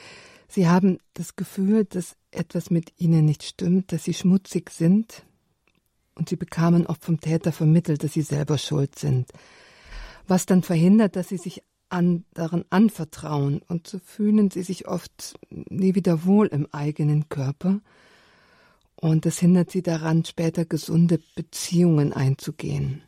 Sie 0.48 0.68
haben 0.68 0.98
das 1.14 1.34
Gefühl, 1.34 1.84
dass 1.84 2.16
etwas 2.30 2.70
mit 2.70 2.92
ihnen 3.00 3.24
nicht 3.24 3.42
stimmt, 3.42 3.92
dass 3.92 4.04
sie 4.04 4.14
schmutzig 4.14 4.70
sind, 4.70 5.24
und 6.14 6.30
sie 6.30 6.36
bekamen 6.36 6.86
oft 6.86 7.04
vom 7.04 7.20
Täter 7.20 7.52
vermittelt, 7.52 8.02
dass 8.02 8.14
sie 8.14 8.22
selber 8.22 8.56
schuld 8.56 8.98
sind 8.98 9.30
was 10.28 10.46
dann 10.46 10.62
verhindert, 10.62 11.16
dass 11.16 11.28
sie 11.28 11.38
sich 11.38 11.62
anderen 11.88 12.64
anvertrauen. 12.70 13.60
Und 13.68 13.86
so 13.86 13.98
fühlen 13.98 14.50
sie 14.50 14.62
sich 14.62 14.88
oft 14.88 15.38
nie 15.50 15.94
wieder 15.94 16.24
wohl 16.24 16.46
im 16.48 16.66
eigenen 16.72 17.28
Körper. 17.28 17.80
Und 18.96 19.26
das 19.26 19.38
hindert 19.38 19.70
sie 19.70 19.82
daran, 19.82 20.24
später 20.24 20.64
gesunde 20.64 21.20
Beziehungen 21.34 22.12
einzugehen. 22.12 23.02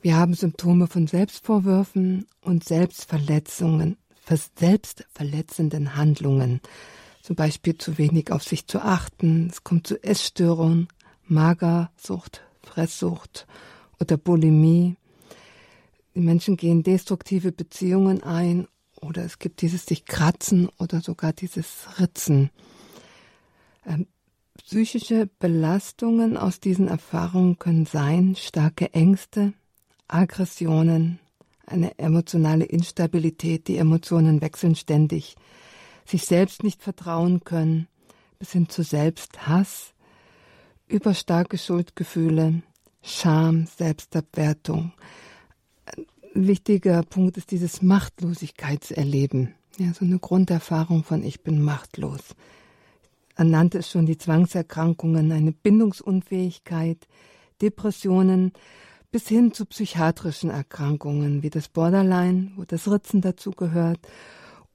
Wir 0.00 0.16
haben 0.16 0.34
Symptome 0.34 0.88
von 0.88 1.06
Selbstvorwürfen 1.06 2.26
und 2.40 2.64
Selbstverletzungen, 2.64 3.96
selbstverletzenden 4.56 5.94
Handlungen, 5.96 6.60
zum 7.22 7.36
Beispiel 7.36 7.78
zu 7.78 7.98
wenig 7.98 8.32
auf 8.32 8.42
sich 8.42 8.66
zu 8.66 8.80
achten, 8.80 9.48
es 9.48 9.62
kommt 9.62 9.86
zu 9.86 10.02
Essstörungen, 10.02 10.88
Magersucht, 11.26 12.42
Fresssucht 12.62 13.46
oder 14.00 14.16
Bulimie, 14.16 14.96
die 16.14 16.20
Menschen 16.20 16.56
gehen 16.56 16.82
destruktive 16.82 17.52
Beziehungen 17.52 18.22
ein 18.22 18.68
oder 19.00 19.24
es 19.24 19.38
gibt 19.38 19.62
dieses 19.62 19.86
sich 19.86 20.04
kratzen 20.04 20.68
oder 20.78 21.00
sogar 21.00 21.32
dieses 21.32 21.86
Ritzen. 21.98 22.50
Ähm, 23.86 24.06
psychische 24.58 25.28
Belastungen 25.38 26.36
aus 26.36 26.60
diesen 26.60 26.88
Erfahrungen 26.88 27.58
können 27.58 27.86
sein 27.86 28.36
starke 28.36 28.92
Ängste, 28.94 29.54
Aggressionen, 30.06 31.18
eine 31.66 31.98
emotionale 31.98 32.64
Instabilität, 32.64 33.68
die 33.68 33.78
Emotionen 33.78 34.40
wechseln 34.40 34.76
ständig, 34.76 35.36
sich 36.04 36.24
selbst 36.24 36.62
nicht 36.62 36.82
vertrauen 36.82 37.44
können, 37.44 37.88
bis 38.38 38.52
hin 38.52 38.68
zu 38.68 38.82
Selbsthass, 38.82 39.94
über 40.86 41.14
starke 41.14 41.58
Schuldgefühle, 41.58 42.62
Scham, 43.02 43.66
Selbstabwertung. 43.66 44.92
Wichtiger 46.34 47.02
Punkt 47.02 47.36
ist 47.36 47.50
dieses 47.50 47.82
Machtlosigkeitserleben. 47.82 49.54
Ja, 49.78 49.92
so 49.92 50.04
eine 50.04 50.18
Grunderfahrung 50.18 51.04
von 51.04 51.22
ich 51.22 51.42
bin 51.42 51.62
machtlos. 51.62 52.20
Er 53.36 53.44
nannte 53.44 53.78
es 53.78 53.90
schon 53.90 54.06
die 54.06 54.18
Zwangserkrankungen, 54.18 55.32
eine 55.32 55.52
Bindungsunfähigkeit, 55.52 57.06
Depressionen 57.60 58.52
bis 59.10 59.28
hin 59.28 59.52
zu 59.52 59.66
psychiatrischen 59.66 60.50
Erkrankungen 60.50 61.42
wie 61.42 61.50
das 61.50 61.68
Borderline, 61.68 62.52
wo 62.56 62.64
das 62.64 62.90
Ritzen 62.90 63.20
dazugehört, 63.20 64.00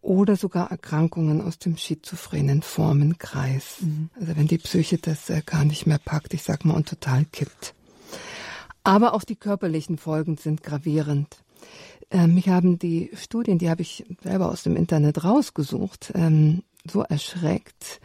oder 0.02 0.36
sogar 0.36 0.72
Erkrankungen 0.72 1.42
aus 1.42 1.58
dem 1.60 1.76
schizophrenen 1.76 2.62
Formenkreis. 2.62 3.82
Mhm. 3.82 4.10
Also 4.20 4.38
wenn 4.38 4.48
die 4.48 4.60
Psyche 4.60 4.98
das 5.00 5.30
äh, 5.30 5.42
gar 5.46 5.66
nicht 5.66 5.86
mehr 5.86 5.98
packt, 5.98 6.34
ich 6.34 6.44
sag 6.44 6.66
mal, 6.66 6.76
und 6.76 6.88
total 6.88 7.26
kippt. 7.26 7.74
Aber 8.84 9.14
auch 9.14 9.24
die 9.24 9.36
körperlichen 9.36 9.98
Folgen 9.98 10.38
sind 10.38 10.64
gravierend. 10.64 11.44
Ähm, 12.10 12.36
mich 12.36 12.50
haben 12.50 12.80
die 12.80 13.12
Studien, 13.14 13.58
die 13.58 13.70
habe 13.70 13.82
ich 13.82 14.06
selber 14.24 14.50
aus 14.50 14.64
dem 14.64 14.76
Internet 14.76 15.24
rausgesucht, 15.24 16.12
ähm, 16.16 16.64
so 16.90 17.02
erschreckt, 17.02 18.00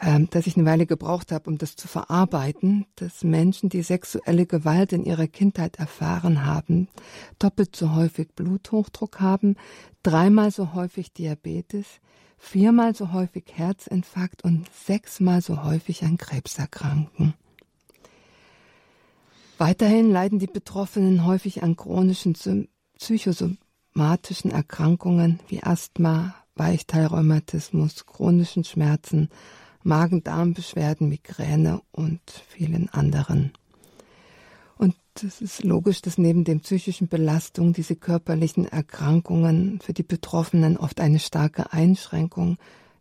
ähm, 0.00 0.28
dass 0.30 0.46
ich 0.46 0.56
eine 0.56 0.66
Weile 0.66 0.86
gebraucht 0.86 1.32
habe, 1.32 1.50
um 1.50 1.58
das 1.58 1.74
zu 1.74 1.88
verarbeiten, 1.88 2.86
dass 2.94 3.24
Menschen, 3.24 3.68
die 3.68 3.82
sexuelle 3.82 4.46
Gewalt 4.46 4.92
in 4.92 5.04
ihrer 5.04 5.26
Kindheit 5.26 5.76
erfahren 5.76 6.44
haben, 6.44 6.88
doppelt 7.40 7.74
so 7.74 7.94
häufig 7.94 8.28
Bluthochdruck 8.36 9.20
haben, 9.20 9.56
dreimal 10.04 10.52
so 10.52 10.74
häufig 10.74 11.12
Diabetes, 11.12 11.86
viermal 12.38 12.94
so 12.94 13.12
häufig 13.12 13.44
Herzinfarkt 13.52 14.44
und 14.44 14.66
sechsmal 14.72 15.42
so 15.42 15.64
häufig 15.64 16.04
an 16.04 16.18
Krebs 16.18 16.58
erkranken. 16.58 17.34
Weiterhin 19.58 20.12
leiden 20.12 20.38
die 20.38 20.46
Betroffenen 20.46 21.26
häufig 21.26 21.64
an 21.64 21.74
chronischen 21.74 22.36
psychosomatischen 22.96 24.52
Erkrankungen 24.52 25.40
wie 25.48 25.64
Asthma, 25.64 26.36
Weichteilrheumatismus, 26.54 28.06
chronischen 28.06 28.62
Schmerzen, 28.62 29.30
Magen-Darm-Beschwerden, 29.82 31.08
Migräne 31.08 31.80
und 31.90 32.20
vielen 32.46 32.88
anderen. 32.90 33.52
Und 34.76 34.94
es 35.20 35.40
ist 35.40 35.64
logisch, 35.64 36.02
dass 36.02 36.18
neben 36.18 36.44
den 36.44 36.60
psychischen 36.60 37.08
Belastungen 37.08 37.72
diese 37.72 37.96
körperlichen 37.96 38.64
Erkrankungen 38.64 39.80
für 39.80 39.92
die 39.92 40.04
Betroffenen 40.04 40.76
oft 40.76 41.00
eine 41.00 41.18
starke 41.18 41.72
Einschränkung, 41.72 42.58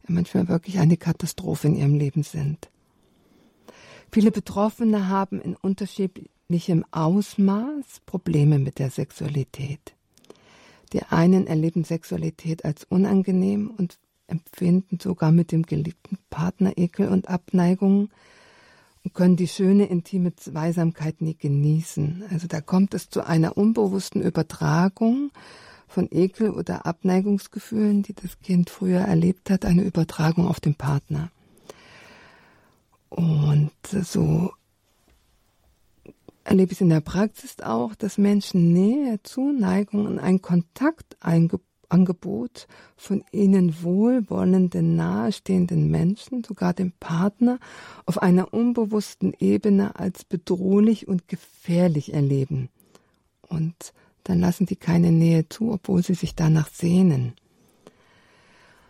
ja 0.08 0.16
manchmal 0.16 0.48
wirklich 0.48 0.80
eine 0.80 0.98
Katastrophe 0.98 1.68
in 1.68 1.76
ihrem 1.76 1.94
Leben 1.94 2.24
sind. 2.24 2.72
Viele 4.12 4.32
Betroffene 4.32 5.08
haben 5.10 5.40
in 5.40 5.56
unterschiedlichem 6.48 6.86
Ausmaß 6.92 8.02
Probleme 8.06 8.58
mit 8.58 8.80
der 8.80 8.90
Sexualität. 8.90 9.96
Die 10.94 11.04
einen 11.04 11.46
erleben 11.46 11.84
Sexualität 11.84 12.64
als 12.64 12.86
unangenehm 12.86 13.70
und 13.70 13.98
empfinden 14.28 15.00
sogar 15.02 15.34
mit 15.34 15.52
dem 15.52 15.64
geliebten 15.64 16.18
Partner 16.30 16.78
Ekel 16.78 17.10
und 17.10 17.28
Abneigung 17.28 18.10
und 19.04 19.14
können 19.14 19.36
die 19.36 19.50
schöne 19.50 19.88
intime 19.88 20.36
Zweisamkeit 20.36 21.22
nie 21.22 21.36
genießen. 21.36 22.24
Also 22.32 22.48
da 22.48 22.62
kommt 22.62 22.94
es 22.94 23.10
zu 23.10 23.28
einer 23.28 23.58
unbewussten 23.58 24.22
Übertragung 24.22 25.32
von 25.90 26.08
Ekel 26.12 26.52
oder 26.52 26.86
Abneigungsgefühlen, 26.86 28.04
die 28.04 28.14
das 28.14 28.40
Kind 28.40 28.70
früher 28.70 29.02
erlebt 29.02 29.50
hat, 29.50 29.66
eine 29.66 29.84
Übertragung 29.84 30.48
auf 30.48 30.62
den 30.62 30.76
Partner. 30.76 31.30
Und 33.10 33.72
so 33.92 34.52
erlebe 36.48 36.74
ich 36.74 36.82
in 36.82 36.90
der 36.90 37.02
Praxis 37.02 37.58
auch, 37.62 37.96
dass 37.96 38.18
Menschen 38.18 38.72
Nähe, 38.74 39.22
Zuneigung 39.24 40.06
und 40.06 40.20
einen 40.20 40.42
Kontakt 40.42 41.18
eingebaut 41.20 41.68
Angebot 41.90 42.68
von 42.96 43.24
ihnen 43.32 43.82
wohlwollenden, 43.82 44.96
nahestehenden 44.96 45.90
Menschen, 45.90 46.44
sogar 46.44 46.74
dem 46.74 46.92
Partner, 47.00 47.60
auf 48.06 48.22
einer 48.22 48.54
unbewussten 48.54 49.34
Ebene 49.40 49.98
als 49.98 50.26
bedrohlich 50.26 51.08
und 51.08 51.28
gefährlich 51.28 52.14
erleben. 52.14 52.70
Und 53.48 53.94
dann 54.24 54.40
lassen 54.40 54.68
sie 54.68 54.76
keine 54.76 55.12
Nähe 55.12 55.48
zu, 55.48 55.72
obwohl 55.72 56.04
sie 56.04 56.16
sich 56.16 56.36
danach 56.36 56.70
sehnen. 56.70 57.34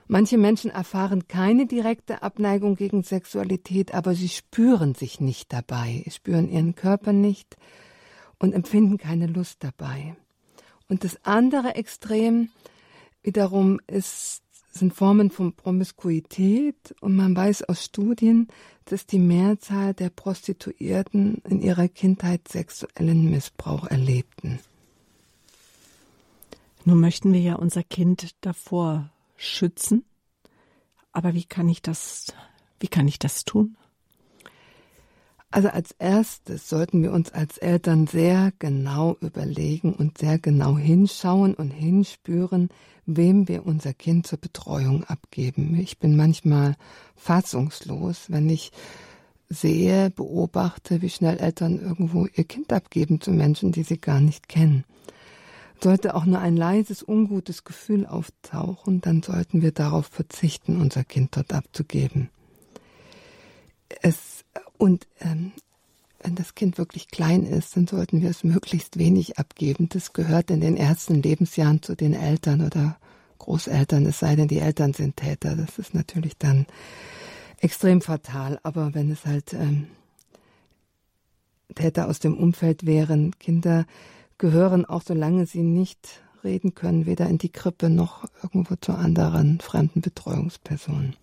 Manche 0.07 0.37
Menschen 0.37 0.71
erfahren 0.71 1.27
keine 1.27 1.65
direkte 1.65 2.23
Abneigung 2.23 2.75
gegen 2.75 3.03
Sexualität, 3.03 3.93
aber 3.93 4.15
sie 4.15 4.29
spüren 4.29 4.95
sich 4.95 5.19
nicht 5.19 5.51
dabei, 5.51 6.05
spüren 6.09 6.49
ihren 6.49 6.75
Körper 6.75 7.11
nicht 7.11 7.57
und 8.39 8.53
empfinden 8.53 8.97
keine 8.97 9.27
Lust 9.27 9.63
dabei. 9.63 10.15
Und 10.87 11.03
das 11.03 11.25
andere 11.25 11.75
Extrem 11.75 12.49
wiederum 13.21 13.81
ist, 13.87 14.43
sind 14.71 14.93
Formen 14.93 15.29
von 15.29 15.53
Promiskuität 15.53 16.95
und 17.01 17.15
man 17.15 17.35
weiß 17.35 17.63
aus 17.63 17.83
Studien, 17.83 18.47
dass 18.85 19.05
die 19.05 19.19
Mehrzahl 19.19 19.93
der 19.93 20.09
Prostituierten 20.09 21.41
in 21.49 21.61
ihrer 21.61 21.89
Kindheit 21.89 22.47
sexuellen 22.47 23.29
Missbrauch 23.29 23.87
erlebten. 23.87 24.59
Nun 26.85 27.01
möchten 27.01 27.33
wir 27.33 27.41
ja 27.41 27.55
unser 27.55 27.83
Kind 27.83 28.35
davor 28.39 29.09
schützen, 29.37 30.03
aber 31.13 31.33
wie 31.33 31.45
kann 31.45 31.69
ich 31.69 31.81
das, 31.81 32.33
wie 32.79 32.87
kann 32.87 33.07
ich 33.07 33.19
das 33.19 33.45
tun? 33.45 33.77
Also 35.49 35.69
als 35.69 35.93
erstes 35.97 36.67
sollten 36.67 37.01
wir 37.01 37.13
uns 37.13 37.31
als 37.31 37.57
Eltern 37.57 38.05
sehr 38.05 38.51
genau 38.59 39.15
überlegen 39.21 39.93
und 39.93 40.17
sehr 40.17 40.39
genau 40.39 40.77
hinschauen 40.77 41.53
und 41.53 41.71
hinspüren, 41.71 42.69
wem 43.05 43.47
wir 43.47 43.65
unser 43.65 43.93
Kind 43.93 44.27
zur 44.27 44.39
Betreuung 44.39 45.05
abgeben. 45.05 45.79
Ich 45.79 45.99
bin 45.99 46.17
manchmal 46.17 46.75
fassungslos, 47.15 48.29
wenn 48.29 48.49
ich 48.49 48.71
sehe, 49.49 50.09
beobachte, 50.09 51.01
wie 51.01 51.09
schnell 51.09 51.37
Eltern 51.37 51.79
irgendwo 51.79 52.25
ihr 52.25 52.43
Kind 52.43 52.73
abgeben 52.73 53.21
zu 53.21 53.31
Menschen, 53.31 53.71
die 53.71 53.83
sie 53.83 53.99
gar 53.99 54.19
nicht 54.19 54.49
kennen. 54.49 54.83
Sollte 55.81 56.15
auch 56.15 56.25
nur 56.25 56.39
ein 56.39 56.57
leises, 56.57 57.07
ungutes 57.07 57.63
Gefühl 57.63 58.05
auftauchen, 58.05 59.01
dann 59.01 59.21
sollten 59.21 59.61
wir 59.61 59.71
darauf 59.71 60.07
verzichten, 60.07 60.81
unser 60.81 61.03
Kind 61.03 61.35
dort 61.35 61.53
abzugeben. 61.53 62.29
Es 64.01 64.43
und 64.77 65.07
ähm, 65.21 65.51
wenn 66.21 66.35
das 66.35 66.55
Kind 66.55 66.77
wirklich 66.77 67.09
klein 67.09 67.45
ist, 67.45 67.75
dann 67.77 67.87
sollten 67.87 68.21
wir 68.21 68.29
es 68.29 68.43
möglichst 68.43 68.97
wenig 68.97 69.37
abgeben. 69.37 69.87
Das 69.89 70.13
gehört 70.13 70.49
in 70.49 70.61
den 70.61 70.75
ersten 70.75 71.21
Lebensjahren 71.21 71.81
zu 71.81 71.95
den 71.95 72.13
Eltern 72.13 72.61
oder 72.61 72.97
Großeltern, 73.37 74.05
es 74.05 74.19
sei 74.19 74.35
denn, 74.35 74.47
die 74.47 74.59
Eltern 74.59 74.93
sind 74.93 75.15
Täter. 75.15 75.55
Das 75.55 75.77
ist 75.77 75.93
natürlich 75.93 76.37
dann 76.37 76.65
extrem 77.59 78.01
fatal. 78.01 78.59
Aber 78.63 78.93
wenn 78.93 79.11
es 79.11 79.25
halt 79.25 79.53
ähm, 79.53 79.87
Täter 81.75 82.09
aus 82.09 82.19
dem 82.19 82.35
Umfeld 82.35 82.85
wären, 82.85 83.37
Kinder 83.39 83.85
gehören 84.37 84.85
auch 84.85 85.01
solange 85.01 85.45
sie 85.45 85.63
nicht 85.63 86.21
reden 86.43 86.75
können, 86.75 87.05
weder 87.05 87.27
in 87.27 87.37
die 87.37 87.51
Krippe 87.51 87.89
noch 87.89 88.25
irgendwo 88.43 88.75
zu 88.75 88.93
anderen 88.93 89.59
fremden 89.59 90.01
Betreuungspersonen. 90.01 91.15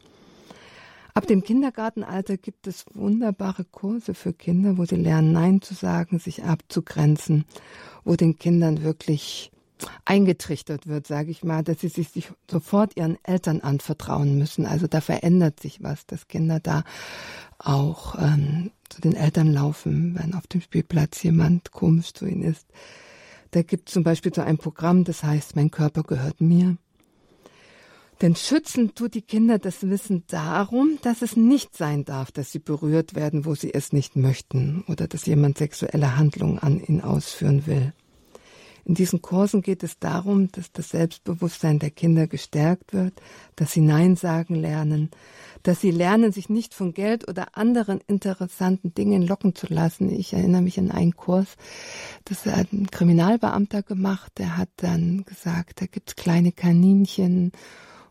Ab 1.15 1.29
dem 1.29 1.45
Kindergartenalter 1.45 2.37
gibt 2.37 2.67
es 2.67 2.85
wunderbare 2.93 3.65
Kurse 3.65 4.15
für 4.15 4.33
Kinder, 4.33 4.79
wo 4.79 4.85
sie 4.85 4.97
lernen, 4.97 5.33
Nein 5.33 5.62
zu 5.62 5.73
sagen, 5.73 6.19
sich 6.19 6.43
abzugrenzen, 6.43 7.45
wo 8.03 8.17
den 8.17 8.37
Kindern 8.37 8.83
wirklich 8.83 9.53
eingetrichtert 10.05 10.87
wird, 10.87 11.07
sage 11.07 11.30
ich 11.30 11.45
mal, 11.45 11.62
dass 11.62 11.80
sie 11.80 11.89
sich 11.89 12.30
sofort 12.51 12.97
ihren 12.97 13.18
Eltern 13.24 13.61
anvertrauen 13.61 14.39
müssen. 14.39 14.66
Also 14.66 14.87
da 14.87 15.01
verändert 15.01 15.61
sich 15.61 15.82
was, 15.82 16.07
dass 16.07 16.28
Kinder 16.28 16.61
da 16.61 16.85
auch 17.59 18.16
ähm, 18.18 18.70
zu 18.89 19.01
den 19.01 19.14
Eltern 19.14 19.53
laufen, 19.53 20.18
wenn 20.18 20.35
auf 20.35 20.47
dem 20.47 20.61
Spielplatz 20.61 21.22
jemand 21.22 21.72
komisch 21.72 22.12
zu 22.12 22.26
ihnen 22.26 22.43
ist. 22.43 22.66
Da 23.51 23.62
gibt 23.62 23.89
es 23.89 23.95
zum 23.95 24.03
Beispiel 24.03 24.35
so 24.35 24.43
ein 24.43 24.59
Programm, 24.59 25.05
das 25.05 25.22
heißt, 25.22 25.57
mein 25.57 25.70
Körper 25.70 26.03
gehört 26.03 26.41
mir. 26.41 26.76
Denn 28.20 28.37
schützen 28.37 28.95
tut 28.95 29.14
die 29.14 29.22
Kinder 29.22 29.59
das 29.59 29.82
Wissen 29.89 30.24
darum, 30.28 30.99
dass 31.03 31.22
es 31.22 31.37
nicht 31.37 31.76
sein 31.76 32.05
darf, 32.05 32.30
dass 32.30 32.53
sie 32.53 32.59
berührt 32.59 33.14
werden, 33.14 33.45
wo 33.45 33.55
sie 33.55 33.74
es 33.74 33.93
nicht 33.93 34.16
möchten 34.16 34.85
oder 34.87 35.09
dass 35.09 35.26
jemand 35.26 35.59
sexuelle 35.59 36.16
Handlungen 36.16 36.59
an 36.59 36.80
ihnen 36.80 37.01
ausführen 37.01 37.66
will. 37.66 37.93
In 38.85 38.95
diesen 38.95 39.22
Kursen 39.22 39.62
geht 39.62 39.82
es 39.82 39.99
darum, 39.99 40.51
dass 40.53 40.70
das 40.72 40.91
Selbstbewusstsein 40.91 41.78
der 41.78 41.91
Kinder 41.91 42.26
gestärkt 42.26 42.93
wird, 42.93 43.14
dass 43.57 43.72
sie 43.72 43.80
Nein 43.80 44.16
sagen 44.16 44.55
lernen, 44.55 45.11
dass 45.62 45.80
sie 45.80 45.91
lernen, 45.91 46.32
sich 46.32 46.51
nicht 46.51 46.74
von 46.74 46.93
Geld 46.93 47.26
oder 47.26 47.57
anderen 47.57 48.01
interessanten 48.07 48.95
Dingen 48.95 49.26
locken 49.26 49.55
zu 49.55 49.66
lassen. 49.68 50.11
Ich 50.11 50.35
erinnere 50.35 50.61
mich 50.61 50.78
an 50.78 50.91
einen 50.91 51.16
Kurs, 51.16 51.57
das 52.26 52.45
hat 52.45 52.72
ein 52.72 52.91
Kriminalbeamter 52.91 53.82
gemacht, 53.82 54.32
der 54.37 54.59
hat 54.59 54.68
dann 54.76 55.24
gesagt, 55.24 55.80
da 55.80 55.87
gibt's 55.87 56.16
kleine 56.16 56.53
Kaninchen 56.53 57.53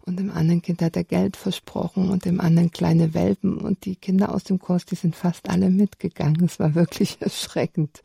und 0.05 0.19
dem 0.19 0.31
anderen 0.31 0.61
Kind 0.61 0.81
hat 0.81 0.97
er 0.97 1.03
Geld 1.03 1.37
versprochen 1.37 2.09
und 2.09 2.25
dem 2.25 2.41
anderen 2.41 2.71
kleine 2.71 3.13
Welpen 3.13 3.59
und 3.59 3.85
die 3.85 3.95
Kinder 3.95 4.33
aus 4.33 4.43
dem 4.43 4.59
Kurs, 4.59 4.85
die 4.85 4.95
sind 4.95 5.15
fast 5.15 5.49
alle 5.49 5.69
mitgegangen. 5.69 6.43
Es 6.43 6.59
war 6.59 6.75
wirklich 6.75 7.17
erschreckend. 7.21 8.01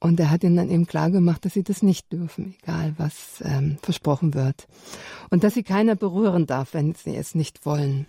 Und 0.00 0.18
er 0.18 0.30
hat 0.30 0.42
ihnen 0.42 0.56
dann 0.56 0.70
eben 0.70 0.86
klar 0.86 1.10
gemacht, 1.10 1.44
dass 1.44 1.52
sie 1.52 1.62
das 1.62 1.82
nicht 1.82 2.10
dürfen, 2.10 2.54
egal 2.62 2.94
was 2.96 3.42
ähm, 3.44 3.76
versprochen 3.82 4.32
wird. 4.34 4.66
Und 5.28 5.44
dass 5.44 5.54
sie 5.54 5.62
keiner 5.62 5.94
berühren 5.94 6.46
darf, 6.46 6.72
wenn 6.72 6.94
sie 6.94 7.14
es 7.14 7.34
nicht 7.34 7.66
wollen. 7.66 8.06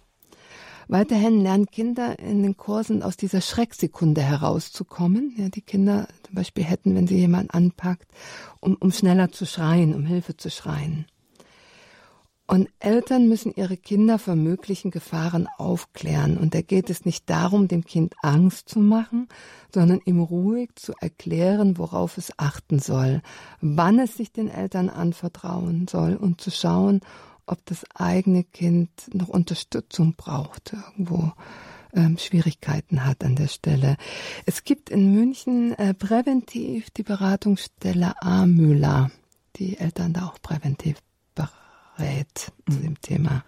Weiterhin 0.87 1.41
lernen 1.41 1.67
Kinder 1.67 2.19
in 2.19 2.43
den 2.43 2.57
Kursen 2.57 3.03
aus 3.03 3.15
dieser 3.17 3.41
Schrecksekunde 3.41 4.21
herauszukommen. 4.21 5.33
Ja, 5.37 5.49
die 5.49 5.61
Kinder 5.61 6.07
zum 6.23 6.35
Beispiel 6.35 6.63
hätten, 6.63 6.95
wenn 6.95 7.07
sie 7.07 7.17
jemand 7.17 7.53
anpackt, 7.53 8.09
um, 8.59 8.75
um 8.75 8.91
schneller 8.91 9.31
zu 9.31 9.45
schreien, 9.45 9.93
um 9.93 10.05
Hilfe 10.05 10.35
zu 10.35 10.49
schreien. 10.49 11.05
Und 12.47 12.67
Eltern 12.79 13.29
müssen 13.29 13.53
ihre 13.55 13.77
Kinder 13.77 14.19
vor 14.19 14.35
möglichen 14.35 14.91
Gefahren 14.91 15.47
aufklären. 15.57 16.37
Und 16.37 16.53
da 16.53 16.61
geht 16.61 16.89
es 16.89 17.05
nicht 17.05 17.29
darum, 17.29 17.69
dem 17.69 17.85
Kind 17.85 18.13
Angst 18.21 18.67
zu 18.67 18.79
machen, 18.79 19.29
sondern 19.73 20.01
ihm 20.03 20.19
ruhig 20.19 20.71
zu 20.75 20.93
erklären, 20.99 21.77
worauf 21.77 22.17
es 22.17 22.37
achten 22.37 22.79
soll, 22.79 23.21
wann 23.61 23.99
es 23.99 24.17
sich 24.17 24.33
den 24.33 24.49
Eltern 24.49 24.89
anvertrauen 24.89 25.87
soll 25.87 26.15
und 26.15 26.41
zu 26.41 26.51
schauen, 26.51 26.99
ob 27.45 27.65
das 27.65 27.85
eigene 27.95 28.43
Kind 28.43 28.89
noch 29.13 29.29
Unterstützung 29.29 30.15
braucht, 30.15 30.73
irgendwo 30.73 31.31
ähm, 31.93 32.17
Schwierigkeiten 32.17 33.05
hat 33.05 33.23
an 33.23 33.35
der 33.35 33.47
Stelle. 33.47 33.97
Es 34.45 34.63
gibt 34.63 34.89
in 34.89 35.13
München 35.13 35.73
äh, 35.77 35.93
präventiv 35.93 36.89
die 36.91 37.03
Beratungsstelle 37.03 38.21
Amüla, 38.21 39.11
die 39.57 39.77
Eltern 39.77 40.13
da 40.13 40.25
auch 40.25 40.41
präventiv 40.41 40.97
berät 42.01 42.51
zu 42.69 42.79
dem 42.79 42.99
Thema. 43.01 43.43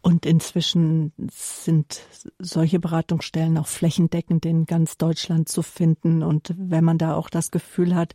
Und 0.00 0.24
inzwischen 0.24 1.12
sind 1.30 2.00
solche 2.38 2.78
Beratungsstellen 2.78 3.58
auch 3.58 3.66
flächendeckend 3.66 4.46
in 4.46 4.64
ganz 4.64 4.96
Deutschland 4.96 5.48
zu 5.48 5.62
finden. 5.62 6.22
Und 6.22 6.54
wenn 6.56 6.84
man 6.84 6.96
da 6.96 7.14
auch 7.14 7.28
das 7.28 7.50
Gefühl 7.50 7.94
hat, 7.94 8.14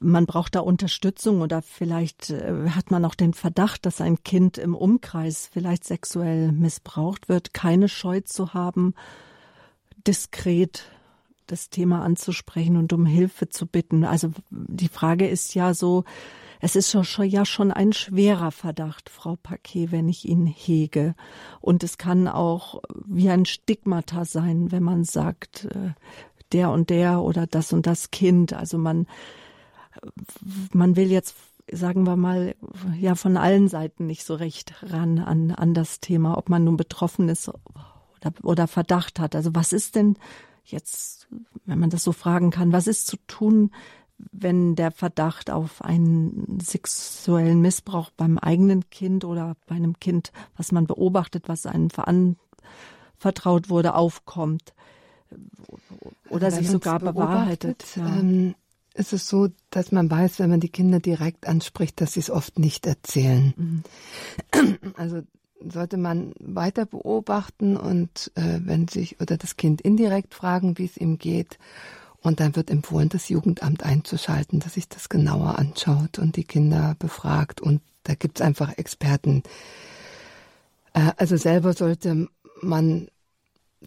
man 0.00 0.26
braucht 0.26 0.54
da 0.54 0.60
Unterstützung 0.60 1.40
oder 1.40 1.62
vielleicht 1.62 2.30
äh, 2.30 2.70
hat 2.70 2.90
man 2.90 3.04
auch 3.04 3.14
den 3.14 3.34
Verdacht, 3.34 3.86
dass 3.86 4.00
ein 4.00 4.22
Kind 4.22 4.58
im 4.58 4.74
Umkreis 4.74 5.48
vielleicht 5.52 5.84
sexuell 5.84 6.50
missbraucht 6.52 7.28
wird, 7.28 7.54
keine 7.54 7.88
Scheu 7.88 8.20
zu 8.20 8.54
haben, 8.54 8.94
diskret 10.06 10.84
das 11.46 11.68
Thema 11.68 12.02
anzusprechen 12.02 12.76
und 12.76 12.92
um 12.92 13.04
Hilfe 13.04 13.48
zu 13.48 13.66
bitten. 13.66 14.04
Also 14.04 14.32
die 14.50 14.88
Frage 14.88 15.28
ist 15.28 15.54
ja 15.54 15.74
so, 15.74 16.04
es 16.64 16.76
ist 16.76 16.94
ja 16.94 17.44
schon 17.44 17.72
ein 17.72 17.92
schwerer 17.92 18.52
Verdacht, 18.52 19.10
Frau 19.10 19.34
Paquet, 19.34 19.90
wenn 19.90 20.08
ich 20.08 20.28
ihn 20.28 20.46
hege. 20.46 21.16
Und 21.60 21.82
es 21.82 21.98
kann 21.98 22.28
auch 22.28 22.80
wie 23.04 23.28
ein 23.30 23.46
Stigmata 23.46 24.24
sein, 24.24 24.70
wenn 24.70 24.84
man 24.84 25.02
sagt, 25.02 25.64
äh, 25.64 25.90
der 26.52 26.70
und 26.70 26.88
der 26.88 27.20
oder 27.20 27.48
das 27.48 27.72
und 27.72 27.88
das 27.88 28.12
Kind. 28.12 28.52
Also 28.52 28.78
man, 28.78 29.08
man 30.72 30.94
will 30.94 31.10
jetzt 31.10 31.34
sagen 31.70 32.06
wir 32.06 32.16
mal, 32.16 32.54
ja, 32.96 33.16
von 33.16 33.36
allen 33.36 33.68
Seiten 33.68 34.06
nicht 34.06 34.24
so 34.24 34.34
recht 34.34 34.74
ran 34.82 35.18
an, 35.18 35.50
an 35.50 35.74
das 35.74 35.98
Thema, 35.98 36.38
ob 36.38 36.48
man 36.48 36.62
nun 36.62 36.76
betroffen 36.76 37.28
ist 37.28 37.48
oder, 37.48 38.32
oder 38.44 38.68
Verdacht 38.68 39.18
hat. 39.18 39.34
Also 39.34 39.50
was 39.54 39.72
ist 39.72 39.96
denn 39.96 40.16
jetzt, 40.64 41.28
wenn 41.64 41.80
man 41.80 41.90
das 41.90 42.04
so 42.04 42.12
fragen 42.12 42.50
kann, 42.50 42.72
was 42.72 42.86
ist 42.86 43.06
zu 43.08 43.16
tun, 43.26 43.72
wenn 44.18 44.76
der 44.76 44.90
Verdacht 44.90 45.50
auf 45.50 45.82
einen 45.82 46.58
sexuellen 46.60 47.60
Missbrauch 47.60 48.10
beim 48.10 48.38
eigenen 48.38 48.88
Kind 48.90 49.24
oder 49.24 49.56
bei 49.66 49.74
einem 49.74 49.98
Kind, 49.98 50.32
was 50.56 50.72
man 50.72 50.86
beobachtet, 50.86 51.48
was 51.48 51.66
einem 51.66 52.36
vertraut 53.16 53.68
wurde, 53.68 53.94
aufkommt 53.94 54.74
oder 56.28 56.50
sich 56.50 56.68
sogar 56.68 56.98
bewahrheitet. 56.98 57.84
Ja. 57.96 58.18
Ähm, 58.18 58.54
ist 58.94 59.12
es 59.12 59.26
so, 59.26 59.48
dass 59.70 59.90
man 59.90 60.10
weiß, 60.10 60.38
wenn 60.38 60.50
man 60.50 60.60
die 60.60 60.68
Kinder 60.68 61.00
direkt 61.00 61.48
anspricht, 61.48 62.00
dass 62.00 62.12
sie 62.12 62.20
es 62.20 62.30
oft 62.30 62.58
nicht 62.58 62.86
erzählen. 62.86 63.54
Mhm. 63.56 63.82
Also 64.96 65.22
sollte 65.60 65.96
man 65.96 66.34
weiter 66.38 66.84
beobachten 66.86 67.76
und 67.76 68.32
äh, 68.34 68.60
wenn 68.64 68.88
sich 68.88 69.20
oder 69.20 69.36
das 69.36 69.56
Kind 69.56 69.80
indirekt 69.80 70.34
fragen, 70.34 70.76
wie 70.76 70.84
es 70.84 70.96
ihm 70.96 71.18
geht 71.18 71.58
und 72.22 72.40
dann 72.40 72.56
wird 72.56 72.70
empfohlen, 72.70 73.08
das 73.08 73.28
Jugendamt 73.28 73.82
einzuschalten, 73.82 74.60
dass 74.60 74.74
sich 74.74 74.88
das 74.88 75.08
genauer 75.08 75.58
anschaut 75.58 76.18
und 76.18 76.36
die 76.36 76.44
Kinder 76.44 76.94
befragt. 76.98 77.60
Und 77.60 77.82
da 78.04 78.14
gibt 78.14 78.38
es 78.38 78.46
einfach 78.46 78.78
Experten. 78.78 79.42
Äh, 80.94 81.12
also 81.16 81.36
selber 81.36 81.72
sollte 81.72 82.28
man 82.60 83.08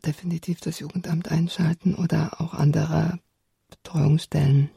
definitiv 0.05 0.59
das 0.59 0.79
Jugendamt 0.79 1.31
einschalten 1.31 1.95
oder 1.95 2.41
auch 2.41 2.53
andere 2.53 3.19
Betreuungsstellen. 3.69 4.69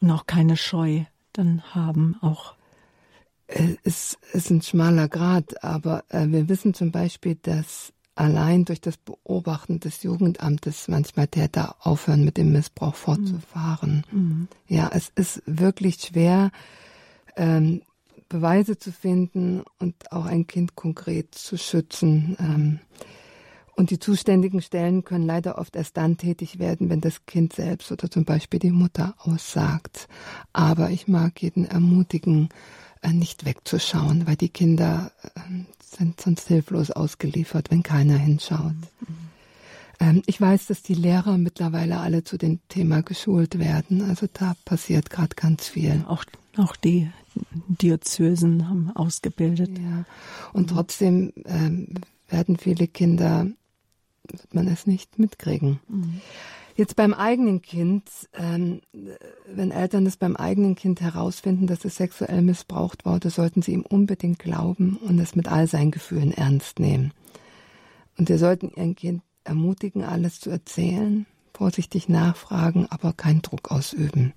Noch 0.00 0.26
keine 0.26 0.56
Scheu 0.56 1.04
dann 1.32 1.62
haben 1.74 2.16
auch. 2.20 2.54
Es 3.46 4.16
ist 4.32 4.50
ein 4.50 4.62
schmaler 4.62 5.08
Grad, 5.08 5.62
aber 5.62 6.04
äh, 6.08 6.26
wir 6.28 6.48
wissen 6.48 6.72
zum 6.72 6.92
Beispiel, 6.92 7.34
dass 7.34 7.92
allein 8.14 8.64
durch 8.64 8.80
das 8.80 8.96
Beobachten 8.96 9.80
des 9.80 10.02
Jugendamtes 10.02 10.88
manchmal 10.88 11.28
Täter 11.28 11.76
aufhören, 11.80 12.24
mit 12.24 12.36
dem 12.36 12.52
Missbrauch 12.52 12.94
fortzufahren. 12.94 14.04
Mhm. 14.10 14.48
Ja, 14.68 14.90
es 14.92 15.10
ist 15.14 15.42
wirklich 15.46 15.96
schwer, 15.96 16.50
ähm, 17.36 17.82
Beweise 18.28 18.78
zu 18.78 18.92
finden 18.92 19.62
und 19.78 20.10
auch 20.10 20.24
ein 20.24 20.46
Kind 20.46 20.74
konkret 20.74 21.34
zu 21.34 21.58
schützen. 21.58 22.36
Ähm, 22.40 22.80
und 23.74 23.90
die 23.90 23.98
zuständigen 23.98 24.60
Stellen 24.60 25.04
können 25.04 25.26
leider 25.26 25.58
oft 25.58 25.76
erst 25.76 25.96
dann 25.96 26.18
tätig 26.18 26.58
werden, 26.58 26.90
wenn 26.90 27.00
das 27.00 27.24
Kind 27.26 27.54
selbst 27.54 27.90
oder 27.90 28.10
zum 28.10 28.24
Beispiel 28.24 28.60
die 28.60 28.70
Mutter 28.70 29.14
aussagt. 29.18 30.08
Aber 30.52 30.90
ich 30.90 31.08
mag 31.08 31.40
jeden 31.42 31.64
ermutigen, 31.64 32.50
äh, 33.00 33.12
nicht 33.12 33.44
wegzuschauen, 33.44 34.26
weil 34.26 34.36
die 34.36 34.50
Kinder 34.50 35.12
ähm, 35.36 35.66
sind 35.92 36.20
sonst 36.20 36.48
hilflos 36.48 36.90
ausgeliefert, 36.90 37.70
wenn 37.70 37.82
keiner 37.82 38.16
hinschaut. 38.16 38.74
Mhm. 40.00 40.22
ich 40.26 40.40
weiß, 40.40 40.66
dass 40.66 40.82
die 40.82 40.94
Lehrer 40.94 41.38
mittlerweile 41.38 42.00
alle 42.00 42.24
zu 42.24 42.36
dem 42.36 42.60
Thema 42.68 43.02
geschult 43.02 43.58
werden. 43.58 44.02
Also 44.02 44.26
da 44.32 44.54
passiert 44.64 45.10
gerade 45.10 45.36
ganz 45.36 45.68
viel. 45.68 46.04
Auch, 46.08 46.24
auch 46.56 46.76
die 46.76 47.10
Diözesen 47.68 48.68
haben 48.68 48.90
ausgebildet. 48.94 49.78
Ja. 49.78 50.04
Und 50.52 50.70
mhm. 50.70 50.74
trotzdem 50.74 51.32
ähm, 51.44 51.94
werden 52.28 52.56
viele 52.56 52.88
Kinder, 52.88 53.46
wird 54.24 54.54
man 54.54 54.66
es 54.68 54.86
nicht 54.86 55.18
mitkriegen. 55.18 55.80
Mhm. 55.88 56.20
Jetzt 56.74 56.96
beim 56.96 57.12
eigenen 57.12 57.60
Kind, 57.60 58.04
ähm, 58.32 58.80
wenn 59.46 59.70
Eltern 59.70 60.06
es 60.06 60.16
beim 60.16 60.36
eigenen 60.36 60.74
Kind 60.74 61.00
herausfinden, 61.00 61.66
dass 61.66 61.84
es 61.84 61.96
sexuell 61.96 62.40
missbraucht 62.40 63.04
wurde, 63.04 63.30
sollten 63.30 63.60
sie 63.60 63.72
ihm 63.72 63.82
unbedingt 63.82 64.38
glauben 64.38 64.96
und 64.96 65.18
es 65.18 65.36
mit 65.36 65.48
all 65.48 65.66
seinen 65.66 65.90
Gefühlen 65.90 66.32
ernst 66.32 66.78
nehmen. 66.78 67.12
Und 68.16 68.28
sie 68.28 68.38
sollten 68.38 68.72
ihr 68.74 68.94
Kind 68.94 69.22
ermutigen, 69.44 70.04
alles 70.04 70.40
zu 70.40 70.50
erzählen, 70.50 71.26
vorsichtig 71.52 72.08
nachfragen, 72.08 72.86
aber 72.90 73.12
keinen 73.12 73.42
Druck 73.42 73.70
ausüben. 73.70 74.32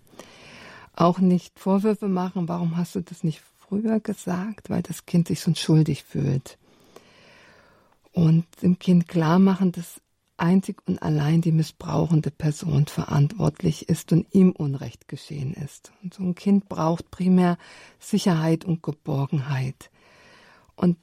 Auch 0.94 1.20
nicht 1.20 1.58
Vorwürfe 1.60 2.08
machen, 2.08 2.48
warum 2.48 2.78
hast 2.78 2.96
du 2.96 3.02
das 3.02 3.24
nicht 3.24 3.42
früher 3.68 4.00
gesagt, 4.00 4.70
weil 4.70 4.82
das 4.82 5.06
Kind 5.06 5.28
sich 5.28 5.40
sonst 5.40 5.60
schuldig 5.60 6.04
fühlt. 6.04 6.58
Und 8.12 8.46
dem 8.62 8.80
Kind 8.80 9.08
klar 9.08 9.40
machen, 9.40 9.72
dass 9.72 10.02
einzig 10.38 10.82
und 10.86 11.02
allein 11.02 11.42
die 11.42 11.52
missbrauchende 11.52 12.32
Person 12.32 12.86
verantwortlich 12.88 13.90
ist 13.90 14.12
und 14.12 14.28
ihm 14.32 14.52
Unrecht 14.52 15.08
geschehen 15.08 15.54
ist. 15.54 15.92
Und 16.04 16.14
so 16.14 16.24
ein 16.24 16.36
Kind 16.36 16.68
braucht 16.68 17.12
primär 17.12 17.58
Sicherheit 18.00 18.66
und 18.66 18.84
Geborgenheit. 18.84 19.90
Und 20.76 20.98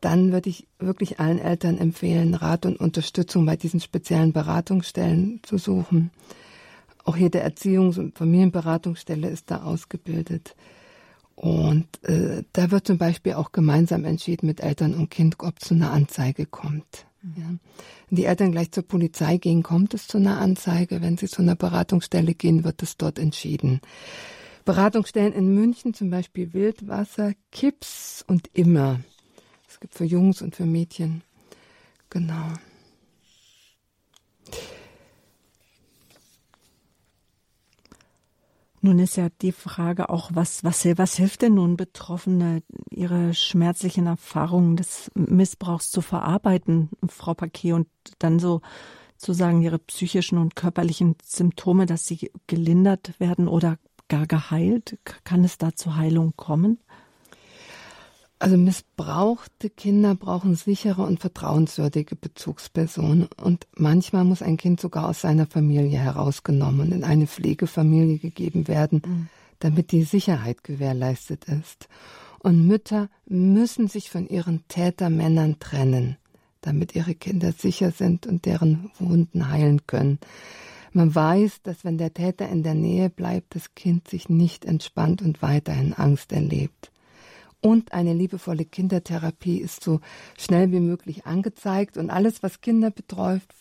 dann 0.00 0.32
würde 0.32 0.50
ich 0.50 0.66
wirklich 0.78 1.20
allen 1.20 1.38
Eltern 1.38 1.78
empfehlen, 1.78 2.34
Rat 2.34 2.66
und 2.66 2.80
Unterstützung 2.80 3.46
bei 3.46 3.56
diesen 3.56 3.80
speziellen 3.80 4.32
Beratungsstellen 4.32 5.40
zu 5.42 5.58
suchen. 5.58 6.10
Auch 7.04 7.16
jede 7.16 7.44
Erziehungs- 7.44 7.98
und 7.98 8.16
Familienberatungsstelle 8.16 9.28
ist 9.28 9.50
da 9.50 9.62
ausgebildet. 9.62 10.56
Und 11.34 12.02
äh, 12.04 12.44
da 12.52 12.70
wird 12.70 12.86
zum 12.86 12.98
Beispiel 12.98 13.34
auch 13.34 13.52
gemeinsam 13.52 14.04
entschieden 14.04 14.46
mit 14.46 14.60
Eltern 14.60 14.94
und 14.94 15.10
Kind, 15.10 15.36
ob 15.40 15.60
zu 15.60 15.74
einer 15.74 15.92
Anzeige 15.92 16.46
kommt. 16.46 17.06
Ja. 17.22 17.44
Wenn 17.46 18.16
die 18.16 18.24
Eltern 18.24 18.52
gleich 18.52 18.72
zur 18.72 18.82
Polizei 18.82 19.36
gehen, 19.36 19.62
kommt 19.62 19.94
es 19.94 20.06
zu 20.08 20.18
einer 20.18 20.40
Anzeige. 20.40 21.00
Wenn 21.00 21.16
sie 21.16 21.28
zu 21.28 21.42
einer 21.42 21.56
Beratungsstelle 21.56 22.34
gehen, 22.34 22.64
wird 22.64 22.82
es 22.82 22.96
dort 22.96 23.18
entschieden. 23.18 23.80
Beratungsstellen 24.64 25.32
in 25.32 25.54
München, 25.54 25.94
zum 25.94 26.10
Beispiel 26.10 26.52
Wildwasser, 26.52 27.32
Kips 27.50 28.24
und 28.26 28.48
Immer. 28.54 29.00
Es 29.68 29.80
gibt 29.80 29.94
für 29.94 30.04
Jungs 30.04 30.42
und 30.42 30.54
für 30.54 30.66
Mädchen. 30.66 31.22
Genau. 32.10 32.52
Nun 38.84 38.98
ist 38.98 39.16
ja 39.16 39.28
die 39.42 39.52
Frage 39.52 40.10
auch, 40.10 40.30
was, 40.34 40.64
was, 40.64 40.84
was 40.96 41.16
hilft 41.16 41.42
denn 41.42 41.54
nun 41.54 41.76
Betroffene, 41.76 42.64
ihre 42.90 43.32
schmerzlichen 43.32 44.06
Erfahrungen 44.06 44.76
des 44.76 45.08
Missbrauchs 45.14 45.92
zu 45.92 46.00
verarbeiten, 46.00 46.90
Frau 47.08 47.32
Paquet, 47.32 47.74
und 47.74 47.86
dann 48.18 48.40
so 48.40 48.60
zu 49.16 49.34
sagen, 49.34 49.62
ihre 49.62 49.78
psychischen 49.78 50.36
und 50.36 50.56
körperlichen 50.56 51.14
Symptome, 51.24 51.86
dass 51.86 52.06
sie 52.08 52.32
gelindert 52.48 53.12
werden 53.20 53.46
oder 53.46 53.78
gar 54.08 54.26
geheilt? 54.26 54.98
Kann 55.22 55.44
es 55.44 55.58
da 55.58 55.76
zur 55.76 55.94
Heilung 55.94 56.34
kommen? 56.34 56.80
Also 58.42 58.56
missbrauchte 58.56 59.70
Kinder 59.70 60.16
brauchen 60.16 60.56
sichere 60.56 61.02
und 61.02 61.20
vertrauenswürdige 61.20 62.16
Bezugspersonen 62.16 63.28
und 63.40 63.68
manchmal 63.76 64.24
muss 64.24 64.42
ein 64.42 64.56
Kind 64.56 64.80
sogar 64.80 65.08
aus 65.08 65.20
seiner 65.20 65.46
Familie 65.46 65.96
herausgenommen 65.96 66.80
und 66.80 66.92
in 66.92 67.04
eine 67.04 67.28
Pflegefamilie 67.28 68.18
gegeben 68.18 68.66
werden, 68.66 69.02
mhm. 69.06 69.28
damit 69.60 69.92
die 69.92 70.02
Sicherheit 70.02 70.64
gewährleistet 70.64 71.44
ist. 71.44 71.88
Und 72.40 72.66
Mütter 72.66 73.08
müssen 73.26 73.86
sich 73.86 74.10
von 74.10 74.26
ihren 74.26 74.66
Tätermännern 74.66 75.60
trennen, 75.60 76.16
damit 76.62 76.96
ihre 76.96 77.14
Kinder 77.14 77.52
sicher 77.52 77.92
sind 77.92 78.26
und 78.26 78.44
deren 78.44 78.90
Wunden 78.98 79.50
heilen 79.52 79.86
können. 79.86 80.18
Man 80.92 81.14
weiß, 81.14 81.62
dass 81.62 81.84
wenn 81.84 81.96
der 81.96 82.12
Täter 82.12 82.48
in 82.48 82.64
der 82.64 82.74
Nähe 82.74 83.08
bleibt, 83.08 83.54
das 83.54 83.76
Kind 83.76 84.08
sich 84.08 84.28
nicht 84.28 84.64
entspannt 84.64 85.22
und 85.22 85.42
weiterhin 85.42 85.92
Angst 85.92 86.32
erlebt 86.32 86.91
und 87.62 87.92
eine 87.92 88.12
liebevolle 88.12 88.64
Kindertherapie 88.64 89.58
ist 89.58 89.82
so 89.82 90.00
schnell 90.36 90.72
wie 90.72 90.80
möglich 90.80 91.26
angezeigt. 91.26 91.96
Und 91.96 92.10
alles, 92.10 92.42
was 92.42 92.60
Kinder 92.60 92.90
betrifft, 92.90 93.54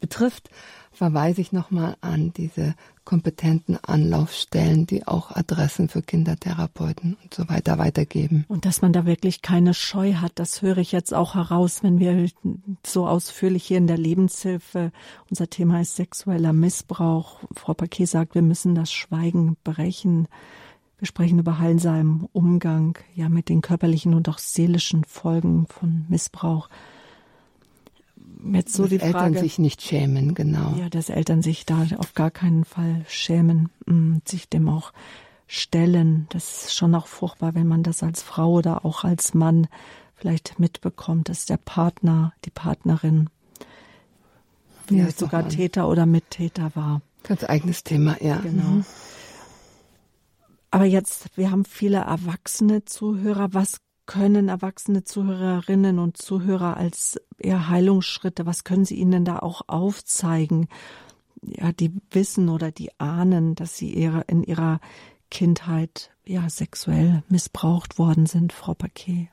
betrifft 0.00 0.50
verweise 0.92 1.40
ich 1.40 1.52
nochmal 1.52 1.96
an 2.00 2.32
diese 2.32 2.74
kompetenten 3.04 3.78
Anlaufstellen, 3.82 4.86
die 4.86 5.06
auch 5.06 5.34
Adressen 5.34 5.88
für 5.88 6.02
Kindertherapeuten 6.02 7.16
und 7.22 7.32
so 7.32 7.48
weiter 7.48 7.78
weitergeben. 7.78 8.44
Und 8.48 8.66
dass 8.66 8.82
man 8.82 8.92
da 8.92 9.06
wirklich 9.06 9.40
keine 9.40 9.74
Scheu 9.74 10.14
hat, 10.14 10.32
das 10.34 10.60
höre 10.60 10.78
ich 10.78 10.92
jetzt 10.92 11.14
auch 11.14 11.34
heraus, 11.34 11.82
wenn 11.82 11.98
wir 11.98 12.28
so 12.84 13.06
ausführlich 13.06 13.64
hier 13.64 13.78
in 13.78 13.86
der 13.86 13.98
Lebenshilfe, 13.98 14.92
unser 15.30 15.48
Thema 15.48 15.80
ist 15.80 15.96
sexueller 15.96 16.52
Missbrauch. 16.52 17.40
Frau 17.54 17.74
Paquet 17.74 18.06
sagt, 18.06 18.34
wir 18.34 18.42
müssen 18.42 18.74
das 18.74 18.92
Schweigen 18.92 19.56
brechen. 19.64 20.28
Wir 20.98 21.06
sprechen 21.06 21.38
über 21.38 21.58
heilsamen 21.58 22.28
Umgang, 22.32 22.98
ja, 23.14 23.28
mit 23.28 23.48
den 23.48 23.60
körperlichen 23.60 24.14
und 24.14 24.28
auch 24.28 24.38
seelischen 24.38 25.04
Folgen 25.04 25.66
von 25.66 26.06
Missbrauch. 26.08 26.68
Jetzt 28.52 28.74
so 28.74 28.82
dass 28.84 28.90
die 28.90 28.98
Frage, 28.98 29.16
Eltern 29.16 29.34
sich 29.36 29.58
nicht 29.58 29.82
schämen, 29.82 30.34
genau. 30.34 30.74
Ja, 30.78 30.88
dass 30.88 31.08
Eltern 31.08 31.42
sich 31.42 31.66
da 31.66 31.86
auf 31.98 32.14
gar 32.14 32.30
keinen 32.30 32.64
Fall 32.64 33.04
schämen, 33.08 33.68
mm, 33.86 34.18
sich 34.26 34.48
dem 34.48 34.68
auch 34.68 34.92
stellen. 35.46 36.26
Das 36.30 36.64
ist 36.64 36.74
schon 36.74 36.94
auch 36.94 37.06
furchtbar, 37.06 37.54
wenn 37.54 37.66
man 37.66 37.82
das 37.82 38.02
als 38.02 38.22
Frau 38.22 38.52
oder 38.52 38.84
auch 38.84 39.04
als 39.04 39.34
Mann 39.34 39.68
vielleicht 40.14 40.58
mitbekommt, 40.58 41.28
dass 41.28 41.46
der 41.46 41.56
Partner, 41.56 42.32
die 42.44 42.50
Partnerin 42.50 43.30
ja, 44.90 45.10
sogar 45.10 45.48
Täter 45.48 45.88
oder 45.88 46.06
Mittäter 46.06 46.72
war. 46.74 47.02
Ganz 47.22 47.44
eigenes 47.44 47.84
Thema, 47.84 48.16
ja. 48.22 48.36
Genau. 48.36 48.84
Aber 50.70 50.84
jetzt, 50.84 51.36
wir 51.36 51.50
haben 51.50 51.64
viele 51.64 51.98
erwachsene 51.98 52.84
Zuhörer. 52.84 53.48
Was 53.52 53.78
können 54.06 54.48
erwachsene 54.48 55.04
Zuhörerinnen 55.04 55.98
und 55.98 56.16
Zuhörer 56.16 56.76
als 56.76 57.20
eher 57.38 57.68
Heilungsschritte, 57.68 58.46
was 58.46 58.64
können 58.64 58.84
Sie 58.84 58.96
ihnen 58.96 59.24
da 59.24 59.38
auch 59.38 59.62
aufzeigen? 59.68 60.68
Ja, 61.42 61.72
die 61.72 61.92
wissen 62.10 62.48
oder 62.48 62.72
die 62.72 62.98
ahnen, 62.98 63.54
dass 63.54 63.76
sie 63.76 63.92
ihre, 63.92 64.22
in 64.22 64.42
ihrer 64.42 64.80
Kindheit 65.30 66.10
ja 66.24 66.48
sexuell 66.50 67.22
missbraucht 67.28 67.98
worden 67.98 68.26
sind, 68.26 68.52
Frau 68.52 68.74
Paquet. 68.74 69.28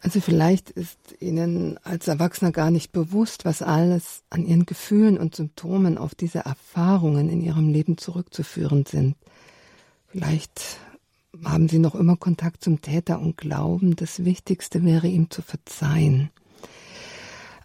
Also 0.00 0.20
vielleicht 0.20 0.70
ist 0.70 0.98
Ihnen 1.20 1.78
als 1.84 2.08
Erwachsener 2.08 2.50
gar 2.50 2.72
nicht 2.72 2.90
bewusst, 2.90 3.44
was 3.44 3.62
alles 3.62 4.24
an 4.30 4.44
Ihren 4.44 4.66
Gefühlen 4.66 5.16
und 5.16 5.36
Symptomen 5.36 5.96
auf 5.96 6.16
diese 6.16 6.40
Erfahrungen 6.40 7.28
in 7.28 7.40
Ihrem 7.40 7.68
Leben 7.68 7.98
zurückzuführen 7.98 8.84
sind. 8.84 9.16
Vielleicht 10.12 10.78
haben 11.42 11.70
Sie 11.70 11.78
noch 11.78 11.94
immer 11.94 12.16
Kontakt 12.16 12.62
zum 12.62 12.82
Täter 12.82 13.18
und 13.18 13.38
glauben, 13.38 13.96
das 13.96 14.26
Wichtigste 14.26 14.84
wäre 14.84 15.08
ihm 15.08 15.30
zu 15.30 15.40
verzeihen. 15.40 16.30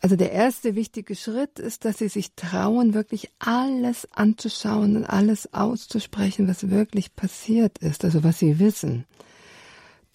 Also 0.01 0.15
der 0.15 0.31
erste 0.31 0.75
wichtige 0.75 1.15
Schritt 1.15 1.59
ist, 1.59 1.83
dass 1.83 1.97
Sie 1.97 2.07
sich 2.07 2.33
trauen, 2.35 2.93
wirklich 2.93 3.29
alles 3.39 4.07
anzuschauen 4.13 4.95
und 4.95 5.03
alles 5.03 5.53
auszusprechen, 5.53 6.47
was 6.47 6.69
wirklich 6.69 7.15
passiert 7.15 7.79
ist, 7.79 8.05
also 8.05 8.23
was 8.23 8.39
Sie 8.39 8.59
wissen. 8.59 9.03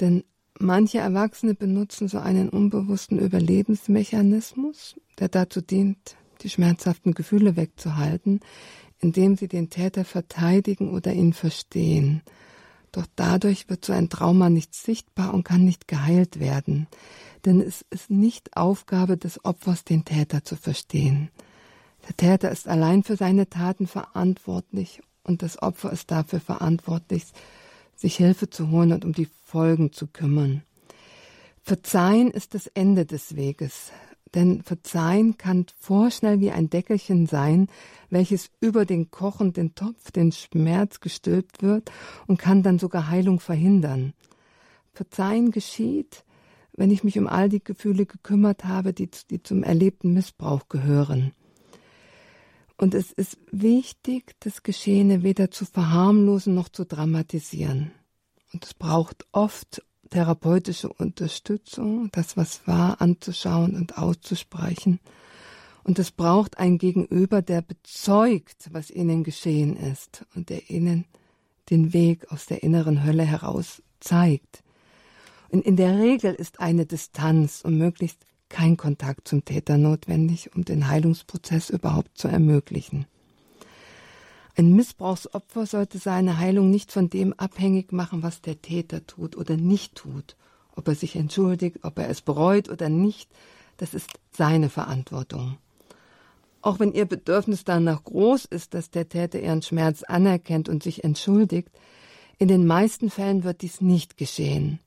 Denn 0.00 0.24
manche 0.58 0.98
Erwachsene 0.98 1.54
benutzen 1.54 2.08
so 2.08 2.18
einen 2.18 2.48
unbewussten 2.48 3.18
Überlebensmechanismus, 3.18 4.94
der 5.18 5.28
dazu 5.28 5.60
dient, 5.60 6.16
die 6.40 6.48
schmerzhaften 6.48 7.12
Gefühle 7.12 7.56
wegzuhalten, 7.56 8.40
indem 9.02 9.36
sie 9.36 9.48
den 9.48 9.68
Täter 9.68 10.04
verteidigen 10.04 10.90
oder 10.90 11.12
ihn 11.12 11.34
verstehen. 11.34 12.22
Doch 12.92 13.06
dadurch 13.16 13.68
wird 13.68 13.84
so 13.84 13.92
ein 13.92 14.08
Trauma 14.08 14.48
nicht 14.48 14.74
sichtbar 14.74 15.34
und 15.34 15.44
kann 15.44 15.64
nicht 15.64 15.88
geheilt 15.88 16.40
werden. 16.40 16.86
Denn 17.44 17.60
es 17.60 17.84
ist 17.90 18.10
nicht 18.10 18.56
Aufgabe 18.56 19.16
des 19.16 19.44
Opfers, 19.44 19.84
den 19.84 20.04
Täter 20.04 20.44
zu 20.44 20.56
verstehen. 20.56 21.30
Der 22.08 22.16
Täter 22.16 22.50
ist 22.50 22.68
allein 22.68 23.02
für 23.02 23.16
seine 23.16 23.48
Taten 23.48 23.86
verantwortlich 23.86 25.02
und 25.24 25.42
das 25.42 25.60
Opfer 25.60 25.92
ist 25.92 26.10
dafür 26.10 26.40
verantwortlich, 26.40 27.24
sich 27.96 28.16
Hilfe 28.16 28.50
zu 28.50 28.70
holen 28.70 28.92
und 28.92 29.04
um 29.04 29.12
die 29.12 29.28
Folgen 29.44 29.92
zu 29.92 30.06
kümmern. 30.06 30.62
Verzeihen 31.62 32.30
ist 32.30 32.54
das 32.54 32.66
Ende 32.68 33.06
des 33.06 33.36
Weges. 33.36 33.92
Denn 34.34 34.62
Verzeihen 34.62 35.36
kann 35.36 35.66
vorschnell 35.78 36.40
wie 36.40 36.50
ein 36.50 36.70
Deckelchen 36.70 37.26
sein, 37.26 37.68
welches 38.08 38.50
über 38.60 38.86
den 38.86 39.10
kochenden 39.10 39.74
Topf, 39.74 40.10
den 40.10 40.32
Schmerz 40.32 41.00
gestülpt 41.00 41.62
wird 41.62 41.90
und 42.26 42.38
kann 42.38 42.62
dann 42.62 42.78
sogar 42.78 43.08
Heilung 43.08 43.40
verhindern. 43.40 44.14
Verzeihen 44.94 45.50
geschieht, 45.50 46.24
wenn 46.74 46.90
ich 46.90 47.04
mich 47.04 47.18
um 47.18 47.26
all 47.26 47.48
die 47.48 47.62
Gefühle 47.62 48.06
gekümmert 48.06 48.64
habe, 48.64 48.92
die, 48.92 49.10
die 49.30 49.42
zum 49.42 49.62
erlebten 49.62 50.14
Missbrauch 50.14 50.68
gehören. 50.68 51.32
Und 52.78 52.94
es 52.94 53.12
ist 53.12 53.38
wichtig, 53.50 54.34
das 54.40 54.62
Geschehene 54.62 55.22
weder 55.22 55.50
zu 55.50 55.66
verharmlosen 55.66 56.54
noch 56.54 56.68
zu 56.68 56.84
dramatisieren. 56.84 57.92
Und 58.52 58.64
es 58.64 58.74
braucht 58.74 59.26
oft 59.32 59.82
therapeutische 60.12 60.88
Unterstützung, 60.88 62.10
das, 62.12 62.36
was 62.36 62.66
war, 62.66 63.00
anzuschauen 63.00 63.74
und 63.74 63.98
auszusprechen. 63.98 65.00
Und 65.84 65.98
es 65.98 66.10
braucht 66.10 66.58
ein 66.58 66.78
Gegenüber, 66.78 67.42
der 67.42 67.62
bezeugt, 67.62 68.68
was 68.72 68.90
ihnen 68.90 69.24
geschehen 69.24 69.76
ist 69.76 70.24
und 70.34 70.50
der 70.50 70.70
ihnen 70.70 71.06
den 71.70 71.92
Weg 71.92 72.30
aus 72.30 72.46
der 72.46 72.62
inneren 72.62 73.04
Hölle 73.04 73.24
heraus 73.24 73.82
zeigt. 73.98 74.62
Und 75.48 75.64
in 75.64 75.76
der 75.76 75.98
Regel 75.98 76.34
ist 76.34 76.60
eine 76.60 76.86
Distanz 76.86 77.62
und 77.64 77.78
möglichst 77.78 78.26
kein 78.48 78.76
Kontakt 78.76 79.26
zum 79.26 79.44
Täter 79.44 79.78
notwendig, 79.78 80.54
um 80.54 80.64
den 80.64 80.88
Heilungsprozess 80.88 81.70
überhaupt 81.70 82.16
zu 82.18 82.28
ermöglichen. 82.28 83.06
Ein 84.56 84.74
Missbrauchsopfer 84.74 85.66
sollte 85.66 85.98
seine 85.98 86.38
Heilung 86.38 86.70
nicht 86.70 86.92
von 86.92 87.08
dem 87.08 87.32
abhängig 87.34 87.92
machen, 87.92 88.22
was 88.22 88.42
der 88.42 88.60
Täter 88.60 89.06
tut 89.06 89.36
oder 89.36 89.56
nicht 89.56 89.94
tut. 89.94 90.36
Ob 90.76 90.88
er 90.88 90.94
sich 90.94 91.16
entschuldigt, 91.16 91.78
ob 91.82 91.98
er 91.98 92.08
es 92.08 92.20
bereut 92.20 92.68
oder 92.68 92.88
nicht, 92.88 93.30
das 93.78 93.94
ist 93.94 94.10
seine 94.30 94.68
Verantwortung. 94.68 95.56
Auch 96.60 96.78
wenn 96.78 96.92
ihr 96.92 97.06
Bedürfnis 97.06 97.64
danach 97.64 98.04
groß 98.04 98.44
ist, 98.44 98.74
dass 98.74 98.90
der 98.90 99.08
Täter 99.08 99.40
ihren 99.40 99.62
Schmerz 99.62 100.02
anerkennt 100.02 100.68
und 100.68 100.82
sich 100.82 101.02
entschuldigt, 101.02 101.70
in 102.38 102.48
den 102.48 102.66
meisten 102.66 103.10
Fällen 103.10 103.44
wird 103.44 103.62
dies 103.62 103.80
nicht 103.80 104.16
geschehen. 104.16 104.78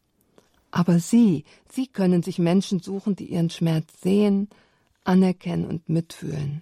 Aber 0.72 1.00
Sie, 1.00 1.44
Sie 1.70 1.88
können 1.88 2.22
sich 2.22 2.38
Menschen 2.40 2.82
suchen, 2.82 3.16
die 3.16 3.26
ihren 3.26 3.50
Schmerz 3.50 3.88
sehen, 4.02 4.50
anerkennen 5.04 5.66
und 5.66 5.88
mitfühlen. 5.90 6.62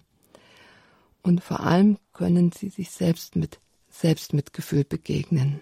Und 1.22 1.44
vor 1.44 1.62
allem 1.62 1.98
können 2.14 2.52
sie 2.52 2.70
sich 2.70 2.92
selbst 2.92 3.36
mit 3.36 3.60
Selbstmitgefühl 3.90 4.84
begegnen. 4.84 5.62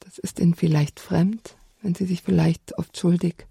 Das 0.00 0.18
ist 0.18 0.40
ihnen 0.40 0.54
vielleicht 0.54 1.00
fremd, 1.00 1.56
wenn 1.80 1.94
sie 1.94 2.06
sich 2.06 2.22
vielleicht 2.22 2.78
oft 2.78 2.96
schuldig, 2.96 3.46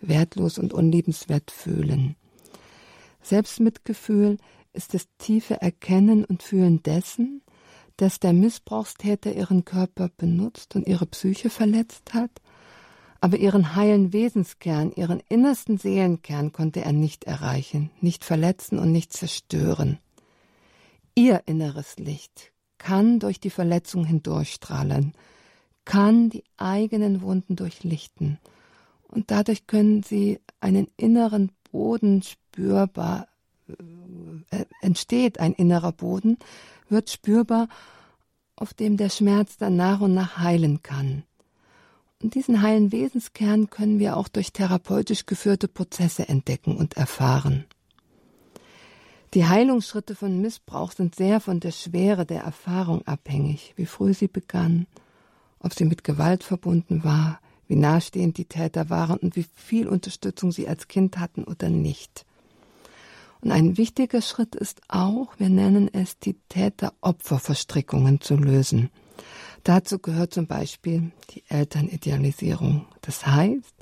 wertlos 0.00 0.58
und 0.58 0.72
unliebenswert 0.72 1.50
fühlen. 1.50 2.16
Selbstmitgefühl 3.22 4.38
ist 4.72 4.94
das 4.94 5.08
tiefe 5.18 5.60
Erkennen 5.60 6.24
und 6.24 6.42
Fühlen 6.42 6.82
dessen, 6.82 7.42
dass 7.96 8.20
der 8.20 8.32
Missbrauchstäter 8.32 9.34
ihren 9.34 9.64
Körper 9.64 10.10
benutzt 10.16 10.76
und 10.76 10.86
ihre 10.86 11.06
Psyche 11.06 11.48
verletzt 11.50 12.12
hat, 12.12 12.30
aber 13.20 13.38
ihren 13.38 13.74
heilen 13.74 14.12
Wesenskern, 14.12 14.92
ihren 14.92 15.22
innersten 15.28 15.78
Seelenkern 15.78 16.52
konnte 16.52 16.82
er 16.82 16.92
nicht 16.92 17.24
erreichen, 17.24 17.90
nicht 18.00 18.24
verletzen 18.24 18.78
und 18.78 18.92
nicht 18.92 19.12
zerstören. 19.12 19.98
Ihr 21.18 21.42
inneres 21.46 21.96
Licht 21.96 22.52
kann 22.76 23.20
durch 23.20 23.40
die 23.40 23.48
Verletzung 23.48 24.04
hindurchstrahlen, 24.04 25.14
kann 25.86 26.28
die 26.28 26.44
eigenen 26.58 27.22
Wunden 27.22 27.56
durchlichten. 27.56 28.38
Und 29.08 29.30
dadurch 29.30 29.66
können 29.66 30.02
sie 30.02 30.40
einen 30.60 30.88
inneren 30.98 31.52
Boden 31.72 32.22
spürbar, 32.22 33.28
äh, 34.50 34.66
entsteht 34.82 35.40
ein 35.40 35.54
innerer 35.54 35.92
Boden, 35.92 36.36
wird 36.90 37.08
spürbar, 37.08 37.68
auf 38.54 38.74
dem 38.74 38.98
der 38.98 39.08
Schmerz 39.08 39.56
dann 39.56 39.76
nach 39.76 40.02
und 40.02 40.12
nach 40.12 40.36
heilen 40.36 40.82
kann. 40.82 41.22
Und 42.22 42.34
diesen 42.34 42.60
heilen 42.60 42.92
Wesenskern 42.92 43.70
können 43.70 43.98
wir 43.98 44.18
auch 44.18 44.28
durch 44.28 44.52
therapeutisch 44.52 45.24
geführte 45.24 45.66
Prozesse 45.66 46.28
entdecken 46.28 46.76
und 46.76 46.94
erfahren. 46.98 47.64
Die 49.36 49.44
Heilungsschritte 49.44 50.14
von 50.14 50.40
Missbrauch 50.40 50.92
sind 50.92 51.14
sehr 51.14 51.40
von 51.40 51.60
der 51.60 51.70
Schwere 51.70 52.24
der 52.24 52.40
Erfahrung 52.40 53.06
abhängig, 53.06 53.74
wie 53.76 53.84
früh 53.84 54.14
sie 54.14 54.28
begann, 54.28 54.86
ob 55.60 55.74
sie 55.74 55.84
mit 55.84 56.04
Gewalt 56.04 56.42
verbunden 56.42 57.04
war, 57.04 57.38
wie 57.68 57.76
nahestehend 57.76 58.38
die 58.38 58.46
Täter 58.46 58.88
waren 58.88 59.18
und 59.18 59.36
wie 59.36 59.44
viel 59.54 59.88
Unterstützung 59.88 60.52
sie 60.52 60.66
als 60.66 60.88
Kind 60.88 61.18
hatten 61.18 61.44
oder 61.44 61.68
nicht. 61.68 62.24
Und 63.42 63.52
ein 63.52 63.76
wichtiger 63.76 64.22
Schritt 64.22 64.54
ist 64.54 64.80
auch, 64.88 65.34
wir 65.36 65.50
nennen 65.50 65.92
es 65.92 66.18
die 66.18 66.38
Täter-Opfer-Verstrickungen 66.48 68.22
zu 68.22 68.36
lösen. 68.36 68.88
Dazu 69.64 69.98
gehört 69.98 70.32
zum 70.32 70.46
Beispiel 70.46 71.12
die 71.32 71.42
Elternidealisierung. 71.50 72.86
Das 73.02 73.26
heißt, 73.26 73.74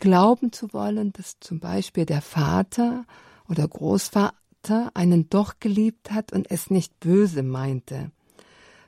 glauben 0.00 0.50
zu 0.50 0.72
wollen, 0.72 1.12
dass 1.12 1.38
zum 1.38 1.60
Beispiel 1.60 2.06
der 2.06 2.22
Vater 2.22 3.04
oder 3.48 3.68
Großvater 3.68 4.34
einen 4.94 5.30
doch 5.30 5.54
geliebt 5.60 6.10
hat 6.10 6.32
und 6.32 6.50
es 6.50 6.70
nicht 6.70 7.00
böse 7.00 7.42
meinte. 7.42 8.10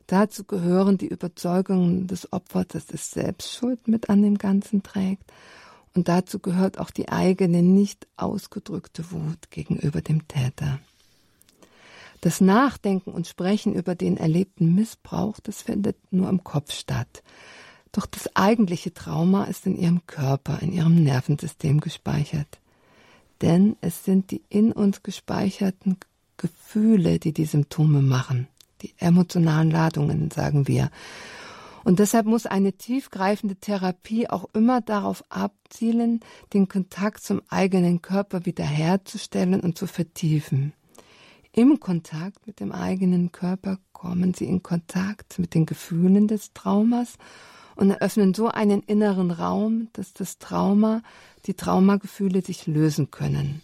Dazu 0.06 0.44
gehören 0.44 0.98
die 0.98 1.08
Überzeugungen 1.08 2.06
des 2.06 2.32
Opfers, 2.32 2.68
dass 2.68 2.90
es 2.90 3.10
selbst 3.10 3.52
Schuld 3.52 3.88
mit 3.88 4.10
an 4.10 4.22
dem 4.22 4.36
Ganzen 4.36 4.82
trägt. 4.82 5.32
Und 5.94 6.08
dazu 6.08 6.38
gehört 6.38 6.78
auch 6.78 6.90
die 6.90 7.08
eigene 7.08 7.62
nicht 7.62 8.06
ausgedrückte 8.16 9.10
Wut 9.10 9.50
gegenüber 9.50 10.00
dem 10.00 10.26
Täter. 10.28 10.80
Das 12.20 12.40
Nachdenken 12.40 13.10
und 13.10 13.26
Sprechen 13.26 13.74
über 13.74 13.94
den 13.94 14.16
erlebten 14.16 14.74
Missbrauch, 14.74 15.40
das 15.40 15.62
findet 15.62 15.96
nur 16.12 16.28
im 16.28 16.44
Kopf 16.44 16.72
statt. 16.72 17.22
Doch 17.90 18.06
das 18.06 18.36
eigentliche 18.36 18.94
Trauma 18.94 19.44
ist 19.44 19.66
in 19.66 19.76
ihrem 19.76 20.06
Körper, 20.06 20.60
in 20.62 20.72
ihrem 20.72 21.02
Nervensystem 21.02 21.80
gespeichert. 21.80 22.61
Denn 23.42 23.76
es 23.80 24.04
sind 24.04 24.30
die 24.30 24.42
in 24.48 24.72
uns 24.72 25.02
gespeicherten 25.02 25.98
Gefühle, 26.36 27.18
die 27.18 27.32
die 27.32 27.44
Symptome 27.44 28.00
machen. 28.00 28.48
Die 28.82 28.94
emotionalen 28.98 29.70
Ladungen, 29.70 30.30
sagen 30.30 30.66
wir. 30.68 30.90
Und 31.84 31.98
deshalb 31.98 32.26
muss 32.26 32.46
eine 32.46 32.72
tiefgreifende 32.72 33.56
Therapie 33.56 34.28
auch 34.30 34.48
immer 34.54 34.80
darauf 34.80 35.24
abzielen, 35.28 36.20
den 36.52 36.68
Kontakt 36.68 37.22
zum 37.22 37.42
eigenen 37.48 38.02
Körper 38.02 38.46
wiederherzustellen 38.46 39.60
und 39.60 39.76
zu 39.76 39.86
vertiefen. 39.86 40.72
Im 41.52 41.80
Kontakt 41.80 42.46
mit 42.46 42.60
dem 42.60 42.72
eigenen 42.72 43.32
Körper 43.32 43.78
kommen 43.92 44.32
sie 44.32 44.46
in 44.46 44.62
Kontakt 44.62 45.38
mit 45.38 45.54
den 45.54 45.66
Gefühlen 45.66 46.28
des 46.28 46.52
Traumas 46.54 47.18
und 47.76 47.90
eröffnen 47.90 48.34
so 48.34 48.48
einen 48.48 48.82
inneren 48.82 49.30
Raum, 49.30 49.88
dass 49.92 50.12
das 50.12 50.38
Trauma, 50.38 51.02
die 51.46 51.54
Traumagefühle 51.54 52.42
sich 52.42 52.66
lösen 52.66 53.10
können. 53.10 53.62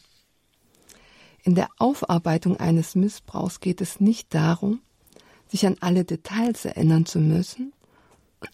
In 1.42 1.54
der 1.54 1.68
Aufarbeitung 1.78 2.58
eines 2.58 2.94
Missbrauchs 2.94 3.60
geht 3.60 3.80
es 3.80 4.00
nicht 4.00 4.34
darum, 4.34 4.80
sich 5.48 5.66
an 5.66 5.76
alle 5.80 6.04
Details 6.04 6.64
erinnern 6.64 7.06
zu 7.06 7.20
müssen, 7.20 7.72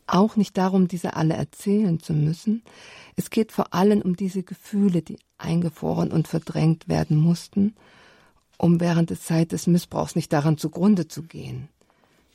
auch 0.07 0.37
nicht 0.37 0.57
darum, 0.57 0.89
diese 0.89 1.17
alle 1.17 1.35
erzählen 1.35 2.01
zu 2.01 2.13
müssen. 2.13 2.63
Es 3.17 3.31
geht 3.31 3.53
vor 3.53 3.75
allem 3.75 4.01
um 4.03 4.17
diese 4.17 4.43
Gefühle, 4.43 5.03
die 5.03 5.19
eingefroren 5.39 6.11
und 6.13 6.29
verdrängt 6.29 6.89
werden 6.89 7.17
mussten 7.17 7.75
um 8.57 8.81
während 8.81 9.11
der 9.11 9.21
Zeit 9.21 9.53
des 9.53 9.67
Missbrauchs 9.67 10.17
nicht 10.17 10.33
daran 10.33 10.59
zugrunde 10.59 11.09
zu 11.09 11.23
gehen. 11.23 11.69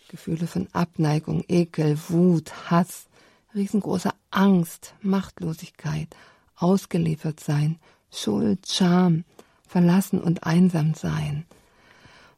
Gefühle 0.10 0.48
von 0.48 0.68
Abneigung, 0.74 1.44
Ekel, 1.48 1.98
Wut, 2.08 2.70
Hass, 2.70 3.08
riesengroße 3.56 4.12
Angst, 4.32 4.94
Machtlosigkeit, 5.02 6.16
ausgeliefert 6.56 7.40
sein, 7.40 7.80
Schuld, 8.12 8.68
Scham, 8.68 9.24
verlassen 9.68 10.20
und 10.20 10.44
einsam 10.44 10.94
sein. 10.94 11.46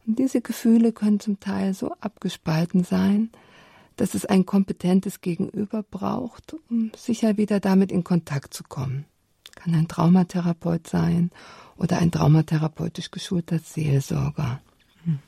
Und 0.06 0.20
diese 0.20 0.42
Gefühle 0.42 0.92
können 0.92 1.20
zum 1.20 1.40
Teil 1.40 1.74
so 1.74 1.94
abgespalten 2.00 2.84
sein, 2.84 3.30
dass 3.96 4.14
es 4.16 4.26
ein 4.26 4.46
kompetentes 4.46 5.22
Gegenüber 5.22 5.84
braucht, 5.84 6.56
um 6.70 6.92
sicher 6.96 7.38
wieder 7.38 7.60
damit 7.60 7.92
in 7.92 8.04
Kontakt 8.04 8.54
zu 8.54 8.64
kommen. 8.64 9.06
Kann 9.56 9.76
ein 9.76 9.88
Traumatherapeut 9.88 10.88
sein 10.88 11.30
oder 11.78 12.00
ein 12.00 12.12
traumatherapeutisch 12.12 13.12
geschulter 13.12 13.60
Seelsorger. 13.60 14.62
Hm. 15.04 15.20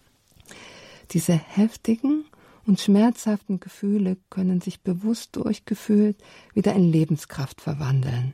Diese 1.12 1.34
heftigen 1.34 2.26
und 2.66 2.80
schmerzhaften 2.80 3.60
Gefühle 3.60 4.18
können 4.30 4.62
sich 4.62 4.82
bewusst 4.82 5.36
durchgefühlt 5.36 6.18
wieder 6.54 6.74
in 6.74 6.92
Lebenskraft 6.92 7.62
verwandeln. 7.62 8.34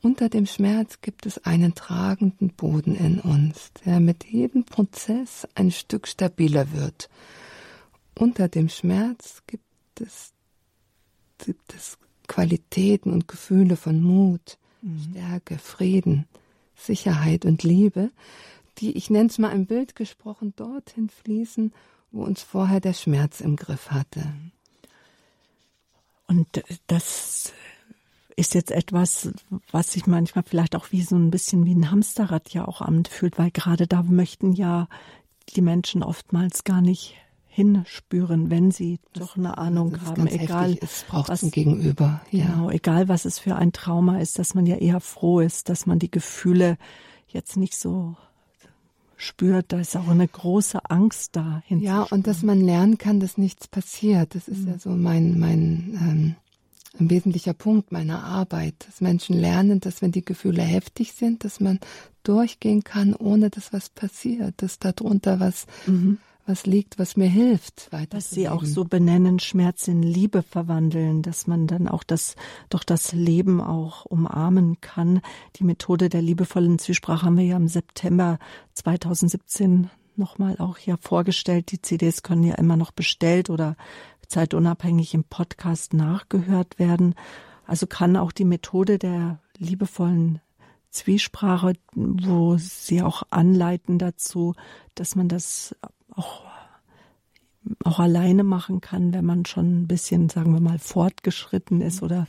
Unter 0.00 0.28
dem 0.28 0.46
Schmerz 0.46 1.00
gibt 1.00 1.26
es 1.26 1.44
einen 1.44 1.74
tragenden 1.74 2.50
Boden 2.50 2.94
in 2.94 3.18
uns, 3.18 3.72
der 3.84 3.98
mit 3.98 4.24
jedem 4.24 4.64
Prozess 4.64 5.46
ein 5.54 5.72
Stück 5.72 6.06
stabiler 6.06 6.72
wird. 6.72 7.08
Unter 8.14 8.48
dem 8.48 8.68
Schmerz 8.68 9.42
gibt 9.46 9.64
es, 10.00 10.32
gibt 11.38 11.74
es 11.74 11.98
Qualitäten 12.28 13.12
und 13.12 13.26
Gefühle 13.26 13.76
von 13.76 14.00
Mut, 14.00 14.58
mhm. 14.82 15.08
Stärke, 15.10 15.58
Frieden, 15.58 16.26
Sicherheit 16.76 17.44
und 17.44 17.64
Liebe, 17.64 18.10
die, 18.78 18.96
ich 18.96 19.10
nenne 19.10 19.28
es 19.28 19.38
mal 19.38 19.50
im 19.50 19.66
Bild 19.66 19.96
gesprochen, 19.96 20.52
dorthin 20.54 21.08
fließen, 21.08 21.72
wo 22.10 22.24
uns 22.24 22.42
vorher 22.42 22.80
der 22.80 22.94
Schmerz 22.94 23.40
im 23.40 23.56
Griff 23.56 23.90
hatte. 23.90 24.32
Und 26.26 26.46
das 26.86 27.52
ist 28.36 28.54
jetzt 28.54 28.70
etwas, 28.70 29.32
was 29.72 29.92
sich 29.92 30.06
manchmal 30.06 30.44
vielleicht 30.44 30.76
auch 30.76 30.92
wie 30.92 31.02
so 31.02 31.16
ein 31.16 31.30
bisschen 31.30 31.64
wie 31.64 31.74
ein 31.74 31.90
Hamsterrad 31.90 32.50
ja 32.50 32.68
auch 32.68 32.80
anfühlt, 32.80 33.38
weil 33.38 33.50
gerade 33.50 33.86
da 33.86 34.02
möchten 34.02 34.52
ja 34.52 34.88
die 35.56 35.60
Menschen 35.60 36.02
oftmals 36.02 36.64
gar 36.64 36.80
nicht 36.80 37.16
hinspüren, 37.46 38.50
wenn 38.50 38.70
sie 38.70 39.00
das, 39.12 39.26
doch 39.26 39.36
eine 39.36 39.58
Ahnung 39.58 40.00
haben, 40.02 40.28
egal 40.28 40.74
ist, 40.74 41.08
braucht 41.08 41.28
was 41.28 41.40
gegenüber. 41.50 42.20
Ja. 42.30 42.46
Genau, 42.46 42.70
egal 42.70 43.08
was 43.08 43.24
es 43.24 43.40
für 43.40 43.56
ein 43.56 43.72
Trauma 43.72 44.20
ist, 44.20 44.38
dass 44.38 44.54
man 44.54 44.66
ja 44.66 44.76
eher 44.76 45.00
froh 45.00 45.40
ist, 45.40 45.68
dass 45.68 45.84
man 45.84 45.98
die 45.98 46.10
Gefühle 46.10 46.78
jetzt 47.26 47.56
nicht 47.56 47.74
so 47.74 48.16
spürt, 49.18 49.72
da 49.72 49.80
ist 49.80 49.96
auch 49.96 50.08
eine 50.08 50.26
große 50.26 50.78
Angst 50.88 51.36
da. 51.36 51.62
Ja, 51.68 52.02
und 52.04 52.26
dass 52.26 52.42
man 52.42 52.60
lernen 52.60 52.96
kann, 52.96 53.20
dass 53.20 53.36
nichts 53.36 53.68
passiert. 53.68 54.34
Das 54.34 54.48
ist 54.48 54.62
mhm. 54.62 54.68
ja 54.68 54.78
so 54.78 54.90
mein, 54.90 55.38
mein 55.38 55.98
ähm, 56.00 56.34
ein 56.98 57.10
wesentlicher 57.10 57.52
Punkt 57.52 57.92
meiner 57.92 58.24
Arbeit, 58.24 58.74
dass 58.86 59.00
Menschen 59.00 59.36
lernen, 59.36 59.80
dass 59.80 60.00
wenn 60.00 60.12
die 60.12 60.24
Gefühle 60.24 60.62
heftig 60.62 61.12
sind, 61.12 61.44
dass 61.44 61.60
man 61.60 61.80
durchgehen 62.22 62.82
kann, 62.82 63.14
ohne 63.14 63.50
dass 63.50 63.72
was 63.72 63.90
passiert, 63.90 64.54
dass 64.62 64.78
darunter 64.78 65.38
was 65.38 65.66
mhm 65.86 66.18
was 66.48 66.64
liegt, 66.64 66.98
was 66.98 67.16
mir 67.16 67.28
hilft, 67.28 67.92
weiter. 67.92 68.16
Was 68.16 68.30
Sie 68.30 68.48
auch 68.48 68.64
so 68.64 68.84
benennen, 68.84 69.38
Schmerz 69.38 69.86
in 69.86 70.02
Liebe 70.02 70.42
verwandeln, 70.42 71.20
dass 71.20 71.46
man 71.46 71.66
dann 71.66 71.86
auch 71.86 72.02
das, 72.02 72.36
doch 72.70 72.84
das 72.84 73.12
Leben 73.12 73.60
auch 73.60 74.06
umarmen 74.06 74.80
kann. 74.80 75.20
Die 75.56 75.64
Methode 75.64 76.08
der 76.08 76.22
liebevollen 76.22 76.78
Zwiesprache 76.78 77.26
haben 77.26 77.36
wir 77.36 77.44
ja 77.44 77.56
im 77.56 77.68
September 77.68 78.38
2017 78.74 79.90
nochmal 80.16 80.56
auch 80.58 80.78
ja 80.78 80.96
vorgestellt. 80.96 81.70
Die 81.70 81.82
CDs 81.82 82.22
können 82.22 82.42
ja 82.42 82.54
immer 82.54 82.76
noch 82.76 82.92
bestellt 82.92 83.50
oder 83.50 83.76
zeitunabhängig 84.26 85.12
im 85.12 85.24
Podcast 85.24 85.92
nachgehört 85.92 86.78
werden. 86.78 87.14
Also 87.66 87.86
kann 87.86 88.16
auch 88.16 88.32
die 88.32 88.46
Methode 88.46 88.98
der 88.98 89.40
liebevollen 89.58 90.40
Zwiesprache, 90.90 91.74
wo 91.94 92.56
sie 92.56 93.02
auch 93.02 93.22
anleiten 93.28 93.98
dazu, 93.98 94.54
dass 94.94 95.14
man 95.14 95.28
das 95.28 95.76
auch, 96.18 96.42
auch 97.84 97.98
alleine 97.98 98.44
machen 98.44 98.80
kann, 98.80 99.12
wenn 99.12 99.24
man 99.24 99.46
schon 99.46 99.82
ein 99.82 99.86
bisschen, 99.86 100.28
sagen 100.28 100.52
wir 100.52 100.60
mal, 100.60 100.78
fortgeschritten 100.78 101.80
ist 101.80 102.02
oder 102.02 102.26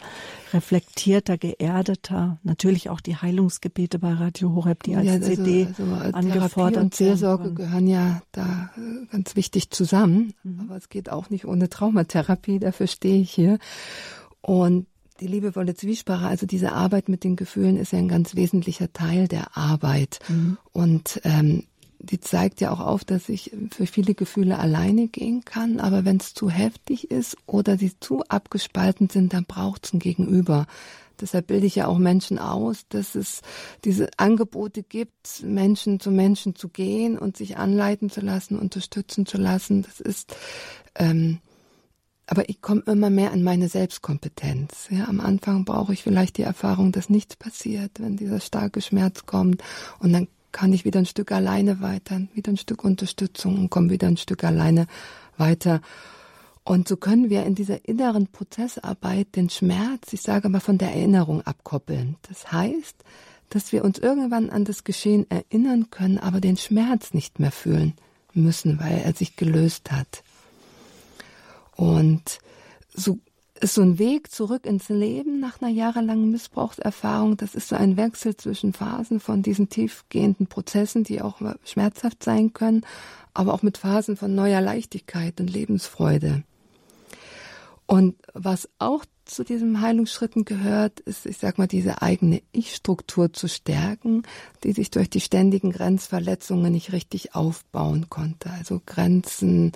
reflektierter, 0.53 1.37
geerdeter. 1.37 2.39
Natürlich 2.43 2.89
auch 2.89 3.01
die 3.01 3.15
Heilungsgebete 3.15 3.99
bei 3.99 4.13
Radio 4.13 4.53
Horeb, 4.55 4.83
die 4.83 4.95
als 4.95 5.07
ja, 5.07 5.13
also, 5.13 5.27
CD 5.27 5.67
also 5.67 5.83
angefordert 6.13 6.83
und 6.83 6.95
Seelsorge 6.95 7.53
gehören 7.53 7.87
ja 7.87 8.21
da 8.31 8.69
äh, 8.77 9.05
ganz 9.11 9.35
wichtig 9.35 9.71
zusammen. 9.71 10.33
Mhm. 10.43 10.61
Aber 10.61 10.77
es 10.77 10.89
geht 10.89 11.09
auch 11.09 11.29
nicht 11.29 11.45
ohne 11.45 11.69
Traumatherapie, 11.69 12.59
dafür 12.59 12.87
stehe 12.87 13.21
ich 13.21 13.31
hier. 13.31 13.59
Und 14.41 14.87
die 15.19 15.27
liebevolle 15.27 15.75
Zwiesprache, 15.75 16.27
also 16.27 16.45
diese 16.45 16.71
Arbeit 16.71 17.09
mit 17.09 17.23
den 17.23 17.35
Gefühlen, 17.35 17.77
ist 17.77 17.91
ja 17.91 17.99
ein 17.99 18.07
ganz 18.07 18.35
wesentlicher 18.35 18.91
Teil 18.93 19.27
der 19.27 19.57
Arbeit. 19.57 20.19
Mhm. 20.29 20.57
Und 20.71 21.21
ähm, 21.23 21.65
die 21.99 22.19
zeigt 22.19 22.61
ja 22.61 22.71
auch 22.71 22.79
auf, 22.79 23.03
dass 23.03 23.29
ich 23.29 23.51
für 23.71 23.85
viele 23.85 24.15
Gefühle 24.15 24.57
alleine 24.57 25.07
gehen 25.07 25.43
kann, 25.43 25.79
aber 25.79 26.05
wenn 26.05 26.17
es 26.17 26.33
zu 26.33 26.49
heftig 26.49 27.11
ist 27.11 27.37
oder 27.45 27.77
sie 27.77 27.91
zu 27.99 28.23
abgespalten 28.23 29.09
sind, 29.09 29.33
dann 29.33 29.45
braucht 29.45 29.85
es 29.85 29.93
ein 29.93 29.99
Gegenüber. 29.99 30.65
Deshalb 31.19 31.47
bilde 31.47 31.65
ich 31.65 31.75
ja 31.75 31.87
auch 31.87 31.97
Menschen 31.97 32.39
aus, 32.39 32.85
dass 32.87 33.15
es 33.15 33.41
diese 33.83 34.09
Angebote 34.15 34.83
gibt, 34.83 35.43
Menschen 35.43 35.99
zu 35.99 36.11
Menschen 36.11 36.55
zu 36.55 36.69
gehen 36.69 37.17
und 37.17 37.35
sich 37.35 37.57
anleiten 37.57 38.09
zu 38.09 38.21
lassen, 38.21 38.57
unterstützen 38.57 39.25
zu 39.25 39.37
lassen. 39.37 39.81
Das 39.81 39.99
ist, 39.99 40.35
ähm, 40.95 41.39
aber 42.25 42.47
ich 42.47 42.61
komme 42.61 42.83
immer 42.85 43.09
mehr 43.09 43.33
in 43.33 43.43
meine 43.43 43.67
Selbstkompetenz. 43.67 44.87
Ja, 44.89 45.09
am 45.09 45.19
Anfang 45.19 45.65
brauche 45.65 45.91
ich 45.91 46.03
vielleicht 46.03 46.37
die 46.37 46.43
Erfahrung, 46.43 46.93
dass 46.93 47.09
nichts 47.09 47.35
passiert, 47.35 47.99
wenn 47.99 48.15
dieser 48.15 48.39
starke 48.39 48.81
Schmerz 48.81 49.25
kommt 49.25 49.61
und 49.99 50.13
dann 50.13 50.29
kann 50.51 50.73
ich 50.73 50.85
wieder 50.85 50.99
ein 50.99 51.05
Stück 51.05 51.31
alleine 51.31 51.81
weiter, 51.81 52.21
wieder 52.33 52.51
ein 52.51 52.57
Stück 52.57 52.83
Unterstützung 52.83 53.57
und 53.57 53.69
komme 53.69 53.89
wieder 53.89 54.07
ein 54.07 54.17
Stück 54.17 54.43
alleine 54.43 54.87
weiter. 55.37 55.81
Und 56.63 56.87
so 56.87 56.97
können 56.97 57.29
wir 57.29 57.45
in 57.45 57.55
dieser 57.55 57.87
inneren 57.87 58.27
Prozessarbeit 58.27 59.35
den 59.35 59.49
Schmerz, 59.49 60.13
ich 60.13 60.21
sage 60.21 60.49
mal, 60.49 60.59
von 60.59 60.77
der 60.77 60.93
Erinnerung 60.93 61.41
abkoppeln. 61.41 62.17
Das 62.27 62.51
heißt, 62.51 62.95
dass 63.49 63.71
wir 63.71 63.83
uns 63.83 63.97
irgendwann 63.97 64.49
an 64.49 64.65
das 64.65 64.83
Geschehen 64.83 65.25
erinnern 65.29 65.89
können, 65.89 66.19
aber 66.19 66.39
den 66.39 66.57
Schmerz 66.57 67.13
nicht 67.13 67.39
mehr 67.39 67.51
fühlen 67.51 67.93
müssen, 68.33 68.79
weil 68.79 69.01
er 69.03 69.13
sich 69.13 69.35
gelöst 69.35 69.91
hat. 69.91 70.23
Und 71.75 72.39
so 72.93 73.17
ist 73.61 73.75
so 73.75 73.81
ein 73.81 73.99
Weg 73.99 74.31
zurück 74.31 74.65
ins 74.65 74.89
Leben 74.89 75.39
nach 75.39 75.61
einer 75.61 75.71
jahrelangen 75.71 76.31
Missbrauchserfahrung. 76.31 77.37
Das 77.37 77.55
ist 77.55 77.69
so 77.69 77.75
ein 77.75 77.97
Wechsel 77.97 78.35
zwischen 78.35 78.73
Phasen 78.73 79.19
von 79.19 79.43
diesen 79.43 79.69
tiefgehenden 79.69 80.47
Prozessen, 80.47 81.03
die 81.03 81.21
auch 81.21 81.41
schmerzhaft 81.63 82.23
sein 82.23 82.53
können, 82.53 82.85
aber 83.33 83.53
auch 83.53 83.61
mit 83.61 83.77
Phasen 83.77 84.17
von 84.17 84.33
neuer 84.35 84.61
Leichtigkeit 84.61 85.39
und 85.39 85.49
Lebensfreude. 85.49 86.43
Und 87.85 88.15
was 88.33 88.69
auch 88.77 89.03
zu 89.25 89.43
diesen 89.43 89.81
Heilungsschritten 89.81 90.45
gehört, 90.45 90.99
ist, 91.01 91.25
ich 91.25 91.37
sag 91.37 91.57
mal, 91.57 91.67
diese 91.67 92.01
eigene 92.01 92.41
Ich-Struktur 92.51 93.33
zu 93.33 93.47
stärken, 93.47 94.23
die 94.63 94.73
sich 94.73 94.91
durch 94.91 95.09
die 95.09 95.21
ständigen 95.21 95.71
Grenzverletzungen 95.71 96.71
nicht 96.71 96.91
richtig 96.91 97.35
aufbauen 97.35 98.07
konnte. 98.09 98.51
Also 98.51 98.81
Grenzen 98.85 99.71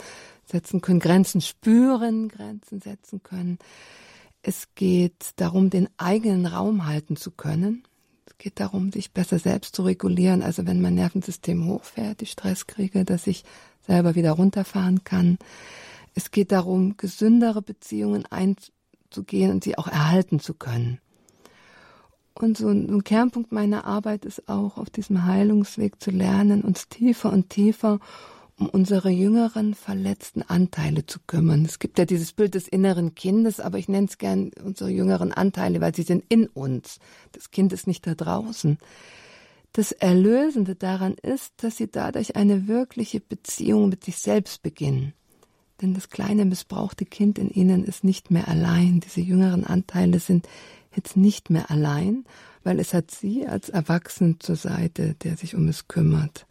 setzen 0.45 0.81
können, 0.81 0.99
Grenzen 0.99 1.41
spüren, 1.41 2.27
Grenzen 2.27 2.79
setzen 2.79 3.21
können. 3.23 3.59
Es 4.41 4.67
geht 4.75 5.31
darum, 5.37 5.69
den 5.69 5.87
eigenen 5.97 6.45
Raum 6.45 6.85
halten 6.85 7.15
zu 7.15 7.31
können. 7.31 7.83
Es 8.25 8.37
geht 8.37 8.59
darum, 8.59 8.91
sich 8.91 9.11
besser 9.11 9.39
selbst 9.39 9.75
zu 9.75 9.83
regulieren. 9.83 10.41
Also 10.41 10.67
wenn 10.67 10.81
mein 10.81 10.95
Nervensystem 10.95 11.65
hochfährt, 11.65 12.21
die 12.21 12.25
Stress 12.25 12.67
kriege, 12.67 13.05
dass 13.05 13.27
ich 13.27 13.43
selber 13.81 14.15
wieder 14.15 14.31
runterfahren 14.31 15.03
kann. 15.03 15.37
Es 16.13 16.31
geht 16.31 16.51
darum, 16.51 16.97
gesündere 16.97 17.61
Beziehungen 17.61 18.25
einzugehen 18.25 19.51
und 19.51 19.63
sie 19.63 19.77
auch 19.77 19.87
erhalten 19.87 20.39
zu 20.39 20.53
können. 20.53 20.99
Und 22.33 22.57
so 22.57 22.69
ein, 22.69 23.03
Kernpunkt 23.03 23.51
meiner 23.51 23.85
Arbeit 23.85 24.25
ist 24.25 24.49
auch, 24.49 24.77
auf 24.77 24.89
diesem 24.89 25.25
Heilungsweg 25.25 26.01
zu 26.01 26.11
lernen, 26.11 26.63
uns 26.63 26.89
tiefer 26.89 27.31
und 27.31 27.49
tiefer 27.49 27.99
um 28.57 28.69
unsere 28.69 29.09
jüngeren 29.09 29.73
verletzten 29.73 30.43
Anteile 30.43 31.05
zu 31.05 31.19
kümmern. 31.25 31.65
Es 31.65 31.79
gibt 31.79 31.97
ja 31.97 32.05
dieses 32.05 32.33
Bild 32.33 32.55
des 32.55 32.67
inneren 32.67 33.15
Kindes, 33.15 33.59
aber 33.59 33.77
ich 33.77 33.87
nenne 33.87 34.07
es 34.07 34.17
gern 34.17 34.51
unsere 34.63 34.89
jüngeren 34.89 35.33
Anteile, 35.33 35.81
weil 35.81 35.95
sie 35.95 36.03
sind 36.03 36.23
in 36.29 36.47
uns. 36.47 36.99
Das 37.31 37.51
Kind 37.51 37.73
ist 37.73 37.87
nicht 37.87 38.05
da 38.05 38.13
draußen. 38.13 38.77
Das 39.71 39.91
Erlösende 39.91 40.75
daran 40.75 41.15
ist, 41.15 41.53
dass 41.57 41.77
sie 41.77 41.89
dadurch 41.89 42.35
eine 42.35 42.67
wirkliche 42.67 43.19
Beziehung 43.19 43.89
mit 43.89 44.03
sich 44.03 44.17
selbst 44.17 44.61
beginnen. 44.61 45.13
Denn 45.81 45.95
das 45.95 46.09
kleine 46.09 46.45
missbrauchte 46.45 47.05
Kind 47.05 47.39
in 47.39 47.49
ihnen 47.49 47.83
ist 47.83 48.03
nicht 48.03 48.29
mehr 48.29 48.47
allein. 48.47 48.99
Diese 48.99 49.21
jüngeren 49.21 49.63
Anteile 49.63 50.19
sind 50.19 50.47
jetzt 50.95 51.17
nicht 51.17 51.49
mehr 51.49 51.71
allein, 51.71 52.23
weil 52.63 52.79
es 52.79 52.93
hat 52.93 53.09
sie 53.09 53.47
als 53.47 53.69
Erwachsenen 53.69 54.39
zur 54.39 54.55
Seite, 54.55 55.15
der 55.23 55.37
sich 55.37 55.55
um 55.55 55.67
es 55.67 55.87
kümmert. 55.87 56.45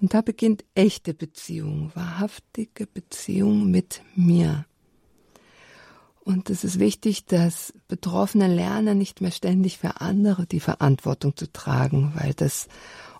Und 0.00 0.14
da 0.14 0.20
beginnt 0.20 0.64
echte 0.74 1.14
Beziehung, 1.14 1.90
wahrhaftige 1.94 2.86
Beziehung 2.86 3.70
mit 3.70 4.02
mir. 4.14 4.66
Und 6.20 6.50
es 6.50 6.62
ist 6.62 6.78
wichtig, 6.78 7.24
dass 7.24 7.72
Betroffene 7.88 8.54
lernen, 8.54 8.98
nicht 8.98 9.20
mehr 9.20 9.30
ständig 9.30 9.78
für 9.78 10.00
andere 10.00 10.46
die 10.46 10.60
Verantwortung 10.60 11.34
zu 11.36 11.50
tragen, 11.50 12.12
weil 12.16 12.34
das 12.34 12.68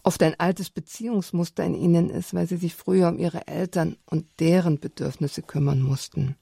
oft 0.03 0.23
ein 0.23 0.39
altes 0.39 0.71
Beziehungsmuster 0.71 1.65
in 1.65 1.75
ihnen 1.75 2.11
ist, 2.11 2.35
weil 2.35 2.47
sie 2.47 2.59
sich 2.59 2.75
früher 2.75 3.09
um 3.09 3.19
ihre 3.19 3.47
Eltern 3.47 3.97
und 4.05 4.27
deren 4.41 4.79
Bedürfnisse 4.79 5.43
kümmern 5.43 5.81
mussten. 5.81 6.37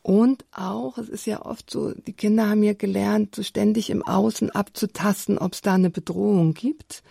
Und 0.00 0.46
auch, 0.52 0.96
es 0.96 1.08
ist 1.08 1.26
ja 1.26 1.44
oft 1.44 1.70
so, 1.70 1.92
die 1.92 2.12
Kinder 2.12 2.48
haben 2.48 2.62
ja 2.62 2.74
gelernt, 2.74 3.34
so 3.34 3.42
ständig 3.42 3.90
im 3.90 4.02
Außen 4.02 4.50
abzutasten, 4.50 5.38
ob 5.38 5.52
es 5.54 5.60
da 5.60 5.74
eine 5.74 5.90
Bedrohung 5.90 6.54
gibt. 6.54 7.02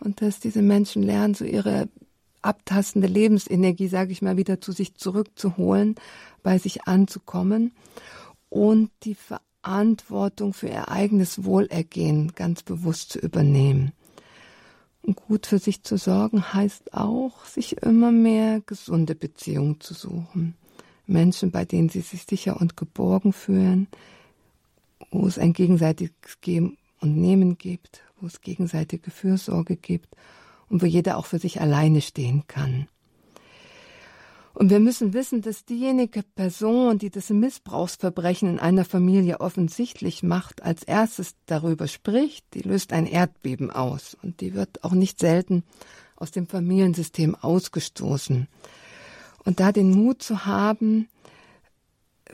Und 0.00 0.20
dass 0.22 0.40
diese 0.40 0.62
Menschen 0.62 1.02
lernen, 1.02 1.34
so 1.34 1.44
ihre 1.44 1.88
abtastende 2.42 3.08
Lebensenergie, 3.08 3.88
sage 3.88 4.12
ich 4.12 4.22
mal, 4.22 4.36
wieder 4.36 4.60
zu 4.60 4.72
sich 4.72 4.94
zurückzuholen, 4.94 5.96
bei 6.42 6.58
sich 6.58 6.84
anzukommen 6.84 7.72
und 8.48 8.90
die 9.02 9.16
Verantwortung 9.16 10.52
für 10.54 10.68
ihr 10.68 10.88
eigenes 10.88 11.44
Wohlergehen 11.44 12.32
ganz 12.34 12.62
bewusst 12.62 13.12
zu 13.12 13.18
übernehmen 13.18 13.92
gut 15.14 15.46
für 15.46 15.58
sich 15.58 15.82
zu 15.82 15.96
sorgen 15.96 16.52
heißt 16.52 16.94
auch, 16.94 17.44
sich 17.44 17.78
immer 17.82 18.12
mehr 18.12 18.60
gesunde 18.60 19.14
Beziehungen 19.14 19.80
zu 19.80 19.94
suchen. 19.94 20.54
Menschen, 21.06 21.50
bei 21.50 21.64
denen 21.64 21.88
sie 21.88 22.00
sich 22.00 22.24
sicher 22.24 22.60
und 22.60 22.76
geborgen 22.76 23.32
fühlen, 23.32 23.88
wo 25.10 25.26
es 25.26 25.38
ein 25.38 25.52
gegenseitiges 25.52 26.40
Geben 26.40 26.76
und 27.00 27.16
Nehmen 27.16 27.56
gibt, 27.56 28.02
wo 28.20 28.26
es 28.26 28.40
gegenseitige 28.40 29.10
Fürsorge 29.10 29.76
gibt 29.76 30.16
und 30.68 30.82
wo 30.82 30.86
jeder 30.86 31.16
auch 31.16 31.26
für 31.26 31.38
sich 31.38 31.60
alleine 31.60 32.00
stehen 32.00 32.44
kann. 32.46 32.88
Und 34.58 34.70
wir 34.70 34.80
müssen 34.80 35.12
wissen, 35.12 35.40
dass 35.40 35.64
diejenige 35.64 36.24
Person, 36.24 36.98
die 36.98 37.10
das 37.10 37.30
Missbrauchsverbrechen 37.30 38.48
in 38.48 38.58
einer 38.58 38.84
Familie 38.84 39.40
offensichtlich 39.40 40.24
macht, 40.24 40.64
als 40.64 40.82
erstes 40.82 41.36
darüber 41.46 41.86
spricht, 41.86 42.44
die 42.54 42.62
löst 42.62 42.92
ein 42.92 43.06
Erdbeben 43.06 43.70
aus. 43.70 44.16
Und 44.20 44.40
die 44.40 44.54
wird 44.54 44.82
auch 44.82 44.94
nicht 44.94 45.20
selten 45.20 45.62
aus 46.16 46.32
dem 46.32 46.48
Familiensystem 46.48 47.36
ausgestoßen. 47.36 48.48
Und 49.44 49.60
da 49.60 49.70
den 49.70 49.92
Mut 49.92 50.24
zu 50.24 50.44
haben, 50.44 51.08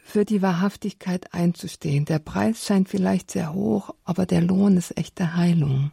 für 0.05 0.27
die 0.27 0.43
Wahrhaftigkeit 0.43 1.33
einzustehen. 1.33 2.05
Der 2.05 2.19
Preis 2.19 2.67
scheint 2.67 2.91
vielleicht 2.91 3.31
sehr 3.31 3.55
hoch, 3.55 3.95
aber 4.05 4.27
der 4.27 4.43
Lohn 4.43 4.77
ist 4.77 4.97
echte 4.99 5.35
Heilung. 5.35 5.91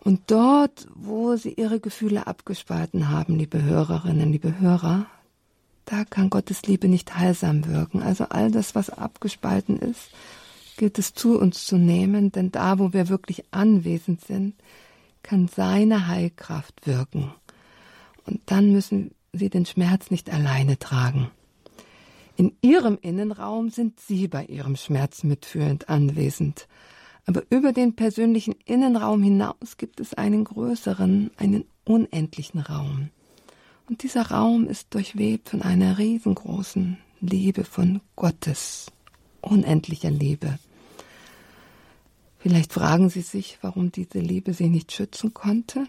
Und 0.00 0.22
dort, 0.26 0.88
wo 0.94 1.36
sie 1.36 1.52
ihre 1.52 1.80
Gefühle 1.80 2.26
abgespalten 2.26 3.08
haben, 3.08 3.36
liebe 3.36 3.62
Hörerinnen, 3.62 4.32
liebe 4.32 4.58
Hörer, 4.58 5.06
da 5.84 6.04
kann 6.04 6.28
Gottes 6.28 6.62
Liebe 6.62 6.88
nicht 6.88 7.16
heilsam 7.16 7.66
wirken. 7.66 8.02
Also 8.02 8.24
all 8.24 8.50
das, 8.50 8.74
was 8.74 8.90
abgespalten 8.90 9.78
ist, 9.78 10.10
gilt 10.76 10.98
es 10.98 11.14
zu 11.14 11.38
uns 11.38 11.66
zu 11.66 11.78
nehmen, 11.78 12.32
denn 12.32 12.50
da, 12.50 12.78
wo 12.78 12.92
wir 12.92 13.08
wirklich 13.08 13.44
anwesend 13.52 14.22
sind, 14.22 14.54
kann 15.22 15.48
seine 15.48 16.08
Heilkraft 16.08 16.86
wirken. 16.86 17.32
Und 18.26 18.40
dann 18.46 18.72
müssen 18.72 19.12
sie 19.32 19.50
den 19.50 19.66
Schmerz 19.66 20.10
nicht 20.10 20.30
alleine 20.32 20.78
tragen. 20.78 21.30
In 22.38 22.52
ihrem 22.62 22.98
Innenraum 23.02 23.68
sind 23.68 23.98
sie 23.98 24.28
bei 24.28 24.44
ihrem 24.44 24.76
Schmerz 24.76 25.24
mitfühlend 25.24 25.88
anwesend. 25.88 26.68
Aber 27.26 27.42
über 27.50 27.72
den 27.72 27.96
persönlichen 27.96 28.54
Innenraum 28.64 29.24
hinaus 29.24 29.76
gibt 29.76 29.98
es 29.98 30.14
einen 30.14 30.44
größeren, 30.44 31.32
einen 31.36 31.64
unendlichen 31.84 32.60
Raum. 32.60 33.10
Und 33.88 34.04
dieser 34.04 34.30
Raum 34.30 34.68
ist 34.68 34.94
durchwebt 34.94 35.48
von 35.48 35.62
einer 35.62 35.98
riesengroßen 35.98 36.98
Liebe 37.20 37.64
von 37.64 38.00
Gottes, 38.14 38.92
unendlicher 39.40 40.12
Liebe. 40.12 40.60
Vielleicht 42.38 42.72
fragen 42.72 43.10
Sie 43.10 43.22
sich, 43.22 43.58
warum 43.62 43.90
diese 43.90 44.20
Liebe 44.20 44.54
Sie 44.54 44.68
nicht 44.68 44.92
schützen 44.92 45.34
konnte. 45.34 45.86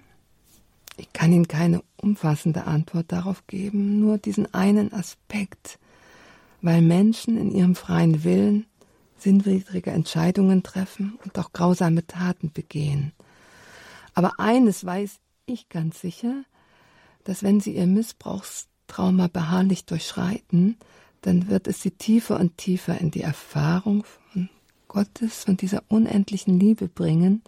Ich 0.97 1.13
kann 1.13 1.31
Ihnen 1.31 1.47
keine 1.47 1.83
umfassende 1.97 2.65
Antwort 2.65 3.11
darauf 3.11 3.45
geben, 3.45 3.99
nur 3.99 4.17
diesen 4.17 4.51
einen 4.53 4.91
Aspekt, 4.91 5.78
weil 6.61 6.81
Menschen 6.81 7.37
in 7.37 7.51
ihrem 7.51 7.75
freien 7.75 8.23
Willen 8.23 8.65
sinnwidrige 9.17 9.91
Entscheidungen 9.91 10.63
treffen 10.63 11.17
und 11.23 11.37
auch 11.37 11.51
grausame 11.51 12.05
Taten 12.07 12.51
begehen. 12.51 13.13
Aber 14.13 14.39
eines 14.39 14.85
weiß 14.85 15.19
ich 15.45 15.69
ganz 15.69 15.99
sicher, 16.01 16.43
dass 17.23 17.43
wenn 17.43 17.59
sie 17.59 17.75
ihr 17.75 17.87
Missbrauchstrauma 17.87 19.27
beharrlich 19.27 19.85
durchschreiten, 19.85 20.77
dann 21.21 21.49
wird 21.49 21.67
es 21.67 21.81
sie 21.81 21.91
tiefer 21.91 22.39
und 22.39 22.57
tiefer 22.57 22.99
in 22.99 23.11
die 23.11 23.21
Erfahrung 23.21 24.05
von 24.31 24.49
Gottes, 24.87 25.43
von 25.43 25.57
dieser 25.57 25.83
unendlichen 25.89 26.59
Liebe 26.59 26.87
bringen, 26.87 27.43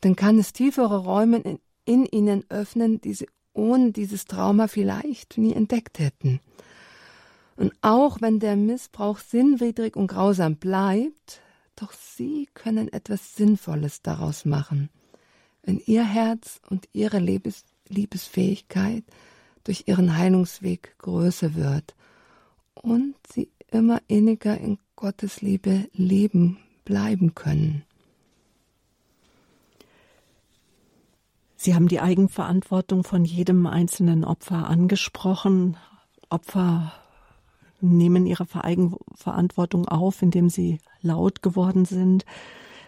dann 0.00 0.16
kann 0.16 0.38
es 0.38 0.52
tiefere 0.52 0.98
Räume 0.98 1.38
in 1.38 1.58
in 1.86 2.04
ihnen 2.04 2.44
öffnen, 2.50 3.00
die 3.00 3.14
sie 3.14 3.28
ohne 3.54 3.92
dieses 3.92 4.26
Trauma 4.26 4.68
vielleicht 4.68 5.38
nie 5.38 5.54
entdeckt 5.54 5.98
hätten. 5.98 6.40
Und 7.56 7.72
auch 7.80 8.20
wenn 8.20 8.38
der 8.38 8.56
Missbrauch 8.56 9.18
sinnwidrig 9.18 9.96
und 9.96 10.08
grausam 10.08 10.56
bleibt, 10.56 11.40
doch 11.74 11.92
sie 11.92 12.48
können 12.54 12.92
etwas 12.92 13.34
Sinnvolles 13.34 14.02
daraus 14.02 14.44
machen, 14.44 14.90
wenn 15.62 15.78
ihr 15.78 16.04
Herz 16.04 16.60
und 16.68 16.88
ihre 16.92 17.18
Liebes 17.18 17.64
Liebesfähigkeit 17.88 19.04
durch 19.64 19.84
ihren 19.86 20.16
Heilungsweg 20.16 20.96
größer 20.98 21.54
wird 21.54 21.94
und 22.74 23.14
sie 23.32 23.50
immer 23.70 24.00
inniger 24.08 24.58
in 24.58 24.78
Gottes 24.96 25.40
Liebe 25.40 25.88
leben 25.92 26.58
bleiben 26.84 27.34
können. 27.34 27.84
Sie 31.56 31.74
haben 31.74 31.88
die 31.88 32.00
Eigenverantwortung 32.00 33.02
von 33.02 33.24
jedem 33.24 33.66
einzelnen 33.66 34.24
Opfer 34.24 34.68
angesprochen. 34.68 35.76
Opfer 36.28 36.92
nehmen 37.80 38.26
ihre 38.26 38.46
Eigenverantwortung 38.62 39.86
auf, 39.88 40.22
indem 40.22 40.48
sie 40.48 40.78
laut 41.02 41.42
geworden 41.42 41.84
sind. 41.84 42.24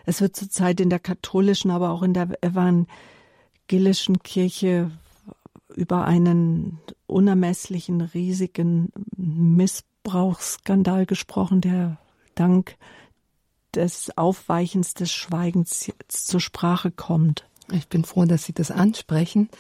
Es 0.07 0.21
wird 0.21 0.37
zurzeit 0.37 0.81
in 0.81 0.91
der 0.91 0.99
katholischen, 0.99 1.71
aber 1.71 1.91
auch 1.91 2.03
in 2.03 2.15
der 2.15 2.43
evangelischen 2.43 4.23
Kirche 4.23 4.91
über 5.75 6.05
einen 6.05 6.79
unermesslichen, 7.07 8.01
riesigen 8.01 8.91
Missbrauchsskandal 9.17 11.07
gesprochen, 11.07 11.61
der 11.61 11.99
dank 12.35 12.77
des 13.75 14.17
Aufweichens 14.17 14.95
des 14.95 15.13
Schweigens 15.13 15.87
jetzt 15.87 16.29
zur 16.29 16.41
Sprache 16.41 16.91
kommt. 16.91 17.45
Ich 17.71 17.89
bin 17.89 18.05
froh, 18.05 18.25
dass 18.25 18.45
Sie 18.45 18.55
das 18.55 18.71
ansprechen. 18.71 19.51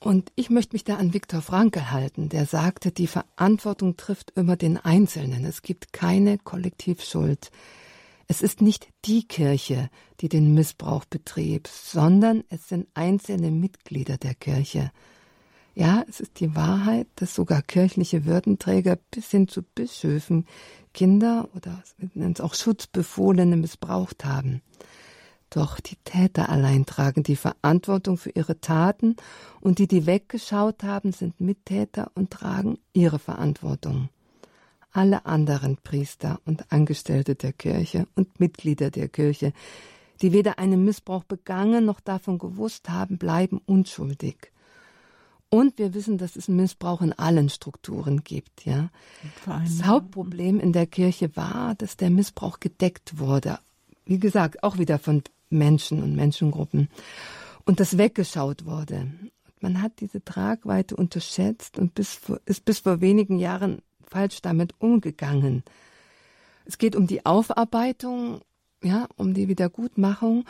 Und 0.00 0.32
ich 0.34 0.48
möchte 0.48 0.74
mich 0.74 0.84
da 0.84 0.96
an 0.96 1.12
Viktor 1.12 1.42
Frankl 1.42 1.90
halten, 1.90 2.30
der 2.30 2.46
sagte, 2.46 2.90
die 2.90 3.06
Verantwortung 3.06 3.98
trifft 3.98 4.32
immer 4.34 4.56
den 4.56 4.78
Einzelnen. 4.78 5.44
Es 5.44 5.60
gibt 5.60 5.92
keine 5.92 6.38
Kollektivschuld. 6.38 7.50
Es 8.26 8.40
ist 8.40 8.62
nicht 8.62 8.88
die 9.04 9.28
Kirche, 9.28 9.90
die 10.20 10.30
den 10.30 10.54
Missbrauch 10.54 11.04
betrieb, 11.04 11.68
sondern 11.68 12.44
es 12.48 12.68
sind 12.68 12.88
einzelne 12.94 13.50
Mitglieder 13.50 14.16
der 14.16 14.34
Kirche. 14.34 14.90
Ja, 15.74 16.04
es 16.08 16.20
ist 16.20 16.40
die 16.40 16.54
Wahrheit, 16.56 17.06
dass 17.16 17.34
sogar 17.34 17.60
kirchliche 17.60 18.24
Würdenträger 18.24 18.96
bis 19.10 19.30
hin 19.30 19.48
zu 19.48 19.62
Bischöfen 19.62 20.46
Kinder 20.94 21.48
oder 21.54 21.82
auch 22.40 22.54
Schutzbefohlene 22.54 23.56
missbraucht 23.56 24.24
haben. 24.24 24.62
Doch 25.50 25.80
die 25.80 25.96
Täter 26.04 26.48
allein 26.48 26.86
tragen 26.86 27.24
die 27.24 27.36
Verantwortung 27.36 28.16
für 28.16 28.30
ihre 28.30 28.60
Taten 28.60 29.16
und 29.60 29.78
die, 29.78 29.88
die 29.88 30.06
weggeschaut 30.06 30.84
haben, 30.84 31.12
sind 31.12 31.40
Mittäter 31.40 32.12
und 32.14 32.30
tragen 32.30 32.78
ihre 32.92 33.18
Verantwortung. 33.18 34.08
Alle 34.92 35.26
anderen 35.26 35.76
Priester 35.76 36.40
und 36.44 36.72
Angestellte 36.72 37.34
der 37.34 37.52
Kirche 37.52 38.06
und 38.14 38.38
Mitglieder 38.38 38.90
der 38.90 39.08
Kirche, 39.08 39.52
die 40.22 40.32
weder 40.32 40.58
einen 40.58 40.84
Missbrauch 40.84 41.24
begangen 41.24 41.84
noch 41.84 42.00
davon 42.00 42.38
gewusst 42.38 42.88
haben, 42.88 43.18
bleiben 43.18 43.60
unschuldig. 43.66 44.52
Und 45.48 45.78
wir 45.78 45.94
wissen, 45.94 46.16
dass 46.16 46.36
es 46.36 46.46
Missbrauch 46.46 47.00
in 47.02 47.12
allen 47.12 47.48
Strukturen 47.48 48.22
gibt, 48.22 48.64
ja. 48.64 48.90
Das 49.44 49.84
Hauptproblem 49.84 50.60
in 50.60 50.72
der 50.72 50.86
Kirche 50.86 51.34
war, 51.34 51.74
dass 51.74 51.96
der 51.96 52.10
Missbrauch 52.10 52.60
gedeckt 52.60 53.18
wurde. 53.18 53.58
Wie 54.04 54.20
gesagt, 54.20 54.62
auch 54.62 54.78
wieder 54.78 55.00
von 55.00 55.24
Menschen 55.50 56.02
und 56.02 56.14
Menschengruppen. 56.14 56.88
Und 57.64 57.80
das 57.80 57.98
weggeschaut 57.98 58.64
wurde. 58.64 59.10
Man 59.60 59.82
hat 59.82 60.00
diese 60.00 60.24
Tragweite 60.24 60.96
unterschätzt 60.96 61.78
und 61.78 61.94
bis 61.94 62.14
vor, 62.14 62.40
ist 62.46 62.64
bis 62.64 62.78
vor 62.78 63.00
wenigen 63.00 63.38
Jahren 63.38 63.82
falsch 64.02 64.40
damit 64.40 64.74
umgegangen. 64.78 65.62
Es 66.64 66.78
geht 66.78 66.96
um 66.96 67.06
die 67.06 67.26
Aufarbeitung, 67.26 68.40
ja, 68.82 69.06
um 69.16 69.34
die 69.34 69.48
Wiedergutmachung 69.48 70.46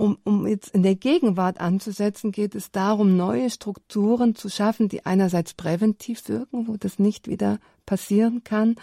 um, 0.00 0.16
um 0.24 0.46
jetzt 0.46 0.74
in 0.74 0.82
der 0.82 0.94
Gegenwart 0.94 1.60
anzusetzen, 1.60 2.32
geht 2.32 2.54
es 2.54 2.70
darum, 2.70 3.16
neue 3.16 3.50
Strukturen 3.50 4.34
zu 4.34 4.48
schaffen, 4.48 4.88
die 4.88 5.04
einerseits 5.04 5.52
präventiv 5.52 6.26
wirken, 6.28 6.66
wo 6.68 6.76
das 6.78 6.98
nicht 6.98 7.28
wieder 7.28 7.58
passieren 7.84 8.42
kann, 8.42 8.76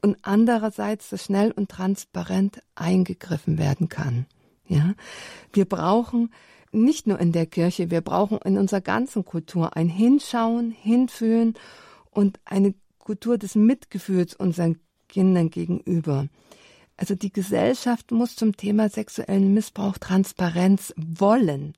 und 0.00 0.18
andererseits, 0.22 1.08
dass 1.08 1.24
schnell 1.24 1.50
und 1.50 1.70
transparent 1.70 2.60
eingegriffen 2.76 3.58
werden 3.58 3.88
kann. 3.88 4.26
Ja, 4.68 4.94
wir 5.52 5.64
brauchen 5.64 6.30
nicht 6.72 7.06
nur 7.06 7.18
in 7.18 7.32
der 7.32 7.46
Kirche, 7.46 7.90
wir 7.90 8.02
brauchen 8.02 8.38
in 8.44 8.58
unserer 8.58 8.82
ganzen 8.82 9.24
Kultur 9.24 9.76
ein 9.76 9.88
Hinschauen, 9.88 10.70
Hinfühlen 10.70 11.54
und 12.10 12.38
eine 12.44 12.74
Kultur 12.98 13.38
des 13.38 13.54
Mitgefühls 13.54 14.34
unseren 14.34 14.78
Kindern 15.08 15.50
gegenüber. 15.50 16.28
Also 16.98 17.14
die 17.14 17.32
Gesellschaft 17.32 18.10
muss 18.10 18.36
zum 18.36 18.56
Thema 18.56 18.90
sexuellen 18.90 19.54
Missbrauch 19.54 19.98
Transparenz 19.98 20.92
wollen, 20.96 21.74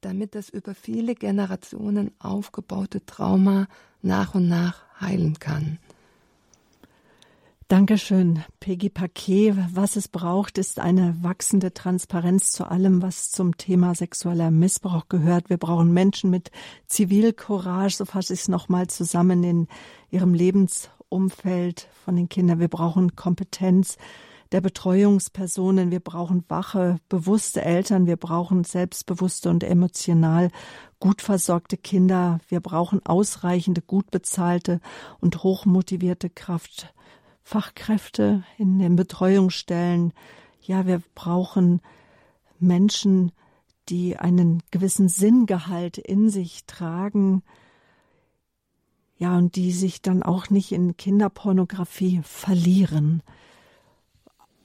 damit 0.00 0.34
das 0.34 0.50
über 0.50 0.74
viele 0.74 1.14
Generationen 1.14 2.10
aufgebaute 2.18 3.06
Trauma 3.06 3.68
nach 4.02 4.34
und 4.34 4.48
nach 4.48 4.82
heilen 5.00 5.38
kann. 5.38 5.78
Dankeschön, 7.68 8.44
Peggy 8.60 8.90
Paquet. 8.90 9.56
Was 9.72 9.96
es 9.96 10.06
braucht, 10.06 10.56
ist 10.56 10.78
eine 10.78 11.16
wachsende 11.22 11.74
Transparenz 11.74 12.52
zu 12.52 12.70
allem, 12.70 13.02
was 13.02 13.32
zum 13.32 13.56
Thema 13.56 13.92
sexueller 13.96 14.52
Missbrauch 14.52 15.08
gehört. 15.08 15.50
Wir 15.50 15.56
brauchen 15.56 15.92
Menschen 15.92 16.30
mit 16.30 16.52
Zivilcourage, 16.86 17.96
so 17.96 18.04
fasse 18.04 18.34
ich 18.34 18.42
es 18.42 18.48
nochmal 18.48 18.86
zusammen 18.86 19.42
in 19.42 19.66
ihrem 20.12 20.32
Lebensumfeld 20.32 21.88
von 22.04 22.14
den 22.14 22.28
Kindern. 22.28 22.60
Wir 22.60 22.68
brauchen 22.68 23.16
Kompetenz 23.16 23.96
der 24.52 24.60
Betreuungspersonen. 24.60 25.90
Wir 25.90 25.98
brauchen 25.98 26.44
wache, 26.46 26.98
bewusste 27.08 27.62
Eltern. 27.62 28.06
Wir 28.06 28.16
brauchen 28.16 28.62
selbstbewusste 28.62 29.50
und 29.50 29.64
emotional 29.64 30.52
gut 31.00 31.20
versorgte 31.20 31.76
Kinder. 31.76 32.38
Wir 32.48 32.60
brauchen 32.60 33.04
ausreichende, 33.04 33.82
gut 33.82 34.12
bezahlte 34.12 34.80
und 35.20 35.42
hochmotivierte 35.42 36.30
Kraftfachkräfte 37.46 38.42
in 38.58 38.80
den 38.80 38.96
Betreuungsstellen. 38.96 40.12
Ja, 40.60 40.86
wir 40.86 41.00
brauchen 41.14 41.80
Menschen, 42.58 43.30
die 43.88 44.16
einen 44.16 44.64
gewissen 44.72 45.08
Sinngehalt 45.08 45.96
in 45.96 46.28
sich 46.28 46.66
tragen, 46.66 47.44
ja, 49.16 49.38
und 49.38 49.54
die 49.54 49.70
sich 49.70 50.02
dann 50.02 50.24
auch 50.24 50.50
nicht 50.50 50.72
in 50.72 50.96
Kinderpornografie 50.96 52.20
verlieren. 52.24 53.22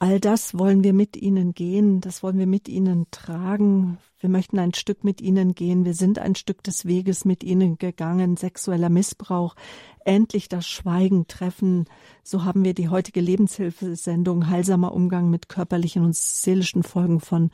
All 0.02 0.20
das 0.20 0.58
wollen 0.58 0.84
wir 0.84 0.93
mit 0.93 1.16
ihnen 1.16 1.54
gehen, 1.54 2.02
das 2.02 2.24
wollen 2.24 2.39
wir 2.39 2.47
mit 2.47 2.68
ihnen 2.68 3.06
tragen. 3.12 3.99
Wir 4.20 4.30
möchten 4.32 4.58
ein 4.58 4.74
Stück 4.74 5.04
mit 5.04 5.22
ihnen 5.22 5.54
gehen. 5.54 5.86
Wir 5.86 5.93
sind 5.93 6.18
ein 6.18 6.34
Stück 6.34 6.64
des 6.64 6.88
Weges 6.88 7.24
mit 7.24 7.43
ihnen 7.43 7.78
gegangen. 7.78 8.36
Sexueller 8.36 8.89
Missbrauch, 8.89 9.56
endlich 10.04 10.49
das 10.49 10.68
Schweigen 10.68 11.28
treffen. 11.28 11.86
So 12.24 12.43
haben 12.45 12.66
wir 12.66 12.74
die 12.74 12.89
heutige 12.89 13.22
Lebenshilfesendung 13.22 14.49
Heilsamer 14.49 14.91
Umgang 14.91 15.30
mit 15.30 15.49
körperlichen 15.49 16.04
und 16.04 16.16
seelischen 16.16 16.82
Folgen 16.82 17.20
von 17.20 17.52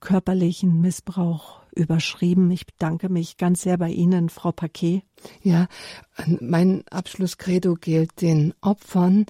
körperlichen 0.00 0.80
Missbrauch 0.80 1.60
überschrieben. 1.74 2.50
Ich 2.50 2.64
bedanke 2.64 3.10
mich 3.10 3.36
ganz 3.36 3.60
sehr 3.60 3.76
bei 3.76 3.90
Ihnen, 3.90 4.30
Frau 4.30 4.52
Paquet. 4.52 5.02
Ja, 5.42 5.66
mein 6.40 6.82
Abschlusskredo 6.88 7.74
gilt 7.74 8.22
den 8.22 8.54
Opfern 8.62 9.26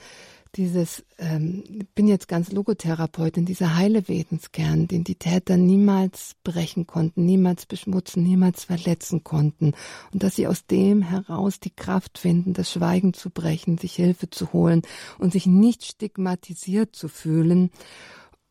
dieses, 0.55 1.05
ähm, 1.18 1.86
bin 1.94 2.09
jetzt 2.09 2.28
ganz 2.28 2.53
Logotherapeutin, 2.53 3.44
dieser 3.44 3.76
heile 3.76 4.09
Wesenskern, 4.09 4.88
den 4.88 5.05
die 5.05 5.16
Täter 5.16 5.57
niemals 5.57 6.36
brechen 6.44 6.86
konnten, 6.86 7.24
niemals 7.24 7.66
beschmutzen, 7.66 8.22
niemals 8.22 8.64
verletzen 8.64 9.24
konnten. 9.24 9.72
Und 10.12 10.22
dass 10.22 10.36
sie 10.36 10.46
aus 10.46 10.66
dem 10.66 11.03
heraus 11.03 11.61
die 11.61 11.74
Kraft 11.74 12.18
finden, 12.18 12.53
das 12.55 12.72
Schweigen 12.72 13.14
zu 13.14 13.30
brechen, 13.30 13.78
sich 13.78 13.94
Hilfe 13.94 14.30
zu 14.30 14.53
holen 14.53 14.82
und 15.18 15.32
sich 15.32 15.46
nicht 15.46 15.84
stigmatisiert 15.84 16.94
zu 16.96 17.09
fühlen, 17.09 17.70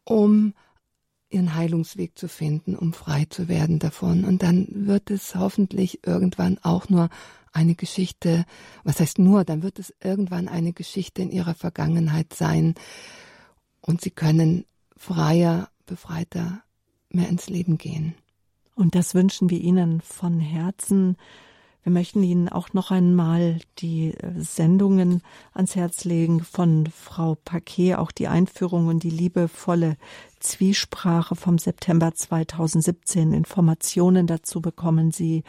um 0.04 0.54
ihren 1.30 1.56
Heilungsweg 1.56 2.18
zu 2.18 2.28
finden, 2.28 2.76
um 2.76 2.94
frei 2.94 3.26
zu 3.30 3.48
werden 3.48 3.80
davon. 3.80 4.24
Und 4.24 4.44
dann 4.44 4.68
wird 4.70 5.12
es 5.12 5.36
hoffentlich 5.36 6.06
irgendwann 6.06 6.58
auch 6.62 6.90
nur 6.90 7.10
eine 7.52 7.76
Geschichte, 7.76 8.46
was 8.84 9.00
heißt 9.00 9.20
nur, 9.20 9.44
dann 9.44 9.64
wird 9.64 9.80
es 9.80 9.94
irgendwann 10.02 10.48
eine 10.48 10.74
Geschichte 10.74 11.22
in 11.22 11.32
ihrer 11.32 11.56
Vergangenheit 11.56 12.34
sein 12.34 12.76
und 13.82 14.02
sie 14.02 14.12
können 14.12 14.66
freier, 14.96 15.70
befreiter 15.86 16.62
mehr 17.10 17.30
ins 17.30 17.50
Leben 17.50 17.78
gehen. 17.78 18.16
Und 18.76 18.94
das 18.94 19.16
wünschen 19.16 19.50
wir 19.50 19.60
Ihnen 19.60 20.02
von 20.02 20.40
Herzen. 20.40 21.18
Wir 21.88 21.94
möchten 21.94 22.22
Ihnen 22.22 22.50
auch 22.50 22.74
noch 22.74 22.92
einmal 22.92 23.60
die 23.80 24.14
äh, 24.14 24.42
Sendungen 24.42 25.22
ans 25.54 25.78
Herz 25.78 26.04
legen 26.04 26.44
von 26.44 26.88
Frau 26.88 27.36
Paquet, 27.36 27.96
auch 27.96 28.12
die 28.12 28.28
Einführung 28.28 28.88
und 28.88 29.04
die 29.04 29.10
liebevolle 29.10 29.96
Zwiesprache 30.42 31.38
vom 31.38 31.58
September 31.58 32.14
2017. 32.14 33.32
Informationen 33.32 34.28
dazu 34.28 34.60
bekommen 34.60 35.12
Sie 35.12 35.46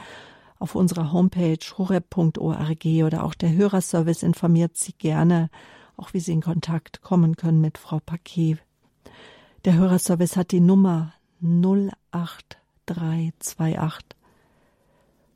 auf 0.61 0.77
unserer 0.77 1.11
Homepage 1.11 1.59
horeb.org 1.77 2.85
oder 3.05 3.25
auch 3.25 3.35
der 3.35 3.53
Hörerservice 3.53 4.23
informiert 4.23 4.77
Sie 4.77 4.93
gerne, 4.93 5.51
auch 5.97 6.15
wie 6.15 6.21
Sie 6.21 6.31
in 6.31 6.43
Kontakt 6.43 7.03
kommen 7.03 7.35
können 7.35 7.61
mit 7.61 7.79
Frau 7.79 7.99
Paquet. 7.99 8.59
Der 9.65 9.75
Hörerservice 9.75 10.37
hat 10.37 10.53
die 10.53 10.61
Nummer 10.61 11.15
08328 11.43 14.18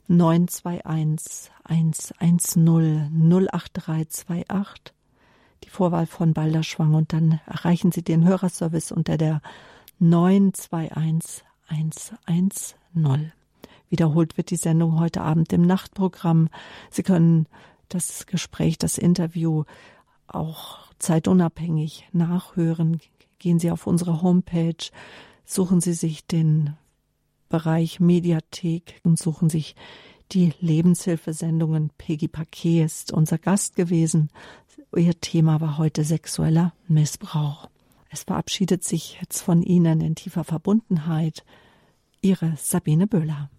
921 0.08 1.50
110 1.64 3.48
08328 3.50 4.94
die 5.64 5.68
Vorwahl 5.68 6.06
von 6.06 6.32
Balderschwang 6.32 6.94
und 6.94 7.12
dann 7.12 7.40
erreichen 7.46 7.92
Sie 7.92 8.02
den 8.02 8.24
Hörerservice 8.24 8.92
unter 8.92 9.16
der 9.16 9.40
921 9.98 11.44
110. 11.68 13.32
Wiederholt 13.88 14.36
wird 14.36 14.50
die 14.50 14.56
Sendung 14.56 14.98
heute 14.98 15.20
Abend 15.20 15.52
im 15.52 15.62
Nachtprogramm. 15.62 16.48
Sie 16.90 17.02
können 17.02 17.46
das 17.88 18.26
Gespräch, 18.26 18.78
das 18.78 18.98
Interview 18.98 19.64
auch 20.26 20.78
zeitunabhängig 20.98 22.08
nachhören. 22.12 23.00
Gehen 23.38 23.58
Sie 23.58 23.70
auf 23.70 23.86
unsere 23.86 24.22
Homepage, 24.22 24.90
suchen 25.44 25.80
Sie 25.80 25.92
sich 25.92 26.26
den 26.26 26.76
Bereich 27.52 28.00
Mediathek 28.00 29.02
und 29.04 29.18
suchen 29.18 29.50
sich 29.50 29.76
die 30.32 30.54
Lebenshilfesendungen. 30.60 31.90
Peggy 31.98 32.26
Paquet 32.26 32.82
ist 32.82 33.12
unser 33.12 33.36
Gast 33.36 33.76
gewesen. 33.76 34.30
Ihr 34.96 35.20
Thema 35.20 35.60
war 35.60 35.76
heute 35.76 36.02
sexueller 36.02 36.72
Missbrauch. 36.88 37.68
Es 38.08 38.22
verabschiedet 38.22 38.84
sich 38.84 39.18
jetzt 39.20 39.42
von 39.42 39.62
Ihnen 39.62 40.00
in 40.00 40.14
tiefer 40.14 40.44
Verbundenheit. 40.44 41.44
Ihre 42.22 42.54
Sabine 42.56 43.06
Böhler. 43.06 43.50